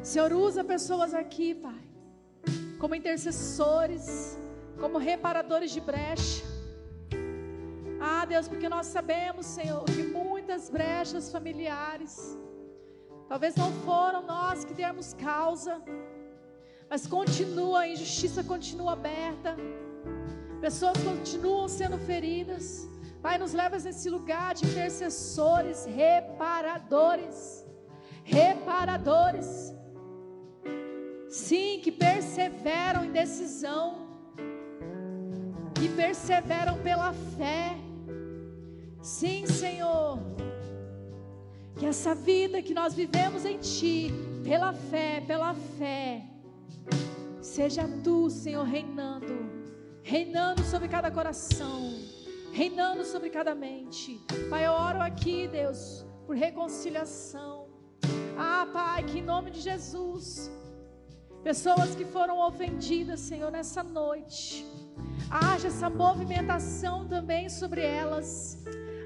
Senhor, 0.04 0.32
usa 0.32 0.64
pessoas 0.64 1.14
aqui, 1.14 1.56
Pai, 1.56 1.84
como 2.80 2.96
intercessores, 2.96 4.38
como 4.80 4.98
reparadores 4.98 5.72
de 5.72 5.82
brecha. 5.82 6.46
Ah, 8.00 8.26
Deus, 8.26 8.48
porque 8.48 8.70
nós 8.70 8.86
sabemos, 8.86 9.46
Senhor, 9.46 9.84
que 9.86 10.04
muitas 10.04 10.70
brechas 10.70 11.32
familiares, 11.32 12.38
talvez 13.28 13.56
não 13.56 13.72
foram 13.88 14.22
nós 14.22 14.64
que 14.64 14.74
demos 14.74 15.14
causa, 15.14 15.82
mas 16.90 17.08
continua, 17.08 17.80
a 17.80 17.88
injustiça 17.90 18.44
continua 18.44 18.94
aberta, 18.94 19.58
pessoas 20.62 20.98
continuam 21.04 21.68
sendo 21.68 21.98
feridas. 21.98 22.88
Pai, 23.22 23.38
nos 23.38 23.54
leva 23.54 23.78
nesse 23.78 24.10
lugar 24.10 24.54
de 24.54 24.66
intercessores, 24.66 25.86
reparadores, 25.86 27.66
reparadores, 28.24 29.74
sim, 31.28 31.80
que 31.84 31.92
perseveram 31.92 33.06
em 33.06 33.12
decisão, 33.12 34.08
que 35.76 35.90
perseveram 35.90 36.78
pela 36.80 37.12
fé. 37.38 37.76
Sim, 39.02 39.46
Senhor, 39.48 40.20
que 41.78 41.86
essa 41.86 42.14
vida 42.14 42.62
que 42.62 42.74
nós 42.74 42.94
vivemos 42.94 43.46
em 43.46 43.58
Ti, 43.58 44.12
pela 44.44 44.74
fé, 44.74 45.24
pela 45.26 45.54
fé, 45.54 46.24
seja 47.42 47.88
Tu, 48.04 48.30
Senhor, 48.30 48.64
reinando, 48.64 49.50
reinando 50.04 50.64
sobre 50.64 50.88
cada 50.88 51.10
coração, 51.10 51.94
reinando 52.58 53.06
sobre 53.06 53.30
cada 53.30 53.54
mente. 53.54 54.20
Pai, 54.50 54.66
eu 54.66 54.72
oro 54.72 55.00
aqui, 55.00 55.48
Deus, 55.48 56.04
por 56.26 56.36
reconciliação. 56.36 57.68
Ah, 58.36 58.68
Pai, 58.74 59.04
que 59.04 59.20
em 59.20 59.22
nome 59.22 59.52
de 59.52 59.62
Jesus, 59.62 60.50
pessoas 61.44 61.94
que 61.94 62.04
foram 62.04 62.40
ofendidas, 62.40 63.20
Senhor, 63.20 63.52
nessa 63.52 63.84
noite, 63.84 64.66
haja 65.30 65.68
essa 65.68 65.88
movimentação 65.88 67.08
também 67.08 67.48
sobre 67.48 67.82
elas. 67.82 68.58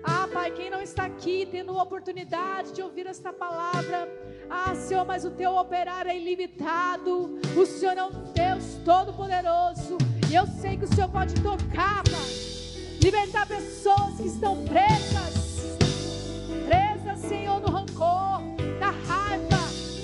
Ah, 0.02 0.30
Pai, 0.32 0.52
quem 0.52 0.70
não 0.70 0.82
está 0.82 1.04
aqui 1.04 1.46
tendo 1.52 1.78
oportunidade 1.78 2.72
de 2.72 2.82
ouvir 2.82 3.06
esta 3.06 3.34
palavra, 3.34 4.08
ah, 4.50 4.74
Senhor, 4.76 5.04
mas 5.04 5.26
o 5.26 5.32
teu 5.32 5.52
operar 5.58 6.08
é 6.08 6.16
ilimitado. 6.16 7.38
O 7.62 7.66
Senhor 7.66 7.98
é 7.98 8.04
um 8.06 8.32
Deus 8.32 8.64
todo-poderoso. 8.86 9.98
E 10.32 10.36
eu 10.36 10.48
sei 10.48 10.78
que 10.78 10.86
o 10.86 10.96
Senhor 10.96 11.10
pode 11.10 11.34
tocar, 11.44 12.02
Pai, 12.06 12.51
libertar 13.04 13.48
pessoas 13.48 14.16
que 14.18 14.28
estão 14.28 14.64
presas, 14.64 15.78
presas, 16.68 17.20
Senhor, 17.28 17.60
no 17.60 17.72
rancor, 17.72 18.42
na 18.80 18.92
raiva, 18.92 19.60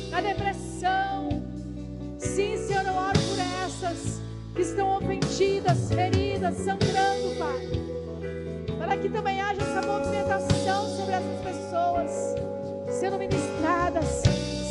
na 0.09 0.21
depressão. 0.21 1.29
Sim, 2.17 2.57
Senhor, 2.57 2.85
eu 2.85 2.95
oro 2.95 3.19
por 3.19 3.39
essas 3.65 4.19
que 4.55 4.61
estão 4.63 4.97
ofendidas, 4.97 5.89
feridas, 5.89 6.55
sangrando, 6.57 7.35
Pai. 7.37 8.77
Para 8.79 8.97
que 8.97 9.09
também 9.09 9.41
haja 9.41 9.61
essa 9.61 9.81
movimentação 9.83 10.97
sobre 10.97 11.13
essas 11.13 11.41
pessoas, 11.43 12.11
sendo 12.99 13.19
ministradas, 13.19 14.23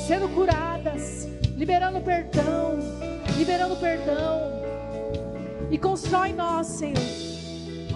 sendo 0.06 0.28
curadas, 0.34 1.28
liberando 1.56 2.00
perdão, 2.00 2.78
liberando 3.36 3.76
perdão. 3.76 4.40
E 5.70 5.78
constrói 5.78 6.32
nós, 6.32 6.66
Senhor. 6.66 7.35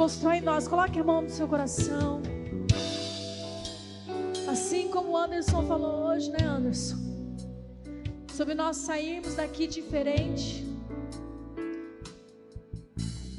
Constrói 0.01 0.39
em 0.39 0.41
nós. 0.41 0.67
Coloque 0.67 0.99
a 0.99 1.05
mão 1.05 1.21
no 1.21 1.29
seu 1.29 1.47
coração. 1.47 2.23
Assim 4.51 4.89
como 4.89 5.11
o 5.11 5.17
Anderson 5.17 5.63
falou 5.67 6.07
hoje, 6.07 6.31
né, 6.31 6.43
Anderson? 6.43 6.97
Sobre 8.33 8.55
nós 8.55 8.79
sairmos 8.79 9.35
daqui 9.35 9.67
diferente 9.67 10.67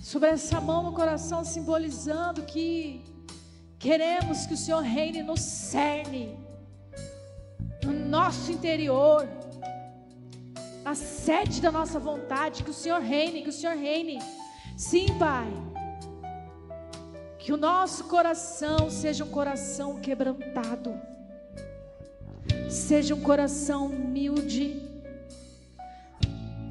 sobre 0.03 0.29
essa 0.29 0.61
mão 0.61 0.83
no 0.83 0.93
coração, 0.93 1.43
simbolizando 1.43 2.43
que 2.43 3.01
queremos 3.79 4.45
que 4.45 4.53
o 4.53 4.57
Senhor 4.57 4.81
reine 4.81 5.23
no 5.23 5.35
cerne, 5.37 6.37
no 7.83 7.91
nosso 7.91 8.51
interior, 8.51 9.27
na 10.83 10.93
sede 10.93 11.59
da 11.59 11.71
nossa 11.71 11.97
vontade, 11.97 12.63
que 12.63 12.69
o 12.69 12.73
Senhor 12.83 13.01
reine, 13.01 13.41
que 13.41 13.49
o 13.49 13.53
Senhor 13.53 13.75
reine. 13.75 14.19
Sim, 14.77 15.07
Pai. 15.17 15.70
Que 17.41 17.51
o 17.51 17.57
nosso 17.57 18.03
coração 18.03 18.89
seja 18.89 19.25
um 19.25 19.29
coração 19.29 19.99
quebrantado, 19.99 20.93
seja 22.69 23.15
um 23.15 23.21
coração 23.21 23.87
humilde, 23.87 24.79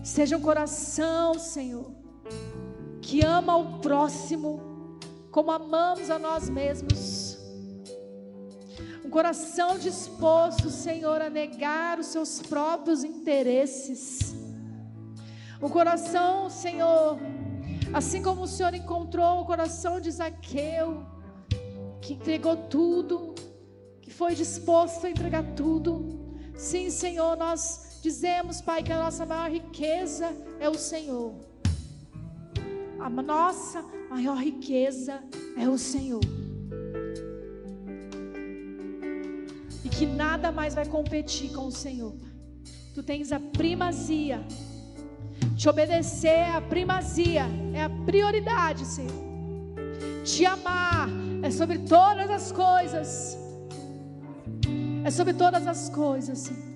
seja 0.02 0.36
um 0.36 0.40
coração, 0.40 1.34
Senhor, 1.34 1.90
que 3.02 3.24
ama 3.24 3.56
o 3.56 3.80
próximo 3.80 4.70
como 5.32 5.50
amamos 5.50 6.08
a 6.08 6.20
nós 6.20 6.48
mesmos. 6.48 7.36
Um 9.04 9.10
coração 9.10 9.76
disposto, 9.76 10.70
Senhor, 10.70 11.20
a 11.20 11.28
negar 11.28 11.98
os 11.98 12.06
seus 12.06 12.40
próprios 12.40 13.02
interesses. 13.02 14.36
Um 15.60 15.68
coração, 15.68 16.48
Senhor, 16.48 17.18
assim 17.92 18.22
como 18.22 18.42
o 18.42 18.46
Senhor 18.46 18.74
encontrou 18.74 19.40
o 19.40 19.44
coração 19.44 20.00
de 20.00 20.10
Zaqueu, 20.10 21.04
que 22.00 22.14
entregou 22.14 22.56
tudo, 22.56 23.34
que 24.00 24.10
foi 24.10 24.34
disposto 24.34 25.06
a 25.06 25.10
entregar 25.10 25.44
tudo. 25.54 26.18
Sim, 26.54 26.90
Senhor, 26.90 27.36
nós 27.36 27.98
dizemos, 28.02 28.60
Pai, 28.60 28.82
que 28.82 28.92
a 28.92 28.98
nossa 28.98 29.26
maior 29.26 29.50
riqueza 29.50 30.28
é 30.58 30.68
o 30.68 30.74
Senhor. 30.74 31.34
A 32.98 33.08
nossa 33.08 33.82
maior 34.10 34.36
riqueza 34.36 35.22
é 35.56 35.68
o 35.68 35.78
Senhor. 35.78 36.20
E 39.84 39.88
que 39.88 40.06
nada 40.06 40.52
mais 40.52 40.74
vai 40.74 40.86
competir 40.86 41.52
com 41.52 41.66
o 41.66 41.72
Senhor. 41.72 42.14
Tu 42.94 43.02
tens 43.02 43.32
a 43.32 43.40
primazia. 43.40 44.44
Te 45.56 45.68
obedecer 45.68 46.28
é 46.28 46.50
a 46.50 46.60
primazia, 46.60 47.46
é 47.74 47.82
a 47.82 47.90
prioridade, 47.90 48.84
Senhor. 48.84 49.30
Te 50.24 50.46
amar 50.46 51.08
é 51.42 51.50
sobre 51.50 51.78
todas 51.78 52.30
as 52.30 52.52
coisas. 52.52 53.38
É 55.04 55.10
sobre 55.10 55.34
todas 55.34 55.66
as 55.66 55.88
coisas, 55.88 56.38
Senhor. 56.38 56.70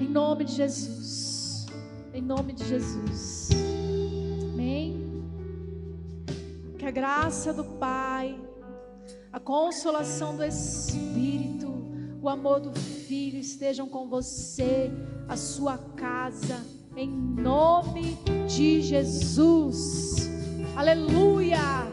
Em 0.00 0.08
nome 0.08 0.44
de 0.44 0.52
Jesus. 0.52 1.66
Em 2.12 2.22
nome 2.22 2.52
de 2.52 2.64
Jesus. 2.66 3.46
Que 6.86 6.90
a 6.90 6.92
graça 6.92 7.52
do 7.52 7.64
Pai, 7.64 8.38
a 9.32 9.40
consolação 9.40 10.36
do 10.36 10.44
Espírito, 10.44 11.66
o 12.22 12.28
amor 12.28 12.60
do 12.60 12.72
Filho 12.78 13.40
estejam 13.40 13.88
com 13.88 14.08
você, 14.08 14.88
a 15.28 15.36
sua 15.36 15.78
casa, 15.96 16.64
em 16.96 17.10
nome 17.10 18.16
de 18.48 18.80
Jesus. 18.80 20.30
Aleluia! 20.74 21.86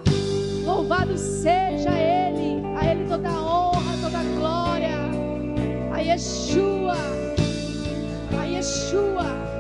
Louvado 0.66 1.18
seja 1.18 1.92
Ele, 1.92 2.66
a 2.78 2.90
Ele 2.90 3.06
toda 3.08 3.30
a 3.30 3.42
honra, 3.42 3.98
toda 4.02 4.20
a 4.20 4.24
glória, 4.24 4.96
a 5.92 6.00
Yeshua, 6.00 6.96
a 8.40 8.46
Yeshua. 8.46 9.53